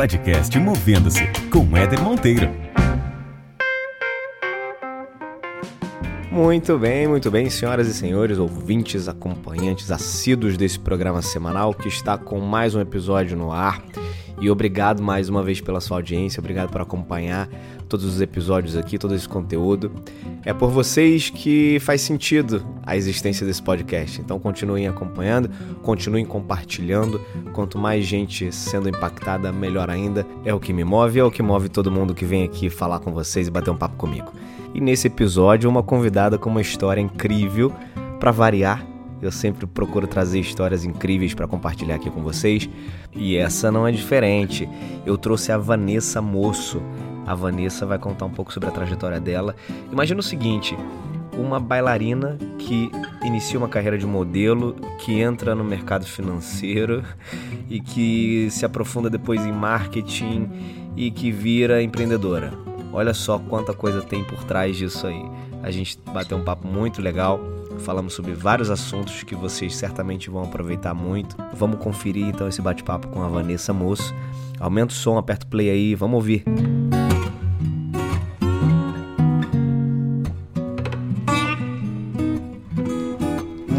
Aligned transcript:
Podcast 0.00 0.58
Movendo-se 0.58 1.26
com 1.52 1.76
Éder 1.76 2.00
Monteiro. 2.00 2.48
Muito 6.32 6.78
bem, 6.78 7.06
muito 7.06 7.30
bem, 7.30 7.50
senhoras 7.50 7.86
e 7.86 7.92
senhores, 7.92 8.38
ouvintes, 8.38 9.08
acompanhantes 9.08 9.90
assíduos 9.90 10.56
desse 10.56 10.78
programa 10.80 11.20
semanal 11.20 11.74
que 11.74 11.86
está 11.86 12.16
com 12.16 12.40
mais 12.40 12.74
um 12.74 12.80
episódio 12.80 13.36
no 13.36 13.52
ar. 13.52 13.84
E 14.40 14.48
obrigado 14.48 15.02
mais 15.02 15.28
uma 15.28 15.42
vez 15.42 15.60
pela 15.60 15.82
sua 15.82 15.98
audiência, 15.98 16.40
obrigado 16.40 16.70
por 16.70 16.80
acompanhar 16.80 17.46
todos 17.90 18.06
os 18.06 18.20
episódios 18.20 18.76
aqui, 18.76 18.96
todo 18.96 19.14
esse 19.14 19.28
conteúdo. 19.28 19.90
É 20.44 20.54
por 20.54 20.70
vocês 20.70 21.28
que 21.28 21.78
faz 21.80 22.00
sentido 22.00 22.64
a 22.86 22.96
existência 22.96 23.46
desse 23.46 23.60
podcast. 23.60 24.20
Então 24.20 24.38
continuem 24.38 24.86
acompanhando, 24.86 25.50
continuem 25.82 26.24
compartilhando. 26.24 27.20
Quanto 27.52 27.76
mais 27.76 28.06
gente 28.06 28.50
sendo 28.52 28.88
impactada, 28.88 29.52
melhor 29.52 29.90
ainda. 29.90 30.26
É 30.44 30.54
o 30.54 30.60
que 30.60 30.72
me 30.72 30.84
move, 30.84 31.18
é 31.18 31.24
o 31.24 31.30
que 31.30 31.42
move 31.42 31.68
todo 31.68 31.90
mundo 31.90 32.14
que 32.14 32.24
vem 32.24 32.44
aqui 32.44 32.70
falar 32.70 33.00
com 33.00 33.12
vocês 33.12 33.48
e 33.48 33.50
bater 33.50 33.70
um 33.70 33.76
papo 33.76 33.96
comigo. 33.96 34.32
E 34.72 34.80
nesse 34.80 35.08
episódio, 35.08 35.68
uma 35.68 35.82
convidada 35.82 36.38
com 36.38 36.48
uma 36.48 36.60
história 36.60 37.00
incrível 37.00 37.72
para 38.20 38.30
variar 38.30 38.86
eu 39.22 39.30
sempre 39.30 39.66
procuro 39.66 40.06
trazer 40.06 40.40
histórias 40.40 40.84
incríveis 40.84 41.34
para 41.34 41.46
compartilhar 41.46 41.96
aqui 41.96 42.10
com 42.10 42.22
vocês 42.22 42.68
e 43.12 43.36
essa 43.36 43.70
não 43.70 43.86
é 43.86 43.92
diferente. 43.92 44.68
Eu 45.04 45.18
trouxe 45.18 45.52
a 45.52 45.58
Vanessa 45.58 46.22
Moço. 46.22 46.80
A 47.30 47.34
Vanessa 47.36 47.86
vai 47.86 47.96
contar 47.96 48.24
um 48.24 48.30
pouco 48.30 48.52
sobre 48.52 48.68
a 48.68 48.72
trajetória 48.72 49.20
dela. 49.20 49.54
Imagina 49.92 50.18
o 50.18 50.22
seguinte: 50.22 50.76
uma 51.32 51.60
bailarina 51.60 52.36
que 52.58 52.90
inicia 53.22 53.56
uma 53.56 53.68
carreira 53.68 53.96
de 53.96 54.04
modelo, 54.04 54.74
que 54.98 55.20
entra 55.20 55.54
no 55.54 55.62
mercado 55.62 56.04
financeiro 56.04 57.04
e 57.70 57.78
que 57.80 58.48
se 58.50 58.66
aprofunda 58.66 59.08
depois 59.08 59.46
em 59.46 59.52
marketing 59.52 60.50
e 60.96 61.12
que 61.12 61.30
vira 61.30 61.80
empreendedora. 61.80 62.52
Olha 62.92 63.14
só 63.14 63.38
quanta 63.38 63.72
coisa 63.72 64.02
tem 64.02 64.24
por 64.24 64.42
trás 64.42 64.76
disso 64.76 65.06
aí. 65.06 65.24
A 65.62 65.70
gente 65.70 66.00
bateu 66.12 66.36
um 66.36 66.42
papo 66.42 66.66
muito 66.66 67.00
legal 67.00 67.38
Falamos 67.78 68.12
sobre 68.12 68.32
vários 68.34 68.68
assuntos 68.68 69.22
que 69.22 69.34
vocês 69.34 69.74
certamente 69.74 70.28
vão 70.28 70.44
aproveitar 70.44 70.92
muito. 70.92 71.34
Vamos 71.54 71.78
conferir 71.78 72.26
então 72.26 72.46
esse 72.46 72.60
bate-papo 72.60 73.08
com 73.08 73.22
a 73.22 73.28
Vanessa 73.28 73.72
Moço. 73.72 74.14
Aumenta 74.58 74.92
o 74.92 74.96
som, 74.96 75.16
aperta 75.16 75.46
o 75.46 75.48
play 75.48 75.70
aí, 75.70 75.94
vamos 75.94 76.16
ouvir. 76.16 76.44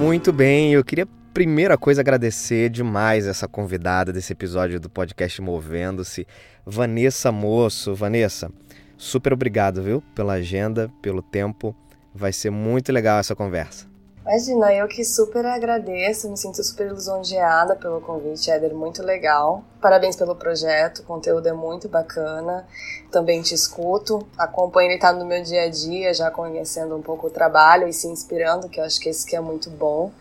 Muito 0.02 0.34
bem, 0.34 0.74
eu 0.74 0.84
queria 0.84 1.08
primeira 1.32 1.78
coisa 1.78 2.02
agradecer 2.02 2.72
demais 2.72 3.28
essa 3.28 3.48
convidada 3.48 4.12
desse 4.12 4.34
episódio 4.34 4.80
do 4.80 4.90
podcast 4.90 5.40
Movendo-se, 5.40 6.26
Vanessa 6.66 7.32
Moço. 7.32 7.94
Vanessa, 7.94 8.52
super 8.98 9.32
obrigado, 9.32 9.84
viu, 9.84 10.02
pela 10.16 10.34
agenda, 10.34 10.92
pelo 11.04 11.22
tempo. 11.22 11.76
Vai 12.16 12.34
ser 12.34 12.50
muito 12.50 12.92
legal 12.92 13.20
essa 13.20 13.36
conversa. 13.36 13.91
Imagina, 14.24 14.72
eu 14.72 14.88
que 14.88 15.04
super 15.04 15.44
agradeço, 15.48 16.30
me 16.30 16.38
sinto 16.38 16.64
super 16.64 16.92
lisonjeada 16.92 17.76
pelo 17.76 18.00
convite, 18.00 18.52
Éder, 18.52 18.74
muito 18.74 19.02
legal. 19.02 19.64
Parabéns 19.82 20.16
pelo 20.16 20.36
projeto, 20.36 21.00
o 21.00 21.04
conteúdo 21.04 21.48
é 21.48 21.54
muito 21.54 21.90
bacana. 21.90 22.66
Também 23.12 23.42
te 23.42 23.56
escuto, 23.56 24.26
acompanho 24.38 24.92
ele 24.92 25.00
tá 25.00 25.12
no 25.12 25.26
meu 25.26 25.42
dia 25.42 25.64
a 25.64 25.70
dia, 25.70 26.14
já 26.14 26.30
conhecendo 26.30 26.96
um 26.96 27.02
pouco 27.02 27.28
o 27.28 27.30
trabalho 27.32 27.88
e 27.88 27.94
se 27.94 28.08
inspirando, 28.08 28.70
que 28.70 28.80
eu 28.80 28.84
acho 28.84 29.00
que 29.00 29.10
esse 29.10 29.26
que 29.26 29.36
é 29.36 29.42
muito 29.42 29.72
bom. 29.72 30.12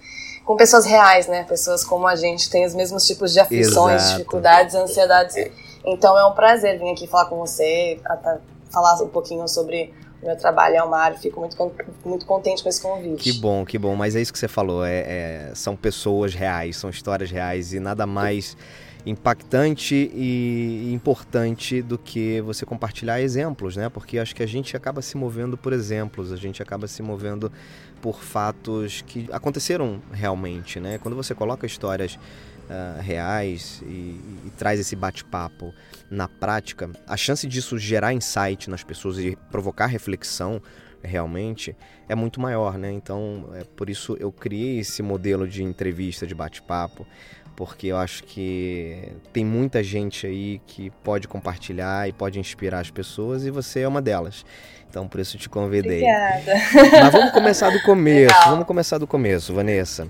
Com 0.46 0.56
pessoas 0.56 0.86
reais, 0.86 1.26
né? 1.26 1.44
Pessoas 1.44 1.84
como 1.84 2.06
a 2.06 2.16
gente, 2.16 2.50
tem 2.50 2.64
os 2.64 2.74
mesmos 2.74 3.06
tipos 3.06 3.34
de 3.34 3.40
aflições, 3.40 4.02
Exato. 4.02 4.16
dificuldades, 4.16 4.74
ansiedades. 4.74 5.36
Então 5.84 6.18
é 6.18 6.26
um 6.26 6.32
prazer 6.32 6.78
vir 6.78 6.90
aqui 6.90 7.06
falar 7.06 7.26
com 7.26 7.36
você, 7.36 8.00
falar 8.70 8.94
um 9.02 9.08
pouquinho 9.08 9.46
sobre 9.46 9.92
meu 10.22 10.36
trabalho 10.36 10.76
é 10.76 10.82
uma 10.82 10.98
área, 10.98 11.18
fico 11.18 11.40
muito, 11.40 11.56
muito 12.04 12.26
contente 12.26 12.62
com 12.62 12.68
esse 12.68 12.80
convite. 12.80 13.22
Que 13.22 13.32
bom, 13.32 13.64
que 13.64 13.78
bom. 13.78 13.96
Mas 13.96 14.14
é 14.14 14.20
isso 14.20 14.32
que 14.32 14.38
você 14.38 14.48
falou, 14.48 14.84
é, 14.84 14.98
é 14.98 15.52
são 15.54 15.74
pessoas 15.74 16.34
reais, 16.34 16.76
são 16.76 16.90
histórias 16.90 17.30
reais 17.30 17.72
e 17.72 17.80
nada 17.80 18.06
mais 18.06 18.56
impactante 19.06 20.10
e 20.14 20.92
importante 20.92 21.80
do 21.80 21.96
que 21.96 22.40
você 22.42 22.66
compartilhar 22.66 23.20
exemplos, 23.20 23.76
né? 23.76 23.88
Porque 23.88 24.18
acho 24.18 24.34
que 24.34 24.42
a 24.42 24.46
gente 24.46 24.76
acaba 24.76 25.00
se 25.00 25.16
movendo 25.16 25.56
por 25.56 25.72
exemplos, 25.72 26.32
a 26.32 26.36
gente 26.36 26.62
acaba 26.62 26.86
se 26.86 27.02
movendo 27.02 27.50
por 28.00 28.22
fatos 28.22 29.02
que 29.06 29.28
aconteceram 29.32 30.00
realmente, 30.12 30.80
né? 30.80 30.98
Quando 30.98 31.14
você 31.14 31.34
coloca 31.34 31.66
histórias 31.66 32.18
uh, 32.70 33.00
reais 33.02 33.82
e, 33.84 34.20
e 34.46 34.52
traz 34.56 34.78
esse 34.78 34.94
bate-papo 34.94 35.74
na 36.08 36.28
prática, 36.28 36.88
a 37.06 37.16
chance 37.16 37.46
disso 37.46 37.78
gerar 37.78 38.14
insight 38.14 38.70
nas 38.70 38.84
pessoas 38.84 39.18
e 39.18 39.36
provocar 39.50 39.86
reflexão 39.86 40.62
realmente 41.02 41.76
é 42.08 42.14
muito 42.14 42.40
maior, 42.40 42.76
né? 42.76 42.92
Então, 42.92 43.50
é 43.54 43.64
por 43.64 43.88
isso 43.88 44.16
eu 44.20 44.30
criei 44.30 44.80
esse 44.80 45.02
modelo 45.02 45.48
de 45.48 45.62
entrevista, 45.62 46.26
de 46.26 46.34
bate-papo, 46.34 47.06
porque 47.56 47.88
eu 47.88 47.96
acho 47.96 48.24
que 48.24 49.12
tem 49.32 49.44
muita 49.44 49.82
gente 49.82 50.26
aí 50.26 50.60
que 50.66 50.90
pode 51.02 51.26
compartilhar 51.26 52.08
e 52.08 52.12
pode 52.12 52.38
inspirar 52.38 52.80
as 52.80 52.90
pessoas 52.90 53.44
e 53.44 53.50
você 53.50 53.80
é 53.80 53.88
uma 53.88 54.02
delas. 54.02 54.44
Então, 54.88 55.06
por 55.06 55.20
isso 55.20 55.38
te 55.38 55.48
convidei. 55.48 56.02
Obrigada. 56.02 56.52
Mas 57.02 57.12
vamos 57.12 57.30
começar 57.30 57.70
do 57.70 57.80
começo. 57.82 58.34
Legal. 58.34 58.50
Vamos 58.50 58.66
começar 58.66 58.98
do 58.98 59.06
começo, 59.06 59.54
Vanessa. 59.54 60.08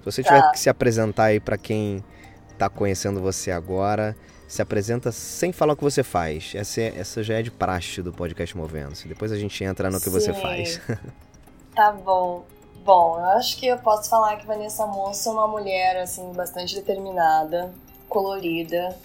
Se 0.00 0.04
você 0.04 0.22
tiver 0.22 0.40
tá. 0.40 0.50
que 0.50 0.58
se 0.58 0.68
apresentar 0.68 1.24
aí 1.24 1.40
para 1.40 1.58
quem 1.58 2.02
está 2.50 2.68
conhecendo 2.68 3.20
você 3.20 3.50
agora, 3.50 4.16
se 4.48 4.60
apresenta 4.60 5.12
sem 5.12 5.52
falar 5.52 5.74
o 5.74 5.76
que 5.76 5.84
você 5.84 6.02
faz. 6.02 6.52
Essa, 6.54 6.80
é, 6.80 6.98
essa 6.98 7.22
já 7.22 7.34
é 7.34 7.42
de 7.42 7.50
praxe 7.50 8.02
do 8.02 8.12
podcast 8.12 8.56
Movendo-se. 8.56 9.06
Depois 9.06 9.30
a 9.30 9.36
gente 9.36 9.62
entra 9.62 9.90
no 9.90 9.98
que 9.98 10.06
Sim. 10.06 10.10
você 10.10 10.32
faz. 10.32 10.80
tá 11.74 11.92
bom. 11.92 12.44
Bom, 12.84 13.18
eu 13.18 13.26
acho 13.36 13.58
que 13.58 13.66
eu 13.66 13.78
posso 13.78 14.08
falar 14.08 14.36
que 14.36 14.46
Vanessa 14.46 14.86
Moça 14.86 15.28
é 15.28 15.32
uma 15.32 15.46
mulher 15.46 15.98
assim 15.98 16.32
bastante 16.32 16.74
determinada, 16.74 17.72
colorida, 18.08 18.96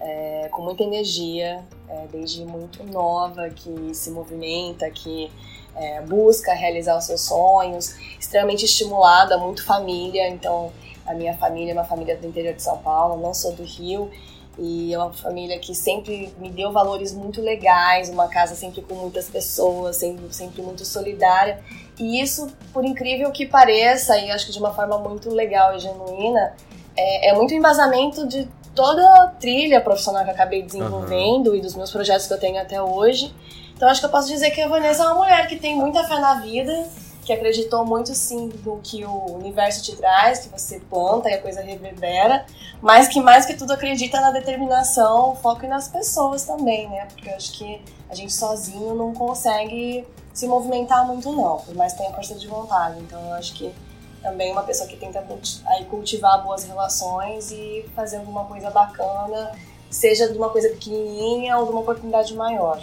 é, 0.00 0.48
com 0.50 0.62
muita 0.62 0.82
energia, 0.82 1.64
é, 1.88 2.06
desde 2.10 2.44
muito 2.44 2.82
nova, 2.84 3.48
que 3.50 3.94
se 3.94 4.10
movimenta, 4.10 4.90
que 4.90 5.30
é, 5.76 6.00
busca 6.02 6.52
realizar 6.52 6.96
os 6.96 7.04
seus 7.04 7.22
sonhos, 7.22 7.94
extremamente 8.18 8.64
estimulada, 8.64 9.38
muito 9.38 9.64
família. 9.64 10.28
Então, 10.28 10.72
a 11.06 11.14
minha 11.14 11.34
família 11.34 11.72
é 11.72 11.74
uma 11.74 11.84
família 11.84 12.16
do 12.16 12.26
interior 12.26 12.54
de 12.54 12.62
São 12.62 12.78
Paulo, 12.78 13.20
não 13.20 13.34
sou 13.34 13.52
do 13.52 13.64
Rio, 13.64 14.10
e 14.58 14.92
é 14.92 14.98
uma 14.98 15.12
família 15.12 15.58
que 15.58 15.74
sempre 15.74 16.32
me 16.38 16.50
deu 16.50 16.70
valores 16.70 17.14
muito 17.14 17.40
legais, 17.40 18.10
uma 18.10 18.28
casa 18.28 18.54
sempre 18.54 18.82
com 18.82 18.94
muitas 18.94 19.28
pessoas, 19.28 19.96
sempre, 19.96 20.32
sempre 20.34 20.60
muito 20.60 20.84
solidária. 20.84 21.62
E 21.98 22.20
isso, 22.20 22.48
por 22.72 22.84
incrível 22.84 23.30
que 23.30 23.46
pareça, 23.46 24.18
e 24.18 24.30
acho 24.30 24.46
que 24.46 24.52
de 24.52 24.58
uma 24.58 24.72
forma 24.72 24.98
muito 24.98 25.30
legal 25.30 25.74
e 25.74 25.78
genuína, 25.78 26.54
é, 26.96 27.30
é 27.30 27.34
muito 27.34 27.54
embasamento 27.54 28.26
de 28.26 28.48
toda 28.74 29.02
a 29.22 29.28
trilha 29.28 29.80
profissional 29.80 30.24
que 30.24 30.30
eu 30.30 30.34
acabei 30.34 30.62
desenvolvendo 30.62 31.48
uhum. 31.48 31.56
e 31.56 31.60
dos 31.60 31.74
meus 31.74 31.90
projetos 31.90 32.26
que 32.26 32.32
eu 32.32 32.38
tenho 32.38 32.60
até 32.60 32.80
hoje. 32.82 33.34
Então 33.80 33.88
acho 33.88 34.00
que 34.00 34.06
eu 34.06 34.10
posso 34.10 34.28
dizer 34.28 34.50
que 34.50 34.60
a 34.60 34.68
Vanessa 34.68 35.04
é 35.04 35.06
uma 35.06 35.14
mulher 35.14 35.48
que 35.48 35.56
tem 35.56 35.74
muita 35.74 36.04
fé 36.04 36.18
na 36.18 36.34
vida, 36.34 36.86
que 37.24 37.32
acreditou 37.32 37.82
muito 37.82 38.14
sim 38.14 38.52
no 38.62 38.78
que 38.82 39.06
o 39.06 39.36
universo 39.36 39.82
te 39.82 39.96
traz, 39.96 40.40
que 40.40 40.50
você 40.50 40.80
planta 40.80 41.30
e 41.30 41.32
a 41.32 41.40
coisa 41.40 41.62
reverbera, 41.62 42.44
mas 42.82 43.08
que 43.08 43.22
mais 43.22 43.46
que 43.46 43.54
tudo 43.54 43.72
acredita 43.72 44.20
na 44.20 44.32
determinação, 44.32 45.34
foco 45.36 45.64
e 45.64 45.66
nas 45.68 45.88
pessoas 45.88 46.44
também, 46.44 46.90
né? 46.90 47.06
Porque 47.06 47.30
eu 47.30 47.34
acho 47.34 47.52
que 47.52 47.80
a 48.10 48.14
gente 48.14 48.34
sozinho 48.34 48.94
não 48.94 49.14
consegue 49.14 50.06
se 50.34 50.46
movimentar 50.46 51.06
muito 51.06 51.32
não, 51.32 51.56
por 51.56 51.74
mais 51.74 51.94
que 51.94 52.00
tenha 52.00 52.12
força 52.12 52.34
de 52.34 52.46
vontade. 52.48 53.00
Então 53.00 53.18
eu 53.28 53.32
acho 53.32 53.54
que 53.54 53.74
também 54.22 54.52
uma 54.52 54.62
pessoa 54.62 54.86
que 54.86 54.98
tenta 54.98 55.24
aí 55.68 55.86
cultivar 55.86 56.44
boas 56.44 56.64
relações 56.64 57.50
e 57.50 57.86
fazer 57.96 58.18
alguma 58.18 58.44
coisa 58.44 58.68
bacana, 58.68 59.52
seja 59.88 60.30
de 60.30 60.36
uma 60.36 60.50
coisa 60.50 60.68
pequenininha 60.68 61.56
ou 61.56 61.64
de 61.64 61.70
uma 61.72 61.80
oportunidade 61.80 62.34
maior. 62.34 62.78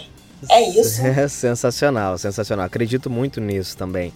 É 0.48 0.68
isso? 0.68 1.00
É 1.02 1.26
sensacional, 1.28 2.16
sensacional. 2.18 2.66
Acredito 2.66 3.10
muito 3.10 3.40
nisso 3.40 3.76
também. 3.76 4.12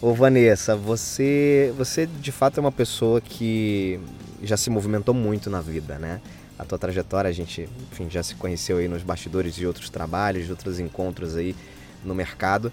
Ô 0.00 0.12
Vanessa, 0.12 0.76
você, 0.76 1.72
você 1.76 2.06
de 2.06 2.30
fato 2.30 2.58
é 2.58 2.60
uma 2.60 2.72
pessoa 2.72 3.20
que 3.20 3.98
já 4.42 4.56
se 4.56 4.68
movimentou 4.68 5.14
muito 5.14 5.48
na 5.48 5.60
vida, 5.60 5.98
né? 5.98 6.20
A 6.58 6.64
tua 6.64 6.78
trajetória, 6.78 7.28
a 7.28 7.32
gente, 7.32 7.68
enfim, 7.92 8.08
já 8.10 8.22
se 8.22 8.34
conheceu 8.34 8.78
aí 8.78 8.88
nos 8.88 9.02
bastidores 9.02 9.54
de 9.54 9.66
outros 9.66 9.88
trabalhos, 9.88 10.44
de 10.44 10.50
outros 10.50 10.78
encontros 10.78 11.36
aí 11.36 11.54
no 12.04 12.14
mercado 12.14 12.70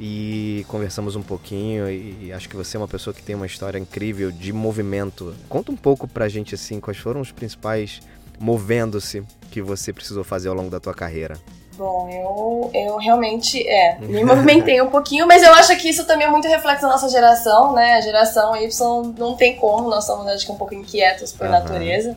e 0.00 0.64
conversamos 0.68 1.14
um 1.14 1.22
pouquinho 1.22 1.88
e 1.90 2.32
acho 2.32 2.48
que 2.48 2.56
você 2.56 2.76
é 2.76 2.80
uma 2.80 2.88
pessoa 2.88 3.12
que 3.12 3.22
tem 3.22 3.36
uma 3.36 3.46
história 3.46 3.78
incrível 3.78 4.32
de 4.32 4.52
movimento. 4.52 5.34
Conta 5.48 5.70
um 5.70 5.76
pouco 5.76 6.08
pra 6.08 6.28
gente 6.28 6.54
assim, 6.54 6.80
quais 6.80 6.98
foram 6.98 7.20
os 7.20 7.30
principais 7.30 8.00
movendo-se 8.40 9.22
que 9.50 9.62
você 9.62 9.92
precisou 9.92 10.24
fazer 10.24 10.48
ao 10.48 10.54
longo 10.54 10.70
da 10.70 10.80
tua 10.80 10.94
carreira? 10.94 11.38
Bom, 11.76 12.08
eu, 12.08 12.70
eu 12.74 12.96
realmente, 12.98 13.66
é, 13.66 13.98
me 13.98 14.22
movimentei 14.24 14.80
um 14.82 14.90
pouquinho, 14.90 15.26
mas 15.26 15.42
eu 15.42 15.52
acho 15.54 15.74
que 15.78 15.88
isso 15.88 16.06
também 16.06 16.26
é 16.26 16.30
muito 16.30 16.46
reflexo 16.46 16.82
da 16.82 16.88
nossa 16.88 17.08
geração, 17.08 17.72
né? 17.72 17.94
A 17.94 18.00
geração 18.00 18.54
Y 18.54 19.14
não 19.16 19.34
tem 19.34 19.56
como, 19.56 19.88
nós 19.88 20.04
somos, 20.04 20.26
acho 20.28 20.44
que, 20.44 20.52
um 20.52 20.56
pouco 20.56 20.74
inquietos 20.74 21.32
por 21.32 21.46
uhum. 21.46 21.52
natureza. 21.52 22.16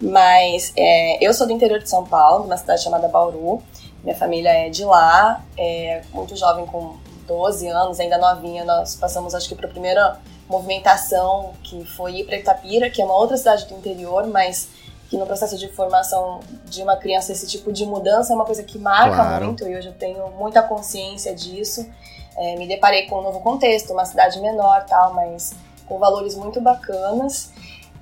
Mas 0.00 0.72
é, 0.76 1.24
eu 1.24 1.32
sou 1.32 1.46
do 1.46 1.52
interior 1.52 1.78
de 1.78 1.88
São 1.88 2.04
Paulo, 2.04 2.44
uma 2.44 2.56
cidade 2.56 2.82
chamada 2.82 3.08
Bauru. 3.08 3.62
Minha 4.02 4.16
família 4.16 4.50
é 4.50 4.68
de 4.68 4.84
lá, 4.84 5.42
é 5.56 6.02
muito 6.12 6.36
jovem, 6.36 6.66
com 6.66 6.96
12 7.26 7.66
anos, 7.68 7.98
ainda 7.98 8.18
novinha. 8.18 8.64
Nós 8.64 8.96
passamos, 8.96 9.34
acho 9.34 9.48
que, 9.48 9.54
para 9.54 9.66
a 9.66 9.70
primeira 9.70 10.20
movimentação, 10.46 11.52
que 11.62 11.84
foi 11.86 12.16
ir 12.16 12.24
para 12.24 12.36
Itapira, 12.36 12.90
que 12.90 13.00
é 13.00 13.04
uma 13.04 13.16
outra 13.16 13.36
cidade 13.36 13.66
do 13.66 13.74
interior, 13.74 14.26
mas 14.26 14.68
que 15.14 15.18
no 15.18 15.26
processo 15.26 15.56
de 15.56 15.68
formação 15.68 16.40
de 16.64 16.82
uma 16.82 16.96
criança 16.96 17.30
esse 17.30 17.46
tipo 17.46 17.72
de 17.72 17.86
mudança 17.86 18.32
é 18.32 18.34
uma 18.34 18.44
coisa 18.44 18.64
que 18.64 18.76
marca 18.80 19.14
claro. 19.14 19.46
muito 19.46 19.66
e 19.66 19.76
hoje 19.76 19.86
eu 19.86 19.92
tenho 19.92 20.28
muita 20.32 20.60
consciência 20.60 21.32
disso. 21.32 21.88
É, 22.36 22.56
me 22.56 22.66
deparei 22.66 23.06
com 23.06 23.20
um 23.20 23.22
novo 23.22 23.38
contexto, 23.38 23.92
uma 23.92 24.04
cidade 24.04 24.40
menor 24.40 24.84
tal, 24.86 25.14
mas 25.14 25.54
com 25.86 26.00
valores 26.00 26.34
muito 26.34 26.60
bacanas. 26.60 27.52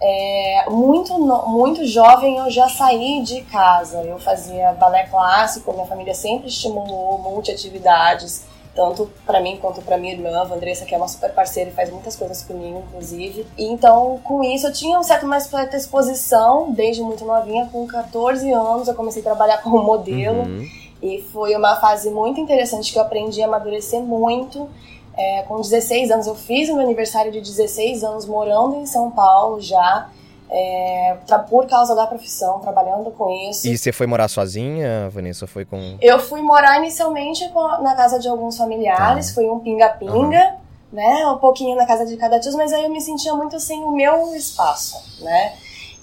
É, 0.01 0.65
muito, 0.71 1.13
muito 1.47 1.87
jovem 1.87 2.39
eu 2.39 2.51
já 2.51 2.67
saí 2.71 3.23
de 3.23 3.43
casa. 3.43 4.03
Eu 4.03 4.19
fazia 4.19 4.73
balé 4.73 5.05
clássico, 5.05 5.71
minha 5.75 5.87
família 5.87 6.15
sempre 6.15 6.49
estimulou 6.49 7.19
multiatividades 7.19 8.47
tanto 8.75 9.11
para 9.27 9.41
mim 9.41 9.59
quanto 9.61 9.83
para 9.83 9.99
minha 9.99 10.13
irmã, 10.13 10.31
a 10.31 10.55
Andressa, 10.55 10.85
que 10.85 10.95
é 10.95 10.97
uma 10.97 11.09
super 11.09 11.33
parceira 11.33 11.71
e 11.71 11.73
faz 11.73 11.91
muitas 11.91 12.17
coisas 12.17 12.43
comigo, 12.43 12.83
inclusive. 12.89 13.47
E 13.57 13.67
então, 13.67 14.19
com 14.25 14.43
isso, 14.43 14.67
eu 14.67 14.73
tinha 14.73 14.99
um 14.99 15.03
certo 15.03 15.27
mais 15.27 15.45
certa 15.45 15.77
exposição, 15.77 16.73
desde 16.73 17.03
muito 17.03 17.25
novinha, 17.25 17.69
com 17.71 17.87
14 17.87 18.51
anos, 18.51 18.89
eu 18.89 18.95
comecei 18.95 19.21
a 19.21 19.25
trabalhar 19.25 19.59
como 19.63 19.83
modelo. 19.83 20.43
Uhum. 20.43 20.69
E 21.03 21.21
foi 21.33 21.55
uma 21.57 21.77
fase 21.77 22.11
muito 22.11 22.41
interessante 22.41 22.93
que 22.93 22.99
eu 22.99 23.03
aprendi 23.03 23.43
a 23.43 23.47
amadurecer 23.47 24.01
muito. 24.01 24.69
É, 25.15 25.43
com 25.43 25.61
16 25.61 26.11
anos, 26.11 26.27
eu 26.27 26.35
fiz 26.35 26.71
o 26.71 26.75
meu 26.75 26.85
aniversário 26.85 27.31
de 27.31 27.41
16 27.41 28.03
anos 28.03 28.25
morando 28.25 28.77
em 28.77 28.87
São 28.87 29.11
Paulo 29.11 29.61
já 29.61 30.09
é, 30.55 31.17
por 31.49 31.67
causa 31.67 31.97
da 31.97 32.07
profissão, 32.07 32.61
trabalhando 32.61 33.11
com 33.13 33.31
isso. 33.49 33.67
E 33.67 33.77
você 33.77 33.91
foi 33.91 34.07
morar 34.07 34.29
sozinha, 34.29 35.09
Vanessa? 35.09 35.47
Foi 35.47 35.65
com. 35.65 35.97
Eu 35.99 36.19
fui 36.19 36.43
morar 36.43 36.79
inicialmente 36.79 37.51
na 37.81 37.95
casa 37.97 38.19
de 38.19 38.29
alguns 38.29 38.59
familiares, 38.59 39.29
tá. 39.29 39.35
foi 39.35 39.49
um 39.49 39.59
pinga-pinga, 39.61 40.13
uhum. 40.13 40.59
né? 40.93 41.27
Um 41.29 41.39
pouquinho 41.39 41.75
na 41.75 41.87
casa 41.87 42.05
de 42.05 42.19
cada 42.19 42.39
tio, 42.39 42.53
mas 42.55 42.71
aí 42.71 42.85
eu 42.85 42.91
me 42.91 43.01
sentia 43.01 43.35
muito 43.35 43.59
sem 43.59 43.83
o 43.83 43.91
meu 43.93 44.35
espaço, 44.37 45.25
né? 45.25 45.55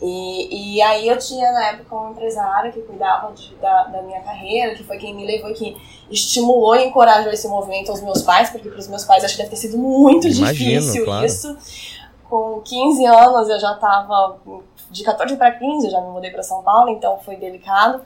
E, 0.01 0.77
e 0.77 0.81
aí 0.81 1.07
eu 1.07 1.19
tinha 1.19 1.51
na 1.51 1.67
época 1.67 1.95
um 1.95 2.11
empresário 2.11 2.71
que 2.71 2.81
cuidava 2.81 3.31
de, 3.33 3.53
da, 3.55 3.83
da 3.83 4.01
minha 4.01 4.21
carreira, 4.21 4.73
que 4.73 4.83
foi 4.83 4.97
quem 4.97 5.13
me 5.13 5.27
levou 5.27 5.51
e 5.51 5.53
que 5.53 5.77
estimulou 6.09 6.75
e 6.75 6.85
encorajou 6.85 7.31
esse 7.31 7.47
movimento 7.47 7.91
aos 7.91 8.01
meus 8.01 8.23
pais, 8.23 8.49
porque 8.49 8.69
para 8.69 8.79
os 8.79 8.87
meus 8.87 9.03
pais 9.03 9.23
acho 9.23 9.35
que 9.35 9.43
deve 9.43 9.51
ter 9.51 9.57
sido 9.57 9.77
muito 9.77 10.27
Imagino, 10.27 10.79
difícil 10.81 11.05
claro. 11.05 11.25
isso 11.25 11.57
com 12.29 12.61
15 12.61 13.05
anos 13.05 13.49
eu 13.49 13.59
já 13.59 13.73
estava 13.73 14.37
de 14.91 15.03
14 15.03 15.35
para 15.35 15.51
15 15.51 15.87
eu 15.87 15.91
já 15.91 16.01
me 16.01 16.11
mudei 16.11 16.31
para 16.31 16.43
São 16.43 16.61
Paulo, 16.61 16.89
então 16.89 17.17
foi 17.19 17.35
delicado. 17.35 18.01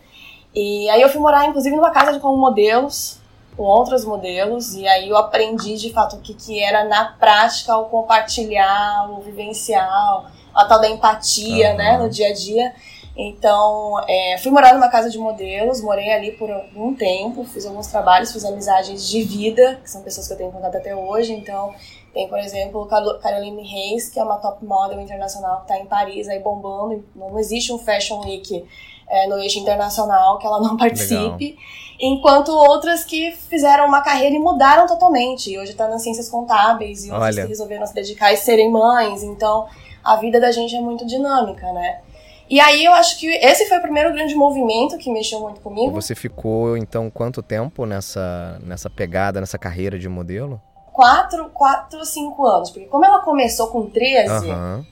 E 0.56 0.90
aí 0.90 1.02
eu 1.02 1.10
fui 1.10 1.20
morar 1.20 1.46
inclusive 1.46 1.76
numa 1.76 1.92
casa 1.92 2.14
de 2.14 2.20
com 2.20 2.36
modelos, 2.38 3.20
com 3.58 3.64
outros 3.64 4.06
modelos, 4.06 4.74
e 4.76 4.88
aí 4.88 5.10
eu 5.10 5.18
aprendi 5.18 5.76
de 5.76 5.92
fato 5.92 6.16
o 6.16 6.20
que, 6.20 6.34
que 6.34 6.64
era 6.64 6.84
na 6.86 7.06
prática 7.06 7.76
o 7.78 7.86
compartilhar, 7.86 9.12
o 9.12 9.22
vivenciar, 9.22 10.32
a 10.54 10.66
tal 10.66 10.80
da 10.80 10.90
empatia, 10.90 11.72
uhum. 11.72 11.78
né, 11.78 11.98
no 11.98 12.10
dia 12.10 12.30
a 12.30 12.34
dia. 12.34 12.74
Então, 13.16 14.04
é, 14.08 14.38
fui 14.40 14.52
morar 14.52 14.74
numa 14.74 14.90
casa 14.90 15.08
de 15.08 15.20
modelos, 15.20 15.82
morei 15.82 16.12
ali 16.12 16.32
por 16.32 16.50
algum 16.50 16.96
tempo, 16.96 17.44
fiz 17.44 17.64
alguns 17.66 17.86
trabalhos, 17.86 18.32
fiz 18.32 18.44
amizades 18.44 19.08
de 19.08 19.22
vida, 19.24 19.80
que 19.84 19.90
são 19.90 20.02
pessoas 20.02 20.28
que 20.28 20.34
eu 20.34 20.38
tenho 20.38 20.52
contato 20.52 20.78
até 20.78 20.96
hoje, 20.96 21.32
então 21.32 21.74
tem, 22.14 22.28
por 22.28 22.38
exemplo, 22.38 22.86
Caroline 22.86 23.64
Reis, 23.64 24.08
que 24.08 24.20
é 24.20 24.24
uma 24.24 24.38
top 24.38 24.64
model 24.64 25.02
internacional 25.02 25.58
que 25.58 25.62
está 25.64 25.80
em 25.80 25.86
Paris 25.88 26.30
aí 26.30 26.40
bombando. 26.40 27.04
Não 27.16 27.40
existe 27.40 27.74
um 27.74 27.80
Fashion 27.80 28.22
Week 28.24 28.64
é, 29.10 29.28
no 29.28 29.40
eixo 29.40 29.58
internacional 29.58 30.38
que 30.38 30.46
ela 30.46 30.62
não 30.62 30.78
participe. 30.78 31.46
Legal. 31.46 31.64
Enquanto 32.00 32.50
outras 32.50 33.04
que 33.04 33.32
fizeram 33.32 33.88
uma 33.88 34.02
carreira 34.02 34.36
e 34.36 34.40
mudaram 34.40 34.86
totalmente. 34.86 35.52
E 35.52 35.58
hoje 35.58 35.72
está 35.72 35.88
nas 35.88 36.04
ciências 36.04 36.30
contábeis 36.30 37.06
e 37.06 37.12
outras 37.12 37.36
Olha. 37.36 37.44
que 37.44 37.50
resolveram 37.50 37.88
se 37.88 37.96
dedicar 37.96 38.32
e 38.32 38.38
serem 38.38 38.72
mães. 38.72 39.24
Então, 39.24 39.68
a 40.04 40.16
vida 40.18 40.40
da 40.40 40.52
gente 40.52 40.76
é 40.76 40.82
muito 40.82 41.08
dinâmica, 41.08 41.72
né? 41.74 42.02
E 42.48 42.60
aí 42.60 42.86
eu 42.86 42.94
acho 42.94 43.20
que 43.20 43.28
esse 43.28 43.68
foi 43.68 43.80
o 43.80 43.82
primeiro 43.82 44.14
grande 44.14 44.36
movimento 44.36 44.98
que 45.00 45.12
mexeu 45.12 45.40
muito 45.40 45.62
comigo. 45.62 45.90
Você 46.00 46.14
ficou, 46.14 46.78
então, 46.78 47.10
quanto 47.10 47.42
tempo 47.42 47.88
nessa, 47.88 48.60
nessa 48.64 48.90
pegada, 48.90 49.40
nessa 49.40 49.58
carreira 49.58 49.98
de 49.98 50.08
modelo? 50.08 50.62
4, 50.94 51.50
4 51.50 52.00
ou 52.00 52.06
5 52.06 52.46
anos. 52.46 52.70
Porque 52.70 52.88
como 52.88 53.04
ela 53.04 53.20
começou 53.20 53.68
com 53.68 53.90
13, 53.90 54.50
uhum. 54.50 54.86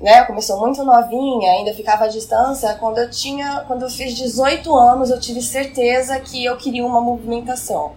né? 0.00 0.24
Começou 0.24 0.60
muito 0.60 0.84
novinha, 0.84 1.52
ainda 1.52 1.74
ficava 1.74 2.04
à 2.04 2.08
distância. 2.08 2.74
Quando 2.74 2.98
eu 2.98 3.10
tinha. 3.10 3.64
Quando 3.66 3.82
eu 3.82 3.90
fiz 3.90 4.14
18 4.14 4.76
anos, 4.76 5.10
eu 5.10 5.18
tive 5.18 5.42
certeza 5.42 6.20
que 6.20 6.44
eu 6.44 6.56
queria 6.56 6.86
uma 6.86 7.00
movimentação. 7.00 7.92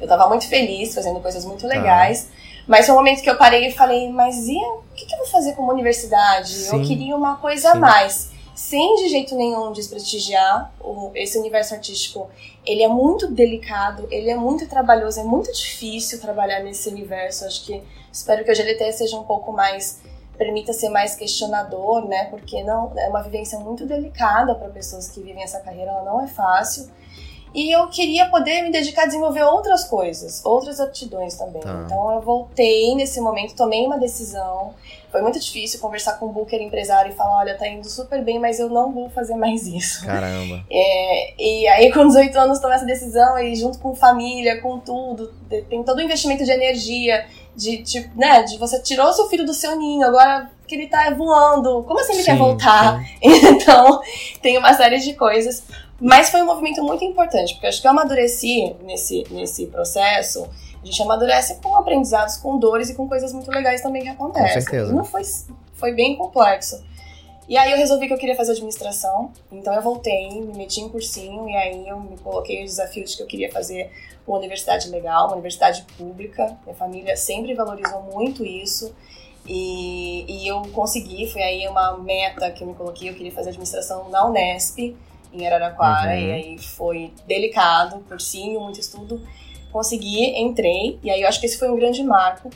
Eu 0.00 0.06
tava 0.06 0.28
muito 0.28 0.46
feliz, 0.46 0.94
fazendo 0.94 1.20
coisas 1.20 1.44
muito 1.44 1.62
tá. 1.62 1.68
legais. 1.68 2.24
Tá. 2.24 2.36
Mas 2.66 2.84
foi 2.84 2.94
um 2.94 2.98
momento 2.98 3.22
que 3.22 3.30
eu 3.30 3.36
parei 3.36 3.68
e 3.68 3.72
falei, 3.72 4.10
mas 4.10 4.48
e 4.48 4.56
o 4.56 4.82
que, 4.94 5.06
que 5.06 5.14
eu 5.14 5.18
vou 5.18 5.28
fazer 5.28 5.52
como 5.52 5.70
universidade? 5.70 6.48
Sim. 6.48 6.76
Eu 6.76 6.82
queria 6.84 7.16
uma 7.16 7.36
coisa 7.36 7.70
Sim. 7.70 7.76
a 7.76 7.80
mais 7.80 8.35
sem 8.56 8.96
de 8.96 9.08
jeito 9.08 9.36
nenhum 9.36 9.70
desprestigiar 9.70 10.72
o, 10.80 11.10
esse 11.14 11.38
universo 11.38 11.74
artístico. 11.74 12.30
Ele 12.64 12.82
é 12.82 12.88
muito 12.88 13.30
delicado, 13.30 14.08
ele 14.10 14.30
é 14.30 14.34
muito 14.34 14.66
trabalhoso, 14.66 15.20
é 15.20 15.24
muito 15.24 15.52
difícil 15.52 16.18
trabalhar 16.18 16.60
nesse 16.60 16.88
universo. 16.88 17.44
Acho 17.44 17.66
que 17.66 17.82
espero 18.10 18.44
que 18.44 18.50
o 18.50 18.56
GLT 18.56 18.92
seja 18.92 19.16
um 19.18 19.24
pouco 19.24 19.52
mais 19.52 20.00
permita 20.38 20.72
ser 20.72 20.88
mais 20.88 21.14
questionador, 21.14 22.06
né? 22.08 22.26
Porque 22.26 22.62
não 22.62 22.92
é 22.96 23.08
uma 23.08 23.22
vivência 23.22 23.58
muito 23.58 23.86
delicada 23.86 24.54
para 24.54 24.68
pessoas 24.70 25.08
que 25.08 25.20
vivem 25.20 25.42
essa 25.42 25.60
carreira, 25.60 25.90
ela 25.90 26.02
não 26.02 26.22
é 26.22 26.26
fácil. 26.26 26.88
E 27.56 27.74
eu 27.74 27.88
queria 27.88 28.26
poder 28.26 28.60
me 28.60 28.70
dedicar 28.70 29.04
a 29.04 29.06
desenvolver 29.06 29.42
outras 29.42 29.82
coisas, 29.84 30.44
outras 30.44 30.78
aptidões 30.78 31.36
também. 31.36 31.62
Tá. 31.62 31.84
Então 31.86 32.12
eu 32.12 32.20
voltei 32.20 32.94
nesse 32.94 33.18
momento, 33.18 33.56
tomei 33.56 33.86
uma 33.86 33.98
decisão. 33.98 34.74
Foi 35.10 35.22
muito 35.22 35.40
difícil 35.40 35.80
conversar 35.80 36.18
com 36.18 36.26
o 36.26 36.28
Booker 36.28 36.60
empresário 36.60 37.12
e 37.12 37.14
falar: 37.14 37.38
olha, 37.38 37.56
tá 37.56 37.66
indo 37.66 37.88
super 37.88 38.22
bem, 38.22 38.38
mas 38.38 38.60
eu 38.60 38.68
não 38.68 38.92
vou 38.92 39.08
fazer 39.08 39.36
mais 39.36 39.64
isso. 39.66 40.04
Caramba. 40.04 40.62
É, 40.70 41.34
e 41.42 41.66
aí, 41.68 41.90
com 41.90 42.06
18 42.06 42.38
anos, 42.38 42.58
tomei 42.58 42.76
essa 42.76 42.84
decisão 42.84 43.38
e 43.38 43.56
junto 43.56 43.78
com 43.78 43.94
família, 43.94 44.60
com 44.60 44.78
tudo, 44.78 45.32
tem 45.70 45.82
todo 45.82 45.96
o 45.96 46.02
investimento 46.02 46.44
de 46.44 46.50
energia, 46.50 47.24
de, 47.56 47.78
de, 47.78 48.10
né, 48.14 48.42
de 48.42 48.58
você 48.58 48.82
tirou 48.82 49.10
seu 49.14 49.28
filho 49.28 49.46
do 49.46 49.54
seu 49.54 49.76
ninho, 49.76 50.06
agora 50.06 50.50
que 50.68 50.74
ele 50.74 50.88
tá 50.88 51.08
voando, 51.10 51.84
como 51.84 52.00
assim 52.00 52.12
ele 52.12 52.22
sim, 52.22 52.30
quer 52.32 52.36
voltar? 52.36 53.00
Sim. 53.00 53.06
Então, 53.56 54.00
tem 54.42 54.58
uma 54.58 54.74
série 54.74 54.98
de 54.98 55.14
coisas. 55.14 55.64
Mas 56.00 56.28
foi 56.28 56.42
um 56.42 56.46
movimento 56.46 56.82
muito 56.82 57.04
importante, 57.04 57.54
porque 57.54 57.66
acho 57.66 57.80
que 57.80 57.86
eu 57.86 57.90
amadureci 57.90 58.74
nesse, 58.82 59.24
nesse 59.30 59.66
processo. 59.66 60.48
A 60.82 60.84
gente 60.84 61.02
amadurece 61.02 61.56
com 61.62 61.74
aprendizados, 61.74 62.36
com 62.36 62.58
dores 62.58 62.90
e 62.90 62.94
com 62.94 63.08
coisas 63.08 63.32
muito 63.32 63.50
legais 63.50 63.80
também 63.80 64.02
que 64.02 64.08
acontecem. 64.08 64.54
Com 64.54 64.60
certeza. 64.60 64.92
não 64.92 65.04
foi, 65.04 65.22
foi 65.74 65.92
bem 65.94 66.16
complexo. 66.16 66.84
E 67.48 67.56
aí 67.56 67.70
eu 67.70 67.78
resolvi 67.78 68.08
que 68.08 68.12
eu 68.12 68.18
queria 68.18 68.34
fazer 68.34 68.52
administração, 68.52 69.30
então 69.52 69.72
eu 69.72 69.80
voltei, 69.80 70.28
me 70.40 70.52
meti 70.56 70.80
em 70.80 70.88
cursinho 70.88 71.48
e 71.48 71.54
aí 71.54 71.88
eu 71.88 72.00
me 72.00 72.18
coloquei 72.18 72.62
o 72.62 72.64
desafio 72.64 73.04
de 73.04 73.16
que 73.16 73.22
eu 73.22 73.26
queria 73.26 73.50
fazer 73.52 73.88
uma 74.26 74.36
universidade 74.36 74.88
legal, 74.90 75.26
uma 75.26 75.34
universidade 75.34 75.86
pública. 75.96 76.58
Minha 76.64 76.74
família 76.74 77.16
sempre 77.16 77.54
valorizou 77.54 78.02
muito 78.02 78.44
isso. 78.44 78.92
E, 79.48 80.24
e 80.28 80.48
eu 80.48 80.60
consegui, 80.72 81.30
foi 81.30 81.40
aí 81.40 81.68
uma 81.68 81.96
meta 81.98 82.50
que 82.50 82.64
eu 82.64 82.66
me 82.66 82.74
coloquei, 82.74 83.08
eu 83.08 83.14
queria 83.14 83.30
fazer 83.30 83.50
administração 83.50 84.08
na 84.08 84.26
Unesp 84.26 84.96
em 85.32 85.46
Araraquara, 85.46 86.12
uhum. 86.12 86.18
e 86.18 86.32
aí 86.32 86.58
foi 86.58 87.12
delicado, 87.26 88.00
cursinho, 88.08 88.60
muito 88.60 88.80
estudo. 88.80 89.20
Consegui, 89.72 90.38
entrei, 90.40 90.98
e 91.02 91.10
aí 91.10 91.22
eu 91.22 91.28
acho 91.28 91.38
que 91.38 91.46
esse 91.46 91.58
foi 91.58 91.70
um 91.70 91.76
grande 91.76 92.02
marco, 92.02 92.50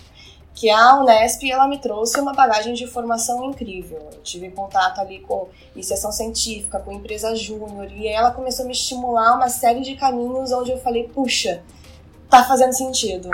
que 0.55 0.69
a 0.71 0.99
Unesp 1.01 1.43
ela 1.51 1.67
me 1.69 1.79
trouxe 1.79 2.19
uma 2.21 2.33
bagagem 2.33 2.75
de 2.75 2.87
formação 2.87 3.45
incrível. 3.45 3.99
Eu 4.13 4.23
tive 4.23 4.51
contato 4.51 5.01
ali 5.01 5.21
com 5.21 5.49
iniciação 5.75 6.13
científica, 6.13 6.79
com 6.79 6.93
empresa 6.93 7.35
júnior, 7.35 7.91
e 7.93 8.07
ela 8.07 8.31
começou 8.31 8.65
a 8.65 8.67
me 8.67 8.73
estimular 8.73 9.37
uma 9.37 9.49
série 9.49 9.81
de 9.81 9.95
caminhos 9.97 10.53
onde 10.53 10.71
eu 10.71 10.79
falei, 10.79 11.09
puxa, 11.09 11.63
tá 12.29 12.45
fazendo 12.45 12.73
sentido 12.73 13.31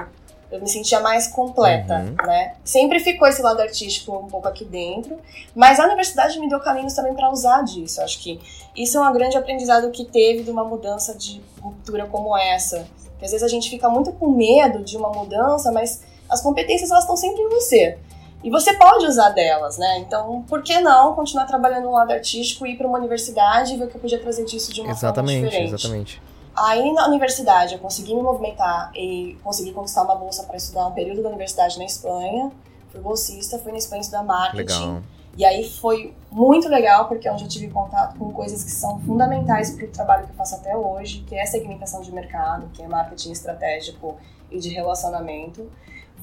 eu 0.51 0.61
me 0.61 0.69
sentia 0.69 1.01
mais 1.01 1.27
completa, 1.27 1.97
uhum. 1.97 2.27
né? 2.27 2.55
Sempre 2.65 3.01
ficou 3.01 3.27
esse 3.27 3.43
lado 3.43 3.61
artístico 3.61 4.17
um 4.17 4.29
pouco 4.29 4.47
aqui 4.47 4.65
dentro, 4.65 5.19
mas 5.55 5.81
a 5.81 5.85
universidade 5.85 6.39
me 6.39 6.49
deu 6.49 6.61
caminhos 6.61 6.95
também 6.95 7.15
para 7.15 7.31
usar 7.31 7.63
disso. 7.63 8.01
Acho 8.01 8.21
que 8.21 8.41
isso 8.77 8.97
é 8.99 9.09
um 9.09 9.13
grande 9.13 9.37
aprendizado 9.37 9.91
que 9.91 10.05
teve 10.05 10.45
de 10.45 10.51
uma 10.51 10.65
mudança 10.65 11.15
de 11.15 11.43
ruptura 11.61 12.07
como 12.07 12.37
essa. 12.37 12.87
Que 13.19 13.25
às 13.25 13.31
vezes 13.31 13.43
a 13.43 13.49
gente 13.49 13.69
fica 13.69 13.89
muito 13.89 14.13
com 14.13 14.31
medo 14.31 14.85
de 14.85 14.97
uma 14.97 15.11
mudança, 15.11 15.73
mas 15.73 16.03
as 16.29 16.41
competências 16.41 16.91
elas 16.91 17.05
estão 17.05 17.17
sempre 17.17 17.43
em 17.43 17.49
você. 17.49 17.99
E 18.45 18.51
você 18.51 18.75
pode 18.75 19.07
usar 19.07 19.31
delas, 19.31 19.79
né? 19.79 19.99
Então, 19.99 20.45
por 20.49 20.63
que 20.63 20.79
não 20.79 21.15
continuar 21.15 21.47
trabalhando 21.47 21.85
no 21.85 21.93
lado 21.93 22.13
artístico, 22.13 22.67
ir 22.67 22.77
para 22.77 22.87
uma 22.87 22.99
universidade 22.99 23.75
e 23.75 23.77
ver 23.77 23.85
o 23.85 23.89
que 23.89 23.97
eu 23.97 24.01
podia 24.01 24.21
trazer 24.21 24.45
disso 24.45 24.73
de 24.73 24.83
uma 24.83 24.91
exatamente, 24.91 25.39
forma 25.39 25.49
diferente? 25.49 25.75
Exatamente. 25.75 26.23
Aí 26.57 26.93
na 26.93 27.07
universidade 27.07 27.75
eu 27.75 27.81
consegui 27.81 28.15
me 28.15 28.23
movimentar 28.23 28.91
e 28.95 29.37
consegui 29.45 29.73
conquistar 29.73 30.03
uma 30.03 30.15
bolsa 30.15 30.45
para 30.45 30.57
estudar 30.57 30.87
um 30.87 30.93
período 30.93 31.23
da 31.23 31.29
universidade 31.29 31.79
na 31.79 31.85
Espanha. 31.85 32.51
Fui 32.91 33.01
bolsista, 33.01 33.59
fui 33.59 33.73
na 33.73 33.79
Espanha 33.79 34.01
estudar 34.01 34.23
marketing. 34.23 34.79
Legal. 34.79 35.03
E 35.37 35.45
aí 35.45 35.69
foi 35.69 36.15
muito 36.31 36.67
legal, 36.67 37.09
porque 37.09 37.29
é 37.29 37.33
onde 37.33 37.45
eu 37.45 37.49
tive 37.49 37.69
contato 37.69 38.19
com 38.19 38.33
coisas 38.33 38.65
que 38.65 38.71
são 38.71 38.99
fundamentais 39.01 39.71
para 39.71 39.85
o 39.85 39.89
trabalho 39.89 40.25
que 40.25 40.33
eu 40.33 40.37
faço 40.37 40.55
até 40.55 40.75
hoje, 40.75 41.23
que 41.27 41.35
é 41.35 41.45
segmentação 41.45 42.01
de 42.01 42.11
mercado, 42.11 42.71
que 42.73 42.83
é 42.83 42.89
marketing 42.89 43.33
estratégico 43.33 44.17
e 44.51 44.59
de 44.59 44.71
relacionamento. 44.71 45.71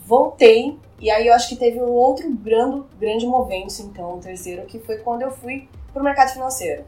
Voltei, 0.04 0.80
e 1.00 1.12
aí 1.12 1.28
eu 1.28 1.34
acho 1.36 1.48
que 1.48 1.56
teve 1.56 1.80
um 1.80 1.92
outro 1.92 2.28
grande, 2.32 2.84
grande 3.00 3.28
movimento, 3.28 3.80
então, 3.84 4.16
o 4.16 4.20
terceiro, 4.20 4.66
que 4.66 4.80
foi 4.80 4.98
quando 4.98 5.22
eu 5.22 5.32
fui 5.32 5.70
para 5.94 6.02
o 6.02 6.04
mercado 6.04 6.34
financeiro. 6.34 6.84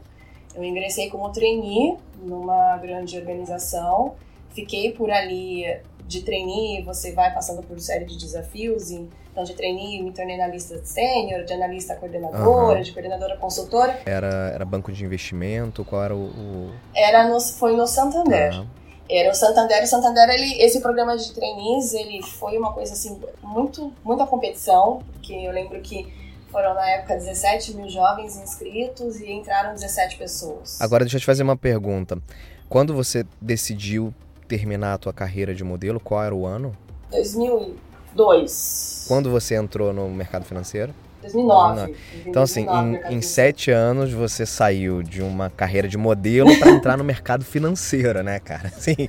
Eu 0.56 0.64
ingressei 0.64 1.10
como 1.10 1.30
trainee 1.30 1.96
numa 2.22 2.78
grande 2.78 3.18
organização, 3.18 4.14
fiquei 4.54 4.90
por 4.92 5.10
ali 5.10 5.64
de 6.06 6.22
trainee, 6.22 6.82
você 6.82 7.12
vai 7.12 7.32
passando 7.34 7.62
por 7.62 7.78
série 7.80 8.04
de 8.04 8.16
desafios, 8.16 8.90
então 8.90 9.44
de 9.44 9.54
trainee 9.54 10.02
me 10.02 10.12
tornei 10.12 10.40
analista 10.40 10.80
sênior, 10.82 11.44
de 11.44 11.52
analista 11.52 11.94
coordenadora, 11.96 12.78
uhum. 12.78 12.82
de 12.82 12.92
coordenadora 12.92 13.36
consultora. 13.36 14.00
Era, 14.06 14.52
era 14.54 14.64
banco 14.64 14.90
de 14.90 15.04
investimento? 15.04 15.84
Qual 15.84 16.02
era 16.02 16.14
o... 16.14 16.26
o... 16.26 16.70
Era 16.94 17.28
no, 17.28 17.38
foi 17.40 17.76
no 17.76 17.86
Santander. 17.86 18.54
Uhum. 18.54 18.66
Era 19.08 19.30
o 19.30 19.34
Santander. 19.34 19.82
O 19.82 19.86
Santander, 19.86 20.28
ele, 20.30 20.62
esse 20.62 20.80
programa 20.80 21.16
de 21.16 21.32
trainees, 21.32 21.92
ele 21.92 22.22
foi 22.22 22.56
uma 22.56 22.72
coisa 22.72 22.94
assim, 22.94 23.20
muito, 23.42 23.92
muita 24.04 24.26
competição, 24.26 25.02
porque 25.12 25.32
eu 25.32 25.52
lembro 25.52 25.80
que 25.80 26.25
foram 26.56 26.72
na 26.72 26.88
época 26.88 27.16
17 27.16 27.76
mil 27.76 27.86
jovens 27.90 28.34
inscritos 28.38 29.20
e 29.20 29.30
entraram 29.30 29.74
17 29.74 30.16
pessoas. 30.16 30.80
Agora 30.80 31.04
deixa 31.04 31.18
eu 31.18 31.20
te 31.20 31.26
fazer 31.26 31.42
uma 31.42 31.54
pergunta. 31.54 32.18
Quando 32.66 32.94
você 32.94 33.26
decidiu 33.38 34.14
terminar 34.48 34.94
a 34.94 34.98
tua 34.98 35.12
carreira 35.12 35.54
de 35.54 35.62
modelo, 35.62 36.00
qual 36.00 36.24
era 36.24 36.34
o 36.34 36.46
ano? 36.46 36.74
2002. 37.10 39.04
Quando 39.06 39.30
você 39.30 39.54
entrou 39.54 39.92
no 39.92 40.08
mercado 40.08 40.46
financeiro? 40.46 40.94
2009. 41.32 41.94
Então, 42.26 42.42
assim, 42.42 42.66
em, 42.68 43.16
em 43.16 43.22
sete 43.22 43.70
anos 43.70 44.12
você 44.12 44.46
saiu 44.46 45.02
de 45.02 45.22
uma 45.22 45.50
carreira 45.50 45.88
de 45.88 45.96
modelo 45.96 46.56
para 46.58 46.70
entrar 46.70 46.96
no 46.96 47.04
mercado 47.04 47.44
financeiro, 47.44 48.22
né, 48.22 48.38
cara? 48.38 48.72
Assim, 48.76 49.08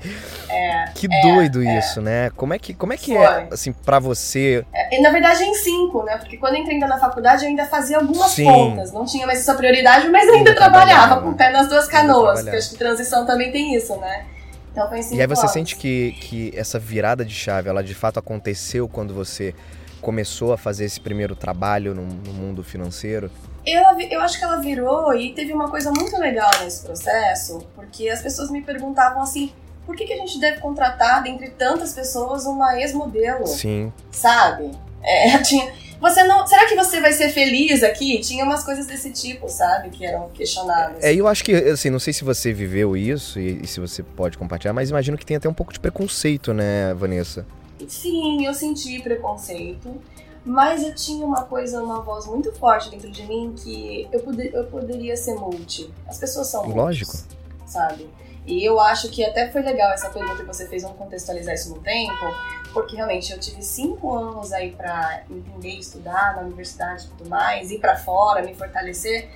é, 0.50 0.86
que 0.96 1.08
é, 1.12 1.22
doido 1.22 1.62
é. 1.64 1.80
isso, 1.80 2.02
né? 2.02 2.30
Como 2.32 2.54
é 2.54 2.60
que, 2.60 2.74
como 2.74 2.94
é, 2.94 2.98
que 2.98 3.16
é, 3.16 3.48
assim, 3.52 3.72
para 3.72 4.00
você? 4.00 4.66
É, 4.74 5.02
na 5.02 5.10
verdade, 5.10 5.44
em 5.44 5.54
cinco, 5.54 6.04
né? 6.04 6.18
Porque 6.18 6.38
quando 6.38 6.56
eu 6.56 6.62
entrei 6.62 6.76
ainda 6.76 6.88
na 6.88 6.98
faculdade, 6.98 7.44
eu 7.44 7.50
ainda 7.50 7.66
fazia 7.66 7.98
algumas 7.98 8.32
Sim. 8.32 8.46
pontas. 8.46 8.92
Não 8.92 9.06
tinha 9.06 9.26
mais 9.26 9.40
essa 9.40 9.54
prioridade, 9.56 10.08
mas 10.10 10.24
ainda, 10.24 10.38
ainda 10.38 10.56
trabalhava, 10.56 10.88
trabalhava 10.88 11.22
com 11.22 11.30
o 11.30 11.36
pé 11.36 11.52
nas 11.52 11.68
duas 11.68 11.88
canoas. 11.88 12.42
Porque 12.42 12.56
acho 12.56 12.70
que 12.72 12.78
transição 12.78 13.26
também 13.26 13.52
tem 13.52 13.76
isso, 13.76 13.96
né? 13.98 14.26
Então 14.72 14.88
foi 14.88 15.00
em 15.00 15.02
cinco 15.02 15.16
E 15.16 15.22
aí 15.22 15.28
você 15.28 15.42
anos. 15.42 15.52
sente 15.52 15.76
que, 15.76 16.12
que 16.22 16.54
essa 16.56 16.78
virada 16.78 17.26
de 17.26 17.34
chave, 17.34 17.68
ela 17.68 17.84
de 17.84 17.96
fato 17.96 18.20
aconteceu 18.20 18.88
quando 18.88 19.14
você 19.14 19.54
começou 20.02 20.54
a 20.54 20.58
fazer 20.58 20.86
esse 20.86 21.00
primeiro 21.00 21.36
trabalho 21.36 21.94
no, 21.94 22.04
no 22.04 22.34
mundo 22.34 22.64
financeiro? 22.64 23.32
Eu, 23.66 23.82
eu 24.10 24.22
acho 24.22 24.38
que 24.38 24.46
ela 24.46 24.58
virou 24.58 25.14
e 25.14 25.34
teve 25.34 25.52
uma 25.52 25.70
coisa 25.70 25.92
muito 25.92 26.18
legal 26.18 26.50
nesse 26.64 26.84
processo, 26.86 27.60
porque 27.76 28.08
as 28.10 28.22
pessoas 28.22 28.50
me 28.50 28.62
perguntavam 28.62 29.22
assim, 29.22 29.52
por 29.86 29.96
que, 29.96 30.06
que 30.06 30.14
a 30.14 30.18
gente 30.18 30.40
deve 30.40 30.60
contratar, 30.60 31.24
dentre 31.24 31.50
tantas 31.50 31.94
pessoas, 31.94 32.46
uma 32.46 32.80
ex-modelo? 32.80 33.46
Sim. 33.46 33.92
Sabe? 34.12 34.72
É, 35.04 35.38
tinha, 35.44 35.72
você 36.00 36.24
não, 36.24 36.46
será 36.46 36.68
que 36.68 36.76
você 36.76 37.02
vai 37.02 37.12
ser 37.12 37.30
feliz 37.30 37.84
aqui? 37.84 38.20
Tinha 38.20 38.44
umas 38.44 38.64
coisas 38.64 38.86
desse 38.86 39.12
tipo, 39.12 39.50
sabe, 39.50 39.90
que 39.90 40.06
eram 40.06 40.30
questionadas. 40.30 41.04
É, 41.04 41.14
eu 41.14 41.28
acho 41.28 41.44
que, 41.44 41.54
assim, 41.54 41.90
não 41.90 42.00
sei 42.00 42.14
se 42.14 42.24
você 42.24 42.54
viveu 42.54 42.96
isso 42.96 43.40
e, 43.40 43.64
e 43.64 43.68
se 43.68 43.80
você 43.80 44.04
pode 44.04 44.38
compartilhar, 44.38 44.74
mas 44.74 44.90
imagino 44.90 45.18
que 45.18 45.26
tem 45.26 45.38
até 45.38 45.50
um 45.50 45.54
pouco 45.54 45.74
de 45.74 45.80
preconceito, 45.80 46.54
né, 46.54 46.94
Vanessa? 46.94 47.46
Sim, 47.88 48.46
eu 48.46 48.54
senti 48.54 49.02
preconceito, 49.02 50.00
mas 50.44 50.84
eu 50.84 50.96
tinha 50.96 51.26
uma 51.26 51.44
coisa, 51.44 51.84
uma 51.84 52.02
voz 52.02 52.26
muito 52.26 52.52
forte 52.54 52.90
dentro 52.90 53.12
de 53.12 53.24
mim 53.24 53.54
que 53.56 54.08
eu, 54.12 54.20
poder, 54.22 54.54
eu 54.54 54.66
poderia 54.66 55.18
ser 55.18 55.36
multi. 55.36 55.94
As 56.08 56.18
pessoas 56.18 56.48
são 56.48 56.64
multis, 56.64 56.78
Lógico. 56.78 57.18
Sabe? 57.66 58.10
E 58.46 58.64
eu 58.64 58.80
acho 58.80 59.10
que 59.10 59.26
até 59.26 59.52
foi 59.52 59.62
legal 59.62 59.92
essa 59.92 60.10
pergunta 60.10 60.38
que 60.38 60.48
você 60.48 60.66
fez, 60.68 60.82
vamos 60.82 60.98
contextualizar 60.98 61.54
isso 61.54 61.70
no 61.70 61.82
tempo, 61.82 62.34
porque 62.74 62.96
realmente 62.96 63.34
eu 63.34 63.40
tive 63.40 63.62
cinco 63.62 64.16
anos 64.16 64.54
aí 64.54 64.72
para 64.72 65.24
entender, 65.30 65.78
estudar 65.78 66.34
na 66.38 66.44
universidade 66.44 67.08
e 67.08 67.08
tudo 67.10 67.30
mais, 67.30 67.72
ir 67.72 67.80
para 67.80 67.98
fora, 67.98 68.42
me 68.42 68.56
fortalecer. 68.56 69.30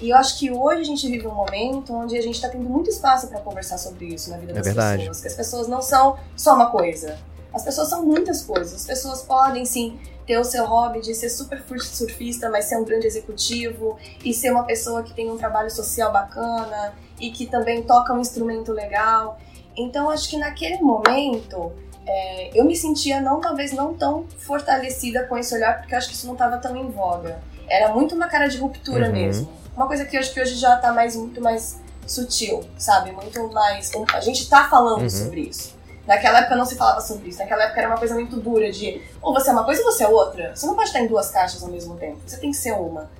E 0.00 0.08
eu 0.10 0.16
acho 0.16 0.38
que 0.38 0.50
hoje 0.50 0.80
a 0.80 0.84
gente 0.84 1.06
vive 1.06 1.26
um 1.26 1.34
momento 1.34 1.94
onde 1.94 2.16
a 2.16 2.22
gente 2.22 2.36
está 2.36 2.48
tendo 2.48 2.68
muito 2.68 2.88
espaço 2.88 3.28
para 3.28 3.38
conversar 3.40 3.76
sobre 3.76 4.06
isso 4.06 4.30
na 4.30 4.38
vida 4.38 4.52
é 4.52 4.54
das 4.54 4.66
verdade. 4.66 4.98
pessoas. 5.00 5.20
Que 5.20 5.28
as 5.28 5.34
pessoas 5.34 5.68
não 5.68 5.82
são 5.82 6.18
só 6.34 6.54
uma 6.54 6.70
coisa. 6.70 7.18
As 7.54 7.62
pessoas 7.62 7.88
são 7.88 8.04
muitas 8.04 8.42
coisas. 8.42 8.74
As 8.74 8.86
pessoas 8.86 9.22
podem 9.22 9.64
sim 9.64 9.98
ter 10.26 10.38
o 10.38 10.44
seu 10.44 10.64
hobby 10.64 11.00
de 11.00 11.14
ser 11.14 11.28
super 11.28 11.62
surfista, 11.80 12.50
mas 12.50 12.64
ser 12.64 12.76
um 12.76 12.84
grande 12.84 13.06
executivo 13.06 13.96
e 14.24 14.32
ser 14.34 14.50
uma 14.50 14.64
pessoa 14.64 15.02
que 15.02 15.12
tem 15.12 15.30
um 15.30 15.36
trabalho 15.36 15.70
social 15.70 16.12
bacana 16.12 16.94
e 17.20 17.30
que 17.30 17.46
também 17.46 17.82
toca 17.82 18.12
um 18.12 18.20
instrumento 18.20 18.72
legal. 18.72 19.38
Então 19.76 20.10
acho 20.10 20.28
que 20.28 20.36
naquele 20.36 20.78
momento 20.80 21.72
é, 22.06 22.58
eu 22.58 22.64
me 22.64 22.76
sentia 22.76 23.20
não 23.20 23.40
talvez 23.40 23.72
não 23.72 23.94
tão 23.94 24.26
fortalecida 24.38 25.24
com 25.26 25.36
esse 25.36 25.54
olhar 25.54 25.78
porque 25.78 25.94
acho 25.94 26.08
que 26.08 26.14
isso 26.14 26.26
não 26.26 26.34
estava 26.34 26.58
tão 26.58 26.76
em 26.76 26.90
voga. 26.90 27.40
Era 27.68 27.92
muito 27.92 28.14
uma 28.14 28.28
cara 28.28 28.48
de 28.48 28.58
ruptura 28.58 29.06
uhum. 29.06 29.12
mesmo. 29.12 29.48
Uma 29.76 29.86
coisa 29.86 30.04
que 30.04 30.16
eu 30.16 30.20
acho 30.20 30.32
que 30.32 30.40
hoje 30.40 30.54
já 30.54 30.76
está 30.76 30.92
mais 30.92 31.16
muito 31.16 31.40
mais 31.40 31.80
sutil, 32.06 32.62
sabe? 32.76 33.12
Muito 33.12 33.52
mais 33.52 33.90
a 34.12 34.20
gente 34.20 34.42
está 34.42 34.68
falando 34.68 35.02
uhum. 35.02 35.10
sobre 35.10 35.40
isso. 35.42 35.74
Naquela 36.06 36.40
época 36.40 36.56
não 36.56 36.66
se 36.66 36.76
falava 36.76 37.00
sobre 37.00 37.30
isso. 37.30 37.38
Naquela 37.38 37.64
época 37.64 37.80
era 37.80 37.88
uma 37.88 37.98
coisa 37.98 38.14
muito 38.14 38.36
dura 38.36 38.70
de 38.70 39.00
ou 39.22 39.32
você 39.32 39.50
é 39.50 39.52
uma 39.52 39.64
coisa 39.64 39.82
ou 39.82 39.90
você 39.90 40.04
é 40.04 40.08
outra. 40.08 40.54
Você 40.54 40.66
não 40.66 40.74
pode 40.74 40.88
estar 40.88 41.00
em 41.00 41.06
duas 41.06 41.30
caixas 41.30 41.62
ao 41.62 41.70
mesmo 41.70 41.96
tempo. 41.96 42.18
Você 42.26 42.36
tem 42.38 42.50
que 42.50 42.56
ser 42.56 42.72
uma. 42.72 43.10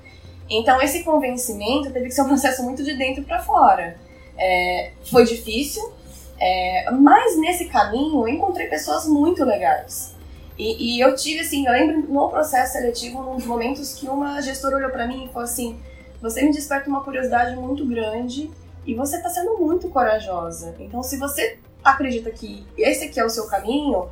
Então 0.49 0.81
esse 0.83 1.03
convencimento 1.03 1.91
teve 1.91 2.07
que 2.07 2.13
ser 2.13 2.23
um 2.23 2.29
processo 2.29 2.63
muito 2.63 2.83
de 2.85 2.95
dentro 2.97 3.25
para 3.25 3.43
fora. 3.43 3.97
É, 4.37 4.93
foi 5.05 5.25
difícil, 5.25 5.93
é, 6.39 6.91
mas 6.91 7.39
nesse 7.39 7.67
caminho 7.67 8.21
eu 8.21 8.29
encontrei 8.29 8.67
pessoas 8.67 9.07
muito 9.07 9.45
legais. 9.45 10.15
E, 10.59 10.97
e, 10.97 11.01
eu 11.01 11.15
tive 11.17 11.41
assim, 11.41 11.67
eu 11.67 11.73
lembro 11.73 12.13
no 12.13 12.29
processo 12.29 12.75
seletivo, 12.75 13.23
num 13.23 13.37
dos 13.37 13.47
momentos 13.47 13.95
que 13.95 14.09
uma 14.09 14.41
gestora 14.41 14.77
olhou 14.77 14.91
para 14.91 15.07
mim 15.07 15.25
e 15.25 15.29
falou 15.29 15.45
assim: 15.45 15.81
você 16.21 16.43
me 16.43 16.53
desperta 16.53 16.89
uma 16.89 17.03
curiosidade 17.03 17.57
muito 17.57 17.85
grande 17.85 18.51
e 18.87 18.95
você 18.95 19.17
está 19.17 19.29
sendo 19.29 19.59
muito 19.59 19.89
corajosa. 19.89 20.75
Então, 20.79 21.03
se 21.03 21.17
você 21.19 21.59
acredita 21.85 22.31
que 22.31 22.67
esse 22.77 23.05
aqui 23.05 23.21
é 23.21 23.25
o 23.25 23.31
seu 23.31 23.47
caminho, 23.47 24.09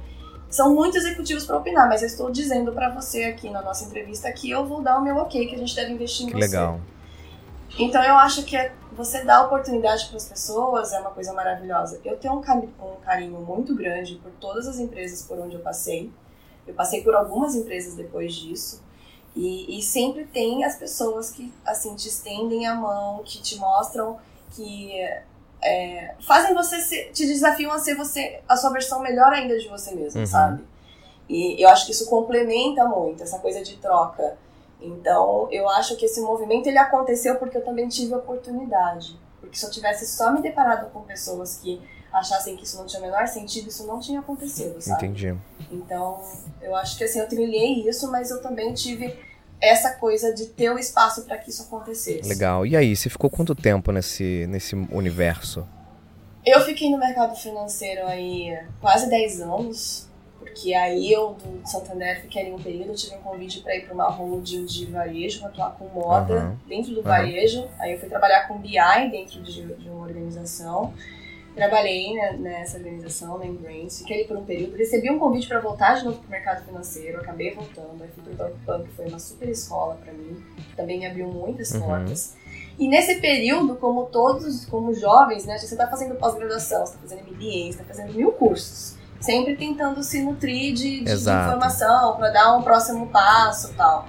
são 0.51 0.75
muitos 0.75 1.03
executivos 1.05 1.47
para 1.47 1.57
opinar, 1.57 1.89
mas 1.89 2.03
eu 2.03 2.07
estou 2.07 2.31
dizendo 2.31 2.73
para 2.73 2.91
você 2.91 3.25
aqui 3.25 3.49
na 3.49 3.63
nossa 3.63 3.85
entrevista 3.85 4.31
que 4.31 4.51
eu 4.51 4.67
vou 4.67 4.83
dar 4.83 4.99
o 4.99 5.03
meu 5.03 5.17
ok, 5.17 5.47
que 5.47 5.55
a 5.55 5.59
gente 5.59 5.75
deve 5.75 5.93
investir 5.93 6.27
em 6.27 6.29
que 6.29 6.35
você. 6.35 6.41
Legal. 6.41 6.79
Então 7.79 8.05
eu 8.05 8.15
acho 8.17 8.45
que 8.45 8.55
é, 8.55 8.71
você 8.93 9.25
dar 9.25 9.47
oportunidade 9.47 10.07
para 10.09 10.19
as 10.19 10.27
pessoas 10.27 10.93
é 10.93 11.01
uma 11.01 11.11
coisa 11.11 11.33
maravilhosa. 11.33 11.99
Eu 12.05 12.19
tenho 12.19 12.35
um, 12.35 12.39
um 12.39 12.97
carinho 13.03 13.41
muito 13.41 13.75
grande 13.75 14.17
por 14.17 14.31
todas 14.33 14.69
as 14.69 14.79
empresas 14.79 15.23
por 15.23 15.39
onde 15.39 15.57
eu 15.57 15.61
passei. 15.61 16.11
Eu 16.67 16.75
passei 16.75 17.03
por 17.03 17.15
algumas 17.15 17.55
empresas 17.55 17.95
depois 17.95 18.35
disso. 18.35 18.83
E, 19.35 19.79
e 19.79 19.83
sempre 19.83 20.27
tem 20.27 20.65
as 20.65 20.77
pessoas 20.77 21.31
que 21.31 21.51
assim 21.65 21.95
te 21.95 22.09
estendem 22.09 22.67
a 22.67 22.75
mão, 22.75 23.23
que 23.25 23.41
te 23.41 23.57
mostram 23.57 24.19
que 24.51 24.93
é, 25.63 26.15
fazem 26.21 26.55
você 26.55 26.81
se, 26.81 27.05
te 27.13 27.27
desafiam 27.27 27.73
a 27.73 27.79
ser 27.79 27.95
você 27.95 28.41
a 28.49 28.57
sua 28.57 28.71
versão 28.71 29.01
melhor 29.01 29.33
ainda 29.33 29.59
de 29.59 29.69
você 29.69 29.95
mesmo, 29.95 30.21
uhum. 30.21 30.27
sabe? 30.27 30.65
E 31.29 31.63
eu 31.63 31.69
acho 31.69 31.87
que 31.87 31.93
isso 31.93 32.11
complementa 32.11 32.85
muito 32.85 33.23
essa 33.23 33.39
coisa 33.39 33.63
de 33.63 33.77
troca. 33.77 34.37
Então, 34.81 35.49
eu 35.53 35.69
acho 35.69 35.97
que 35.97 36.05
esse 36.05 36.21
movimento 36.21 36.67
ele 36.67 36.79
aconteceu 36.79 37.37
porque 37.37 37.57
eu 37.57 37.65
também 37.65 37.89
tive 37.89 38.15
oportunidade. 38.15 39.19
Porque 39.41 39.57
se 39.57 39.65
eu 39.65 39.71
tivesse 39.71 40.07
só 40.07 40.33
me 40.33 40.43
deparado 40.43 40.91
com 40.91 41.03
pessoas 41.03 41.57
que 41.57 41.81
achassem 42.13 42.57
que 42.57 42.65
isso 42.65 42.77
não 42.77 42.87
tinha 42.87 43.01
o 43.01 43.05
menor 43.05 43.27
sentido, 43.27 43.69
isso 43.69 43.87
não 43.87 43.99
tinha 43.99 44.21
acontecido, 44.21 44.81
sabe? 44.81 45.07
Entendi. 45.07 45.35
Então, 45.71 46.21
eu 46.61 46.75
acho 46.77 46.99
que 46.99 47.05
assim, 47.05 47.21
eu 47.21 47.29
trilhei 47.29 47.89
isso, 47.89 48.11
mas 48.11 48.31
eu 48.31 48.43
também 48.43 48.75
tive 48.75 49.17
essa 49.63 49.93
coisa 49.93 50.35
de 50.35 50.47
ter 50.47 50.71
o 50.71 50.79
espaço 50.79 51.23
para 51.23 51.39
que 51.39 51.49
isso 51.49 51.63
acontecesse. 51.63 52.29
Legal. 52.29 52.67
E 52.67 52.77
aí, 52.77 52.97
você 52.97 53.09
ficou 53.09 53.31
quanto 53.31 53.55
tempo 53.55 53.93
nesse, 53.93 54.47
nesse 54.49 54.75
universo? 54.75 55.67
Eu 56.45 56.61
fiquei 56.63 56.91
no 56.91 56.99
mercado 56.99 57.37
financeiro 57.37 58.05
aí 58.05 58.59
quase 58.81 59.09
10 59.09 59.43
anos, 59.43 60.09
porque 60.41 60.75
aí 60.75 61.13
eu 61.13 61.35
do 61.35 61.63
Santander 61.65 62.21
fiquei 62.21 62.43
ali 62.43 62.53
um 62.53 62.59
período, 62.59 62.95
tive 62.97 63.15
um 63.15 63.21
convite 63.21 63.61
para 63.61 63.77
ir 63.77 63.85
para 63.85 63.95
uma 63.95 64.11
holding 64.11 64.65
de 64.65 64.87
varejo, 64.87 65.47
atuar 65.47 65.77
com 65.77 65.87
moda 65.87 66.35
uhum. 66.35 66.57
dentro 66.67 66.91
do 66.91 66.97
uhum. 66.97 67.05
varejo. 67.05 67.69
Aí 67.79 67.93
eu 67.93 68.01
fui 68.01 68.09
trabalhar 68.09 68.49
com 68.49 68.59
BI 68.59 68.73
dentro 69.13 69.41
de, 69.41 69.63
de 69.63 69.89
uma 69.89 70.05
organização. 70.05 70.93
Trabalhei 71.55 72.15
né, 72.15 72.33
nessa 72.39 72.79
organização, 72.79 73.39
na 73.39 73.45
Embrace, 73.45 73.99
fiquei 73.99 74.21
ali 74.21 74.29
por 74.29 74.39
um 74.39 74.45
período, 74.45 74.75
recebi 74.75 75.11
um 75.11 75.19
convite 75.19 75.47
para 75.47 75.61
voltar 75.61 75.97
de 75.97 76.05
novo 76.05 76.19
para 76.19 76.27
o 76.27 76.31
mercado 76.31 76.65
financeiro, 76.65 77.21
acabei 77.21 77.55
voltando, 77.55 78.03
aí 78.03 78.09
fui 78.09 78.35
para 78.35 78.47
o 78.47 78.55
Banco 78.65 78.85
que 78.85 78.95
foi 78.95 79.07
uma 79.07 79.19
super 79.19 79.49
escola 79.51 79.99
para 80.03 80.15
mim, 80.15 80.43
também 80.75 80.99
me 80.99 81.07
abriu 81.07 81.29
muitas 81.29 81.71
uhum. 81.73 81.83
portas. 81.83 82.35
E 82.79 82.89
nesse 82.89 83.17
período, 83.17 83.77
como 83.77 84.07
todos, 84.07 84.65
como 84.65 84.95
jovens, 84.95 85.45
né, 85.45 85.59
você 85.59 85.67
está 85.67 85.87
fazendo 85.87 86.15
pós-graduação, 86.15 86.87
você 86.87 86.95
está 86.95 87.01
fazendo 87.01 87.31
MBA, 87.31 87.43
você 87.43 87.69
está 87.69 87.85
fazendo 87.85 88.15
mil 88.15 88.33
cursos, 88.33 88.97
sempre 89.21 89.55
tentando 89.55 90.03
se 90.03 90.23
nutrir 90.23 90.73
de, 90.73 91.05
de, 91.05 91.13
informação 91.13 92.17
para 92.17 92.31
dar 92.31 92.57
um 92.57 92.63
próximo 92.63 93.09
passo 93.09 93.75
tal. 93.75 94.07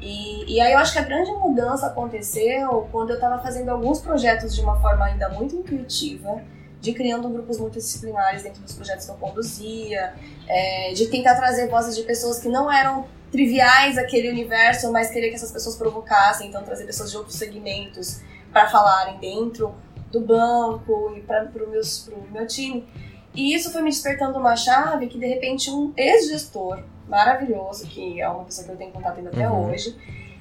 E, 0.00 0.54
e 0.54 0.60
aí 0.60 0.72
eu 0.72 0.78
acho 0.78 0.92
que 0.92 1.00
a 1.00 1.02
grande 1.02 1.32
mudança 1.32 1.88
aconteceu 1.88 2.88
quando 2.92 3.10
eu 3.10 3.16
estava 3.16 3.42
fazendo 3.42 3.70
alguns 3.70 4.00
projetos 4.00 4.54
de 4.54 4.60
uma 4.60 4.80
forma 4.80 5.04
ainda 5.04 5.28
muito 5.30 5.56
intuitiva, 5.56 6.40
de 6.80 6.92
criando 6.92 7.28
grupos 7.28 7.58
multidisciplinares 7.58 8.42
dentro 8.42 8.62
dos 8.62 8.74
projetos 8.74 9.04
que 9.04 9.10
eu 9.10 9.16
conduzia, 9.16 10.14
é, 10.46 10.92
de 10.92 11.06
tentar 11.08 11.34
trazer 11.34 11.68
vozes 11.68 11.96
de 11.96 12.02
pessoas 12.02 12.38
que 12.38 12.48
não 12.48 12.70
eram 12.70 13.06
triviais 13.30 13.98
aquele 13.98 14.30
universo, 14.30 14.90
mas 14.92 15.10
queria 15.10 15.28
que 15.28 15.34
essas 15.34 15.52
pessoas 15.52 15.76
provocassem, 15.76 16.48
então 16.48 16.62
trazer 16.62 16.84
pessoas 16.86 17.10
de 17.10 17.16
outros 17.16 17.36
segmentos 17.36 18.20
para 18.52 18.68
falarem 18.68 19.18
dentro 19.18 19.74
do 20.10 20.20
banco 20.20 21.14
e 21.16 21.20
para 21.20 21.50
o 21.64 22.32
meu 22.32 22.46
time. 22.46 22.86
E 23.34 23.54
isso 23.54 23.70
foi 23.70 23.82
me 23.82 23.90
despertando 23.90 24.38
uma 24.38 24.56
chave 24.56 25.06
que 25.06 25.18
de 25.18 25.26
repente 25.26 25.70
um 25.70 25.92
ex-gestor 25.96 26.82
maravilhoso, 27.06 27.86
que 27.86 28.20
é 28.20 28.28
uma 28.28 28.44
pessoa 28.44 28.66
que 28.66 28.72
eu 28.72 28.76
tenho 28.76 28.92
contato 28.92 29.18
ainda 29.18 29.30
até 29.30 29.48
uhum. 29.48 29.70
hoje, 29.70 29.96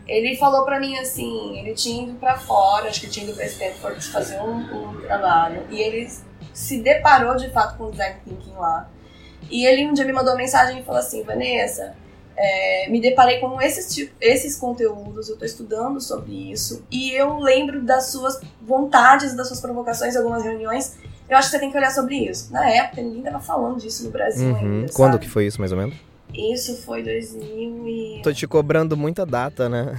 ele 0.07 0.37
falou 0.37 0.63
para 0.63 0.79
mim 0.79 0.97
assim, 0.97 1.57
ele 1.59 1.73
tinha 1.73 2.03
ido 2.03 2.13
para 2.13 2.37
fora, 2.37 2.87
acho 2.87 3.01
que 3.01 3.09
tinha 3.09 3.25
ido 3.25 3.35
para 3.35 3.45
Stanford 3.45 4.01
fazer 4.05 4.39
um, 4.39 4.59
um, 4.59 5.01
trabalho, 5.01 5.65
e 5.69 5.81
ele 5.81 6.09
se 6.57 6.79
deparou 6.79 7.35
de 7.35 7.51
fato 7.51 7.77
com 7.77 7.83
o 7.83 7.91
design 7.91 8.15
thinking 8.25 8.55
lá. 8.57 8.89
E 9.47 9.63
ele 9.63 9.85
um 9.85 9.93
dia 9.93 10.03
me 10.03 10.11
mandou 10.11 10.33
uma 10.33 10.39
mensagem 10.39 10.79
e 10.79 10.83
falou 10.83 10.99
assim, 10.99 11.21
Vanessa, 11.21 11.93
é, 12.35 12.89
me 12.89 12.99
deparei 12.99 13.39
com 13.39 13.61
esses, 13.61 13.93
tipo, 13.93 14.11
esses 14.19 14.55
conteúdos, 14.55 15.29
eu 15.29 15.35
estou 15.35 15.45
estudando 15.45 16.01
sobre 16.01 16.51
isso, 16.51 16.83
e 16.91 17.11
eu 17.11 17.37
lembro 17.37 17.83
das 17.83 18.11
suas 18.11 18.41
vontades, 18.59 19.35
das 19.35 19.47
suas 19.47 19.61
provocações 19.61 20.15
em 20.15 20.17
algumas 20.17 20.43
reuniões, 20.43 20.97
eu 21.29 21.37
acho 21.37 21.49
que 21.49 21.51
você 21.51 21.59
tem 21.59 21.69
que 21.69 21.77
olhar 21.77 21.91
sobre 21.91 22.15
isso. 22.15 22.51
Na 22.51 22.67
época, 22.67 23.03
ninguém 23.03 23.19
estava 23.19 23.39
falando 23.39 23.79
disso 23.79 24.03
no 24.05 24.09
Brasil 24.09 24.49
uhum. 24.49 24.57
ainda. 24.57 24.93
Quando 24.93 25.11
sabe? 25.13 25.25
que 25.25 25.29
foi 25.29 25.45
isso, 25.45 25.59
mais 25.59 25.71
ou 25.71 25.77
menos? 25.77 25.95
Isso 26.33 26.81
foi 26.81 27.03
2000 27.03 27.87
e... 27.87 28.21
Tô 28.23 28.33
te 28.33 28.47
cobrando 28.47 28.97
muita 28.97 29.27
data, 29.27 29.69
né? 29.69 29.95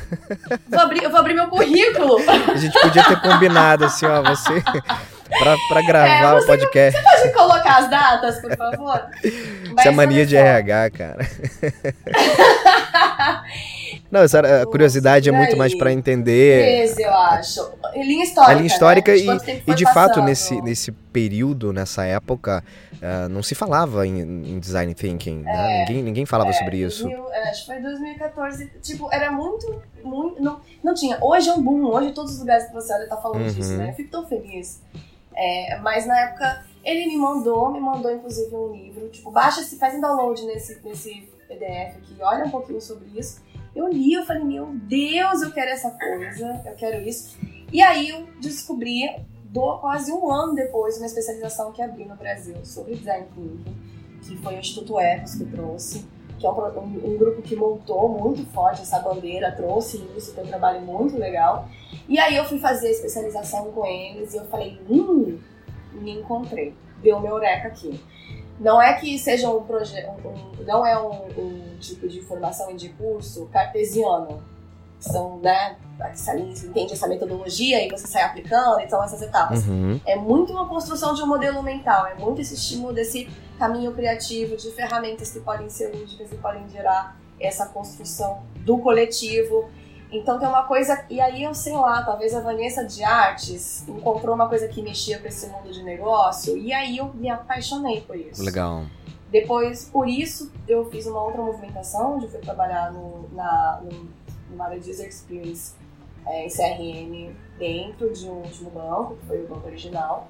Vou 0.69 0.81
abrir, 0.81 1.05
eu 1.05 1.11
vou 1.11 1.21
abrir 1.21 1.35
meu 1.35 1.49
currículo. 1.49 2.17
A 2.53 2.57
gente 2.57 2.79
podia 2.81 3.05
ter 3.05 3.21
combinado, 3.21 3.85
assim, 3.85 4.07
ó, 4.07 4.23
você... 4.23 4.63
pra, 5.29 5.57
pra 5.69 5.83
gravar 5.83 6.37
é, 6.37 6.41
o 6.41 6.47
podcast. 6.47 7.01
Você 7.01 7.05
pode 7.05 7.33
colocar 7.35 7.79
as 7.79 7.91
datas, 7.91 8.41
por 8.41 8.57
favor? 8.57 9.07
Isso 9.25 9.89
é 9.89 9.91
mania 9.91 10.27
de 10.27 10.37
RH, 10.37 10.91
cara. 10.91 11.29
Não, 14.11 14.21
essa 14.21 14.63
a 14.63 14.67
curiosidade 14.67 15.29
é 15.29 15.33
muito 15.33 15.57
mais 15.57 15.77
para 15.77 15.93
entender. 15.93 16.85
Esse, 16.85 17.03
eu 17.03 17.13
acho. 17.13 17.71
Linha 17.95 18.25
histórica. 18.25 18.53
A 18.53 18.55
linha 18.55 18.67
histórica 18.67 19.13
né? 19.13 19.19
e, 19.67 19.71
e 19.71 19.75
de 19.75 19.85
fato, 19.93 20.23
nesse, 20.23 20.61
nesse 20.63 20.93
período, 20.93 21.73
nessa 21.75 22.05
época, 22.05 22.65
uh, 22.95 23.29
não 23.29 23.43
se 23.43 23.55
falava 23.55 24.07
em, 24.07 24.21
em 24.21 24.59
design 24.59 24.95
thinking. 24.95 25.41
Né? 25.41 25.51
É, 25.51 25.57
né? 25.57 25.85
ninguém, 25.89 26.03
ninguém 26.03 26.27
falava 26.27 26.51
é, 26.51 26.55
sobre 26.55 26.79
isso. 26.79 27.05
2000, 27.05 27.33
é, 27.33 27.51
acho 27.51 27.61
que 27.61 27.67
foi 27.67 27.83
2014. 27.83 28.73
Tipo, 28.83 29.13
era 29.13 29.31
muito. 29.31 29.83
muito 30.03 30.43
não, 30.43 30.61
não 30.83 30.95
tinha. 30.95 31.19
Hoje 31.21 31.49
é 31.51 31.53
um 31.53 31.63
boom. 31.63 31.85
Hoje 31.85 32.13
todos 32.13 32.33
os 32.33 32.41
lugares 32.41 32.65
que 32.67 32.73
você 32.73 32.93
olha 32.93 33.07
tá 33.07 33.17
falando 33.19 33.43
uhum. 33.43 33.53
disso, 33.53 33.77
né? 33.77 33.91
Eu 33.91 33.95
fico 33.95 34.11
tão 34.11 34.27
feliz. 34.27 34.81
É, 35.41 35.79
mas 35.79 36.05
na 36.05 36.19
época 36.19 36.65
ele 36.85 37.07
me 37.07 37.17
mandou, 37.17 37.71
me 37.71 37.79
mandou 37.79 38.13
inclusive 38.13 38.55
um 38.55 38.73
livro. 38.73 39.09
Tipo, 39.09 39.31
baixa, 39.31 39.63
se 39.63 39.79
faz 39.79 39.95
um 39.95 40.01
download 40.01 40.45
nesse, 40.45 40.85
nesse 40.85 41.29
PDF 41.47 41.97
aqui, 41.97 42.17
olha 42.21 42.45
um 42.45 42.51
pouquinho 42.51 42.81
sobre 42.81 43.09
isso. 43.17 43.41
Eu 43.75 43.87
li, 43.87 44.13
eu 44.15 44.27
falei, 44.27 44.43
meu 44.43 44.67
Deus, 44.67 45.43
eu 45.43 45.53
quero 45.53 45.71
essa 45.71 45.91
coisa, 45.93 46.63
eu 46.67 46.75
quero 46.75 47.01
isso. 47.09 47.39
E 47.73 47.81
aí 47.81 48.09
eu 48.09 48.27
descobri, 48.41 49.09
do, 49.45 49.79
quase 49.79 50.11
um 50.11 50.29
ano 50.29 50.55
depois, 50.55 50.97
uma 50.97 51.07
especialização 51.07 51.71
que 51.71 51.81
abri 51.81 52.05
no 52.05 52.17
Brasil 52.17 52.57
sobre 52.65 52.97
design 52.97 53.27
thinking, 53.33 53.77
que 54.23 54.37
foi 54.39 54.57
o 54.57 54.59
Instituto 54.59 54.99
Ecos 54.99 55.37
que 55.37 55.45
trouxe, 55.45 56.05
que 56.39 56.47
é 56.47 56.51
um, 56.51 56.85
um, 57.05 57.19
grupo 57.19 57.43
que 57.43 57.57
montou 57.57 58.09
muito 58.09 58.47
forte 58.53 58.83
essa 58.83 59.01
bandeira, 59.01 59.51
trouxe 59.53 60.07
isso, 60.17 60.35
tem 60.35 60.45
um 60.45 60.47
trabalho 60.47 60.81
muito 60.81 61.19
legal. 61.19 61.69
E 62.09 62.19
aí 62.19 62.37
eu 62.37 62.45
fui 62.45 62.59
fazer 62.59 62.89
a 62.89 62.91
especialização 62.91 63.73
com 63.73 63.85
eles 63.85 64.33
e 64.33 64.37
eu 64.37 64.45
falei, 64.45 64.81
hum, 64.89 65.39
me 65.93 66.13
encontrei, 66.13 66.75
deu 67.03 67.21
meu 67.21 67.33
eureka 67.33 67.69
aqui. 67.69 68.01
Não 68.61 68.81
é 68.81 68.95
que 68.95 69.19
seja 69.19 69.51
um 69.51 69.63
projeto, 69.65 70.29
um, 70.29 70.65
não 70.65 70.87
é 70.87 71.01
um, 71.01 71.29
um, 71.39 71.77
tipo 71.79 72.09
de 72.09 72.21
formação 72.21 72.71
e 72.71 72.75
de 72.75 72.89
curso 72.91 73.47
cartesiano. 73.53 74.43
São, 75.01 75.39
né, 75.39 75.77
você 76.15 76.33
entende 76.39 76.93
essa 76.93 77.07
metodologia 77.07 77.85
e 77.85 77.89
você 77.91 78.07
sai 78.07 78.23
aplicando, 78.23 78.81
então 78.81 79.03
essas 79.03 79.23
etapas. 79.23 79.67
Uhum. 79.67 80.01
É 80.05 80.17
muito 80.17 80.53
uma 80.53 80.69
construção 80.69 81.15
de 81.15 81.23
um 81.23 81.27
modelo 81.27 81.63
mental, 81.63 82.07
é 82.07 82.15
muito 82.15 82.41
esse 82.41 82.55
estímulo 82.55 82.93
desse 82.93 83.29
caminho 83.59 83.93
criativo, 83.93 84.57
de 84.57 84.71
ferramentas 84.73 85.31
que 85.31 85.41
podem 85.41 85.69
ser 85.69 85.95
lúdicas 85.95 86.33
e 86.33 86.37
podem 86.37 86.69
gerar 86.69 87.17
essa 87.41 87.67
construção 87.67 88.43
do 88.65 88.79
coletivo 88.79 89.69
então 90.11 90.39
tem 90.39 90.49
uma 90.49 90.65
coisa, 90.65 91.05
e 91.11 91.21
aí 91.21 91.43
eu 91.43 91.55
sei 91.55 91.75
lá, 91.75 92.03
talvez 92.03 92.35
a 92.35 92.41
Vanessa 92.41 92.85
de 92.85 93.05
Artes 93.05 93.87
encontrou 93.87 94.35
uma 94.35 94.49
coisa 94.49 94.67
que 94.67 94.81
mexia 94.81 95.19
com 95.19 95.29
esse 95.29 95.47
mundo 95.49 95.71
de 95.71 95.83
negócio, 95.83 96.57
e 96.57 96.73
aí 96.73 96.97
eu 96.97 97.13
me 97.15 97.29
apaixonei 97.29 98.01
por 98.01 98.17
isso. 98.17 98.43
Legal. 98.43 98.85
Depois, 99.31 99.85
por 99.85 100.09
isso, 100.09 100.51
eu 100.67 100.91
fiz 100.91 101.07
uma 101.07 101.23
outra 101.23 101.43
movimentação, 101.43 102.15
onde 102.15 102.25
eu 102.25 102.31
fui 102.31 102.41
trabalhar 102.41 102.91
no, 102.91 103.29
na, 103.35 103.81
no, 103.83 104.09
numa 104.51 104.67
área 104.67 104.81
de 104.81 104.91
user 104.91 105.09
experience 105.09 105.75
é, 106.27 106.47
em 106.47 106.49
CRM 106.49 107.35
dentro 107.59 108.13
de 108.13 108.29
um 108.29 108.43
último 108.43 108.71
banco, 108.71 109.17
que 109.17 109.27
foi 109.27 109.45
o 109.45 109.49
banco 109.49 109.67
original. 109.67 110.27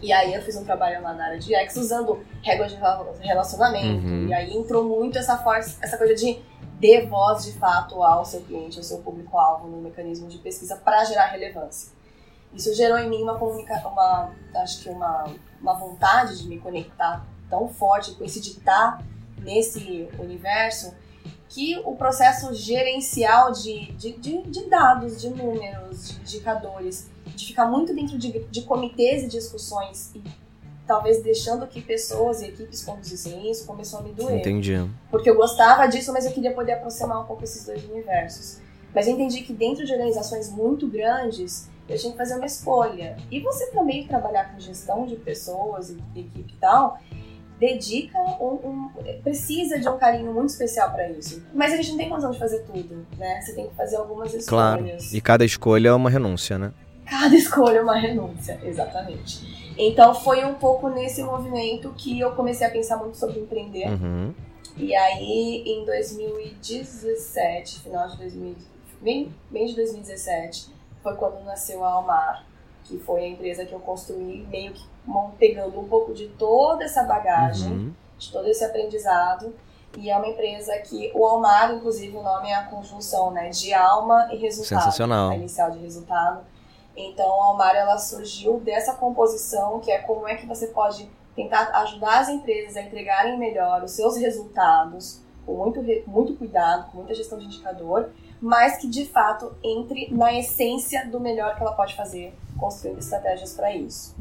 E 0.00 0.12
aí 0.12 0.32
eu 0.32 0.40
fiz 0.42 0.56
um 0.56 0.64
trabalho 0.64 1.02
lá 1.02 1.12
na 1.12 1.26
área 1.26 1.38
de 1.38 1.54
X 1.54 1.76
usando 1.76 2.24
regras 2.42 2.72
de 2.72 2.78
relacionamento. 3.20 4.06
Uhum. 4.06 4.28
E 4.28 4.34
aí 4.34 4.56
entrou 4.56 4.84
muito 4.84 5.18
essa 5.18 5.36
força, 5.38 5.78
essa 5.82 5.98
coisa 5.98 6.14
de 6.14 6.40
dê 6.78 7.02
voz 7.02 7.44
de 7.44 7.52
fato 7.52 8.02
ao 8.02 8.24
seu 8.24 8.40
cliente, 8.40 8.78
ao 8.78 8.84
seu 8.84 8.98
público-alvo 8.98 9.68
no 9.68 9.82
mecanismo 9.82 10.28
de 10.28 10.38
pesquisa 10.38 10.76
para 10.76 11.04
gerar 11.04 11.26
relevância. 11.26 11.92
Isso 12.54 12.74
gerou 12.74 12.98
em 12.98 13.08
mim 13.08 13.22
uma 13.22 13.38
comunicação, 13.38 13.92
uma, 13.92 14.32
acho 14.56 14.82
que 14.82 14.88
uma, 14.88 15.24
uma 15.60 15.74
vontade 15.74 16.38
de 16.38 16.48
me 16.48 16.58
conectar 16.58 17.24
tão 17.50 17.68
forte 17.68 18.14
com 18.14 18.24
esse 18.24 18.40
de 18.40 18.50
estar 18.50 19.04
nesse 19.38 20.08
universo 20.18 20.94
que 21.50 21.76
o 21.84 21.96
processo 21.96 22.54
gerencial 22.54 23.50
de, 23.50 23.92
de, 23.92 24.12
de, 24.12 24.42
de 24.42 24.70
dados, 24.70 25.20
de 25.20 25.28
números, 25.30 26.08
de 26.08 26.20
indicadores, 26.20 27.10
de 27.26 27.46
ficar 27.46 27.66
muito 27.66 27.92
dentro 27.92 28.16
de, 28.16 28.38
de 28.44 28.62
comitês 28.62 29.24
e 29.24 29.28
discussões 29.28 30.12
e 30.14 30.22
talvez 30.86 31.22
deixando 31.22 31.66
que 31.66 31.82
pessoas 31.82 32.40
e 32.40 32.46
equipes 32.46 32.84
conduzissem 32.84 33.50
isso, 33.50 33.66
começou 33.66 33.98
a 33.98 34.02
me 34.02 34.12
doer. 34.12 34.38
Entendi. 34.38 34.74
Porque 35.10 35.28
eu 35.28 35.34
gostava 35.34 35.86
disso, 35.86 36.12
mas 36.12 36.24
eu 36.24 36.32
queria 36.32 36.52
poder 36.52 36.72
aproximar 36.72 37.20
um 37.20 37.26
pouco 37.26 37.42
esses 37.42 37.66
dois 37.66 37.84
universos. 37.84 38.58
Mas 38.94 39.08
eu 39.08 39.14
entendi 39.14 39.42
que 39.42 39.52
dentro 39.52 39.84
de 39.84 39.92
organizações 39.92 40.50
muito 40.50 40.86
grandes, 40.86 41.68
eu 41.88 41.98
tinha 41.98 42.12
que 42.12 42.18
fazer 42.18 42.36
uma 42.36 42.46
escolha. 42.46 43.16
E 43.30 43.40
você 43.40 43.66
também 43.72 44.06
trabalhar 44.06 44.52
com 44.52 44.60
gestão 44.60 45.04
de 45.04 45.16
pessoas 45.16 45.90
e 45.90 45.98
equipe 46.14 46.54
e 46.54 46.56
tal, 46.60 47.00
dedica 47.60 48.18
um, 48.18 48.54
um, 48.64 48.90
precisa 49.22 49.78
de 49.78 49.86
um 49.86 49.98
carinho 49.98 50.32
muito 50.32 50.48
especial 50.48 50.90
para 50.90 51.08
isso. 51.10 51.44
Mas 51.54 51.74
a 51.74 51.76
gente 51.76 51.90
não 51.90 51.98
tem 51.98 52.08
condição 52.08 52.30
de 52.30 52.38
fazer 52.38 52.60
tudo, 52.60 53.06
né? 53.18 53.40
Você 53.42 53.54
tem 53.54 53.68
que 53.68 53.74
fazer 53.74 53.96
algumas 53.96 54.32
escolhas. 54.32 54.46
Claro. 54.48 55.16
E 55.16 55.20
cada 55.20 55.44
escolha 55.44 55.90
é 55.90 55.92
uma 55.92 56.08
renúncia, 56.08 56.58
né? 56.58 56.72
Cada 57.04 57.36
escolha 57.36 57.76
é 57.78 57.82
uma 57.82 57.98
renúncia, 57.98 58.58
exatamente. 58.64 59.74
Então 59.76 60.14
foi 60.14 60.42
um 60.44 60.54
pouco 60.54 60.88
nesse 60.88 61.22
movimento 61.22 61.92
que 61.96 62.18
eu 62.18 62.32
comecei 62.32 62.66
a 62.66 62.70
pensar 62.70 62.96
muito 62.96 63.18
sobre 63.18 63.38
empreender. 63.40 63.88
Uhum. 63.90 64.32
E 64.78 64.94
aí 64.94 65.62
em 65.66 65.84
2017, 65.84 67.80
final 67.80 68.08
de 68.08 68.16
2000, 68.16 68.56
bem, 69.02 69.34
bem 69.50 69.66
de 69.66 69.76
2017, 69.76 70.70
foi 71.02 71.14
quando 71.16 71.44
nasceu 71.44 71.84
a 71.84 71.92
Almar, 71.92 72.46
que 72.84 72.98
foi 72.98 73.24
a 73.24 73.28
empresa 73.28 73.66
que 73.66 73.72
eu 73.74 73.80
construí 73.80 74.46
meio 74.50 74.72
que 74.72 74.82
pegando 75.38 75.78
um 75.78 75.88
pouco 75.88 76.12
de 76.12 76.28
toda 76.28 76.84
essa 76.84 77.02
bagagem, 77.04 77.72
uhum. 77.72 77.94
de 78.18 78.32
todo 78.32 78.46
esse 78.48 78.64
aprendizado. 78.64 79.54
E 79.98 80.08
é 80.08 80.16
uma 80.16 80.28
empresa 80.28 80.76
que 80.78 81.10
o 81.14 81.26
Almar, 81.26 81.74
inclusive, 81.74 82.16
o 82.16 82.22
nome 82.22 82.48
é 82.48 82.54
a 82.54 82.64
conjunção 82.64 83.32
né, 83.32 83.48
de 83.50 83.74
alma 83.74 84.28
e 84.32 84.36
resultado. 84.36 84.82
Sensacional. 84.82 85.30
A 85.30 85.36
inicial 85.36 85.70
de 85.72 85.78
resultado 85.78 86.44
então, 86.96 87.26
a 87.40 87.46
Almar 87.46 87.74
ela 87.74 87.98
surgiu 87.98 88.60
dessa 88.60 88.94
composição, 88.94 89.80
que 89.80 89.90
é 89.90 89.98
como 89.98 90.26
é 90.28 90.36
que 90.36 90.46
você 90.46 90.68
pode 90.68 91.10
tentar 91.34 91.70
ajudar 91.82 92.20
as 92.20 92.28
empresas 92.28 92.76
a 92.76 92.82
entregarem 92.82 93.38
melhor 93.38 93.82
os 93.82 93.92
seus 93.92 94.16
resultados, 94.16 95.20
com 95.46 95.54
muito, 95.54 95.80
muito 96.06 96.34
cuidado, 96.36 96.90
com 96.90 96.98
muita 96.98 97.14
gestão 97.14 97.38
de 97.38 97.46
indicador, 97.46 98.10
mas 98.40 98.78
que 98.78 98.88
de 98.88 99.06
fato 99.06 99.54
entre 99.62 100.12
na 100.12 100.36
essência 100.36 101.08
do 101.08 101.20
melhor 101.20 101.54
que 101.54 101.62
ela 101.62 101.72
pode 101.72 101.94
fazer, 101.94 102.34
construindo 102.58 102.98
estratégias 102.98 103.54
para 103.54 103.74
isso. 103.74 104.14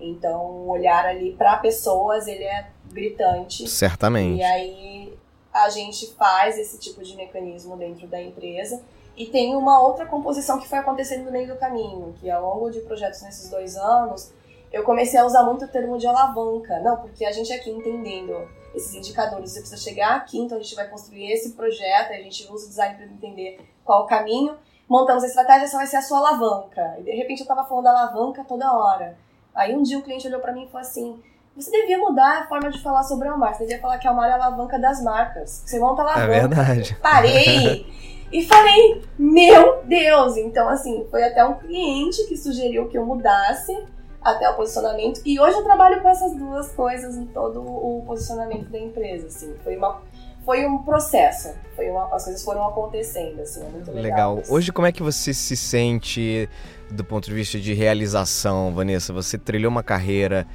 Então, 0.00 0.44
o 0.44 0.68
olhar 0.68 1.06
ali 1.06 1.32
para 1.32 1.56
pessoas, 1.56 2.26
ele 2.26 2.44
é 2.44 2.66
gritante. 2.92 3.68
Certamente. 3.68 4.38
E 4.38 4.42
aí 4.42 5.18
a 5.52 5.70
gente 5.70 6.12
faz 6.14 6.58
esse 6.58 6.78
tipo 6.78 7.02
de 7.02 7.16
mecanismo 7.16 7.76
dentro 7.76 8.06
da 8.06 8.20
empresa 8.20 8.82
e 9.16 9.26
tem 9.26 9.56
uma 9.56 9.80
outra 9.80 10.04
composição 10.04 10.60
que 10.60 10.68
foi 10.68 10.78
acontecendo 10.78 11.24
no 11.24 11.32
meio 11.32 11.48
do 11.48 11.56
caminho, 11.56 12.14
que 12.20 12.30
ao 12.30 12.42
longo 12.42 12.70
de 12.70 12.80
projetos 12.80 13.22
nesses 13.22 13.48
dois 13.48 13.76
anos, 13.76 14.30
eu 14.70 14.84
comecei 14.84 15.18
a 15.18 15.24
usar 15.24 15.42
muito 15.44 15.64
o 15.64 15.68
termo 15.68 15.96
de 15.96 16.06
alavanca. 16.06 16.78
Não, 16.80 16.98
porque 16.98 17.24
a 17.24 17.32
gente 17.32 17.50
aqui 17.52 17.70
entendendo 17.70 18.46
esses 18.74 18.94
indicadores. 18.94 19.52
Você 19.52 19.60
precisa 19.60 19.82
chegar 19.82 20.16
aqui, 20.16 20.38
então 20.38 20.58
a 20.58 20.60
gente 20.60 20.74
vai 20.74 20.86
construir 20.88 21.32
esse 21.32 21.52
projeto, 21.52 22.12
a 22.12 22.16
gente 22.16 22.46
usa 22.52 22.66
o 22.66 22.68
design 22.68 22.94
para 22.94 23.06
entender 23.06 23.58
qual 23.82 24.04
o 24.04 24.06
caminho. 24.06 24.56
Montamos 24.86 25.24
a 25.24 25.26
estratégia, 25.26 25.64
essa 25.64 25.78
vai 25.78 25.86
ser 25.86 25.96
a 25.96 26.02
sua 26.02 26.18
alavanca. 26.18 26.96
E 26.98 27.02
de 27.02 27.12
repente 27.12 27.40
eu 27.40 27.44
estava 27.44 27.64
falando 27.64 27.86
alavanca 27.86 28.44
toda 28.44 28.72
hora. 28.72 29.16
Aí 29.56 29.74
um 29.74 29.82
dia 29.82 29.98
o 29.98 30.02
cliente 30.02 30.28
olhou 30.28 30.40
para 30.40 30.52
mim 30.52 30.64
e 30.64 30.66
falou 30.66 30.86
assim: 30.86 31.20
você 31.56 31.70
devia 31.70 31.98
mudar 31.98 32.42
a 32.42 32.46
forma 32.46 32.70
de 32.70 32.82
falar 32.82 33.02
sobre 33.02 33.28
a 33.28 33.32
Almar. 33.32 33.54
Você 33.54 33.64
devia 33.64 33.80
falar 33.80 33.98
que 33.98 34.06
a 34.06 34.10
Almar 34.10 34.28
é 34.28 34.32
a 34.32 34.34
alavanca 34.34 34.78
das 34.78 35.02
marcas. 35.02 35.62
Você 35.64 35.78
monta 35.78 36.02
a 36.02 36.04
é 36.04 36.08
alavanca. 36.08 36.34
É 36.34 36.40
verdade. 36.40 36.98
Parei! 37.00 37.86
e 38.30 38.44
falei, 38.44 39.02
meu 39.18 39.82
Deus! 39.84 40.36
Então, 40.36 40.68
assim, 40.68 41.06
foi 41.10 41.24
até 41.24 41.42
um 41.44 41.54
cliente 41.54 42.26
que 42.26 42.36
sugeriu 42.36 42.88
que 42.88 42.98
eu 42.98 43.06
mudasse 43.06 43.74
até 44.20 44.48
o 44.50 44.54
posicionamento. 44.54 45.22
E 45.24 45.40
hoje 45.40 45.56
eu 45.56 45.64
trabalho 45.64 46.02
com 46.02 46.08
essas 46.08 46.34
duas 46.34 46.70
coisas 46.72 47.16
em 47.16 47.24
todo 47.26 47.60
o 47.60 48.04
posicionamento 48.06 48.68
da 48.68 48.78
empresa, 48.78 49.28
assim. 49.28 49.54
Foi 49.64 49.76
uma 49.76 50.02
foi 50.44 50.64
um 50.64 50.78
processo, 50.78 51.52
foi 51.74 51.90
uma, 51.90 52.14
as 52.14 52.22
coisas 52.22 52.44
foram 52.44 52.68
acontecendo, 52.68 53.40
assim, 53.40 53.66
é 53.66 53.68
muito 53.68 53.90
legal. 53.90 54.36
Legal. 54.36 54.42
Hoje 54.48 54.70
como 54.70 54.86
é 54.86 54.92
que 54.92 55.02
você 55.02 55.34
se 55.34 55.56
sente 55.56 56.48
do 56.90 57.04
ponto 57.04 57.26
de 57.26 57.34
vista 57.34 57.58
de 57.58 57.72
realização, 57.72 58.72
Vanessa? 58.74 59.12
Você 59.12 59.36
trilhou 59.38 59.70
uma 59.70 59.82
carreira 59.82 60.46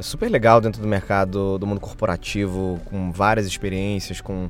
super 0.00 0.30
legal 0.30 0.60
dentro 0.60 0.80
do 0.80 0.88
mercado 0.88 1.58
do 1.58 1.66
mundo 1.66 1.80
corporativo, 1.80 2.80
com 2.84 3.10
várias 3.10 3.46
experiências, 3.46 4.20
com 4.20 4.48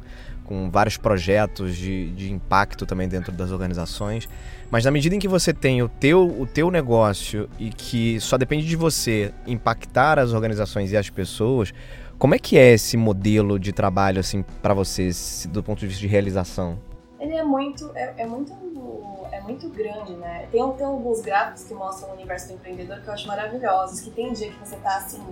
com 0.49 0.71
vários 0.71 0.97
projetos 0.97 1.77
de, 1.77 2.09
de 2.13 2.33
impacto 2.33 2.87
também 2.87 3.07
dentro 3.07 3.31
das 3.31 3.51
organizações. 3.51 4.27
Mas 4.71 4.83
na 4.83 4.91
medida 4.91 5.15
em 5.15 5.19
que 5.19 5.29
você 5.29 5.53
tem 5.53 5.83
o 5.83 5.91
teu, 5.91 6.27
o 6.27 6.47
teu 6.47 6.71
negócio 6.71 7.51
e 7.59 7.69
que 7.69 8.19
só 8.19 8.39
depende 8.39 8.67
de 8.67 8.75
você 8.75 9.31
impactar 9.47 10.19
as 10.19 10.33
organizações 10.33 10.91
e 10.91 10.97
as 10.97 11.11
pessoas, 11.11 11.75
como 12.19 12.35
é 12.35 12.39
que 12.39 12.57
é 12.57 12.73
esse 12.73 12.97
modelo 12.97 13.59
de 13.59 13.73
trabalho 13.73 14.21
assim 14.21 14.43
para 14.63 14.73
vocês 14.73 15.47
do 15.53 15.63
ponto 15.63 15.81
de 15.81 15.87
vista 15.87 16.01
de 16.01 16.07
realização? 16.07 16.79
Ele 17.19 17.35
é 17.35 17.43
muito, 17.43 17.91
é, 17.95 18.15
é 18.19 18.27
muito, 18.27 18.53
é 19.33 19.41
muito 19.41 19.69
grande, 19.69 20.13
né? 20.13 20.49
Tem, 20.53 20.73
tem 20.73 20.87
alguns 20.87 21.21
gráficos 21.21 21.65
que 21.65 21.75
mostram 21.75 22.11
o 22.11 22.13
universo 22.15 22.49
do 22.49 22.55
empreendedor 22.55 23.01
que 23.01 23.09
eu 23.09 23.15
acho 23.15 23.27
maravilhosos. 23.27 24.01
Que 24.01 24.11
tem 24.11 24.33
dia 24.33 24.51
que 24.51 24.59
você 24.59 24.77
tá 24.77 24.97
assim, 24.99 25.25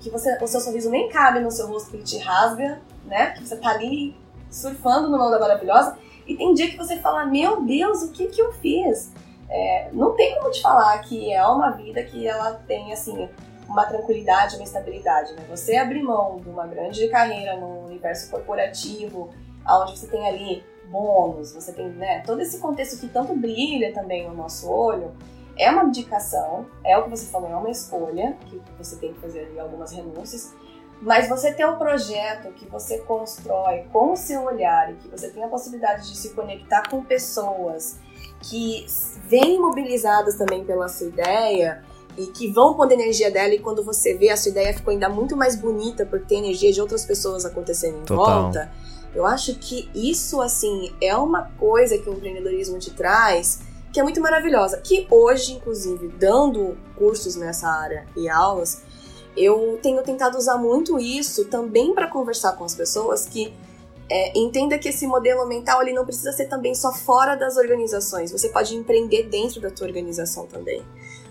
que 0.00 0.10
você, 0.10 0.38
o 0.40 0.46
seu 0.46 0.60
sorriso 0.60 0.90
nem 0.90 1.08
cabe 1.08 1.40
no 1.40 1.50
seu 1.50 1.66
rosto, 1.66 1.90
que 1.90 1.96
ele 1.96 2.04
te 2.04 2.18
rasga, 2.18 2.80
né? 3.04 3.30
Que 3.32 3.46
você 3.46 3.56
tá 3.56 3.70
ali 3.70 4.16
surfando 4.50 5.08
no 5.10 5.20
Onda 5.20 5.38
Maravilhosa, 5.38 5.98
e 6.26 6.36
tem 6.36 6.54
dia 6.54 6.70
que 6.70 6.76
você 6.76 6.98
fala, 6.98 7.26
meu 7.26 7.62
Deus, 7.62 8.02
o 8.02 8.12
que 8.12 8.28
que 8.28 8.40
eu 8.40 8.52
fiz? 8.52 9.12
É, 9.48 9.90
não 9.92 10.14
tem 10.14 10.36
como 10.36 10.50
te 10.50 10.62
falar 10.62 10.96
que 11.00 11.32
é 11.32 11.44
uma 11.46 11.70
vida 11.70 12.02
que 12.02 12.26
ela 12.26 12.54
tem, 12.66 12.92
assim, 12.92 13.28
uma 13.68 13.84
tranquilidade, 13.84 14.56
uma 14.56 14.64
estabilidade, 14.64 15.34
né? 15.34 15.44
Você 15.50 15.76
abrir 15.76 16.02
mão 16.02 16.38
de 16.38 16.48
uma 16.48 16.66
grande 16.66 17.08
carreira 17.08 17.56
no 17.56 17.86
universo 17.86 18.30
corporativo, 18.30 19.30
onde 19.68 19.98
você 19.98 20.06
tem 20.06 20.26
ali 20.26 20.64
bônus, 20.88 21.52
você 21.52 21.72
tem, 21.72 21.88
né, 21.90 22.20
todo 22.20 22.40
esse 22.40 22.58
contexto 22.58 22.98
que 22.98 23.08
tanto 23.08 23.34
brilha 23.34 23.92
também 23.92 24.28
no 24.28 24.34
nosso 24.34 24.70
olho, 24.70 25.12
é 25.56 25.70
uma 25.70 25.84
dedicação, 25.84 26.66
é 26.84 26.98
o 26.98 27.04
que 27.04 27.10
você 27.10 27.26
falou, 27.26 27.48
é 27.50 27.56
uma 27.56 27.70
escolha, 27.70 28.36
que 28.46 28.60
você 28.76 28.96
tem 28.96 29.12
que 29.12 29.20
fazer 29.20 29.46
ali 29.46 29.58
algumas 29.58 29.92
renúncias, 29.92 30.52
mas 31.00 31.28
você 31.28 31.52
ter 31.52 31.66
um 31.66 31.76
projeto 31.76 32.52
que 32.54 32.66
você 32.66 32.98
constrói 32.98 33.84
com 33.92 34.12
o 34.12 34.16
seu 34.16 34.42
olhar 34.42 34.92
e 34.92 34.96
que 34.96 35.08
você 35.08 35.28
tem 35.28 35.44
a 35.44 35.48
possibilidade 35.48 36.10
de 36.10 36.16
se 36.16 36.30
conectar 36.30 36.88
com 36.88 37.04
pessoas 37.04 37.98
que 38.40 38.86
vêm 39.26 39.60
mobilizadas 39.60 40.36
também 40.36 40.64
pela 40.64 40.88
sua 40.88 41.08
ideia 41.08 41.82
e 42.16 42.26
que 42.26 42.50
vão 42.50 42.74
pondo 42.74 42.92
energia 42.92 43.30
dela 43.30 43.54
e 43.54 43.58
quando 43.58 43.82
você 43.82 44.14
vê 44.14 44.30
a 44.30 44.36
sua 44.36 44.50
ideia 44.50 44.72
ficou 44.72 44.92
ainda 44.92 45.08
muito 45.08 45.36
mais 45.36 45.56
bonita 45.56 46.06
porque 46.06 46.26
tem 46.26 46.38
energia 46.38 46.72
de 46.72 46.80
outras 46.80 47.04
pessoas 47.04 47.44
acontecendo 47.44 47.98
em 47.98 48.04
Total. 48.04 48.42
volta. 48.42 48.72
Eu 49.14 49.26
acho 49.26 49.54
que 49.54 49.88
isso 49.94 50.40
assim 50.40 50.92
é 51.00 51.16
uma 51.16 51.50
coisa 51.58 51.96
que 51.96 52.08
o 52.08 52.14
empreendedorismo 52.14 52.78
te 52.78 52.90
traz 52.90 53.60
que 53.94 54.00
é 54.00 54.02
muito 54.02 54.20
maravilhosa, 54.20 54.78
que 54.78 55.06
hoje 55.08 55.52
inclusive 55.52 56.08
dando 56.08 56.76
cursos 56.96 57.36
nessa 57.36 57.68
área 57.68 58.04
e 58.16 58.28
aulas, 58.28 58.82
eu 59.36 59.78
tenho 59.80 60.02
tentado 60.02 60.36
usar 60.36 60.58
muito 60.58 60.98
isso 60.98 61.44
também 61.44 61.94
para 61.94 62.08
conversar 62.08 62.52
com 62.54 62.64
as 62.64 62.74
pessoas 62.74 63.24
que 63.24 63.54
é, 64.10 64.36
entenda 64.36 64.76
que 64.78 64.88
esse 64.88 65.06
modelo 65.06 65.46
mental 65.46 65.80
ele 65.80 65.92
não 65.92 66.04
precisa 66.04 66.32
ser 66.32 66.46
também 66.46 66.74
só 66.74 66.92
fora 66.92 67.36
das 67.36 67.56
organizações. 67.56 68.32
Você 68.32 68.48
pode 68.48 68.74
empreender 68.74 69.28
dentro 69.28 69.60
da 69.60 69.70
tua 69.70 69.86
organização 69.86 70.46
também. 70.46 70.84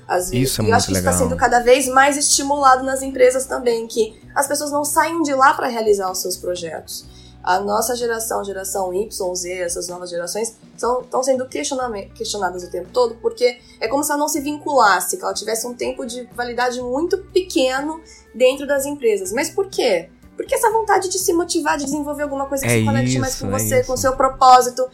Às 0.08 0.30
vezes, 0.30 0.52
isso 0.52 0.62
é 0.62 0.65
e 0.65 0.69
eu 0.69 0.76
acho 0.76 0.86
que 0.88 0.93
isso 0.93 1.02
está 1.02 1.12
sendo 1.12 1.36
cada 1.36 1.60
vez 1.60 1.88
mais 1.89 2.15
estimulado 2.15 2.84
nas 2.84 3.02
empresas 3.02 3.46
também, 3.46 3.88
que 3.88 4.22
as 4.34 4.48
pessoas 4.48 4.72
não 4.72 4.86
saiam 4.86 5.22
de 5.22 5.34
lá 5.34 5.54
para 5.54 5.67
realizar 5.67 6.10
os 6.10 6.19
seus 6.19 6.38
projetos 6.38 7.06
a 7.43 7.60
nossa 7.60 7.95
geração, 7.95 8.43
geração 8.43 8.93
Y, 8.93 9.36
Z, 9.36 9.51
essas 9.51 9.89
novas 9.89 10.10
gerações, 10.10 10.56
estão 10.73 11.21
sendo 11.21 11.45
questionadas 11.45 12.63
o 12.63 12.71
tempo 12.71 12.89
todo, 12.93 13.15
porque 13.15 13.60
é 13.82 13.88
como 13.88 14.03
se 14.03 14.12
ela 14.12 14.19
não 14.19 14.29
se 14.29 14.39
vinculasse, 14.39 15.17
que 15.17 15.23
ela 15.23 15.34
tivesse 15.34 15.67
um 15.67 15.73
tempo 15.73 16.06
de 16.06 16.23
validade 16.34 16.82
muito 16.82 17.17
pequeno 17.17 18.01
dentro 18.34 18.65
das 18.65 18.86
empresas. 18.86 19.34
Mas 19.34 19.49
por 19.49 19.67
quê? 19.67 20.10
Porque 20.38 20.56
essa 20.56 20.71
vontade 20.71 21.10
de 21.10 21.19
se 21.19 21.34
motivar, 21.34 21.77
de 21.77 21.84
desenvolver 21.84 22.23
alguma 22.23 22.45
coisa 22.47 22.65
que 22.65 22.71
é 22.71 22.79
se 22.79 22.86
conecte 22.86 23.12
isso, 23.12 23.19
mais 23.19 23.36
com 23.36 23.47
é 23.47 23.51
você, 23.51 23.79
isso. 23.79 23.88
com 23.88 23.93
o 23.93 23.97
seu 23.97 24.15
propósito. 24.15 24.88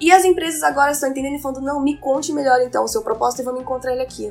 E 0.00 0.10
as 0.12 0.24
empresas 0.24 0.62
agora 0.62 0.92
estão 0.92 1.10
entendendo 1.10 1.36
e 1.36 1.42
falando, 1.42 1.60
não, 1.60 1.82
me 1.82 1.98
conte 1.98 2.32
melhor 2.32 2.60
então 2.60 2.84
o 2.84 2.88
seu 2.88 3.02
propósito 3.02 3.42
e 3.42 3.44
vamos 3.44 3.60
encontrar 3.60 3.92
ele 3.92 4.02
aqui. 4.02 4.30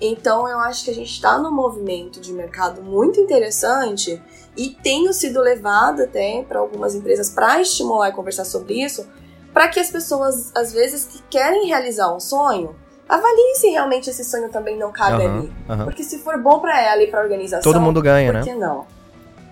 Então 0.00 0.48
eu 0.48 0.58
acho 0.58 0.84
que 0.84 0.90
a 0.90 0.94
gente 0.94 1.10
está 1.10 1.38
num 1.38 1.52
movimento 1.52 2.20
de 2.20 2.32
mercado 2.32 2.82
muito 2.82 3.20
interessante 3.20 4.20
e 4.56 4.70
tenho 4.70 5.12
sido 5.12 5.40
levada 5.40 6.04
até 6.04 6.42
para 6.42 6.58
algumas 6.58 6.94
empresas 6.94 7.30
para 7.30 7.60
estimular 7.60 8.08
e 8.08 8.12
conversar 8.12 8.44
sobre 8.44 8.82
isso, 8.82 9.06
para 9.52 9.68
que 9.68 9.78
as 9.78 9.90
pessoas, 9.90 10.52
às 10.54 10.72
vezes, 10.72 11.06
que 11.06 11.22
querem 11.30 11.66
realizar 11.68 12.14
um 12.14 12.20
sonho, 12.20 12.74
avaliem 13.08 13.54
se 13.54 13.68
realmente 13.68 14.10
esse 14.10 14.24
sonho 14.24 14.48
também 14.48 14.76
não 14.76 14.90
cabe 14.92 15.22
Aham, 15.24 15.38
ali. 15.38 15.52
aham. 15.68 15.84
Porque 15.84 16.02
se 16.02 16.18
for 16.18 16.38
bom 16.40 16.58
para 16.58 16.80
ela 16.82 17.02
e 17.02 17.06
para 17.06 17.20
a 17.20 17.22
organização, 17.22 17.72
Todo 17.72 17.80
mundo 17.80 18.02
ganha, 18.02 18.32
por 18.32 18.38
né? 18.40 18.44
que 18.44 18.54
não? 18.54 18.86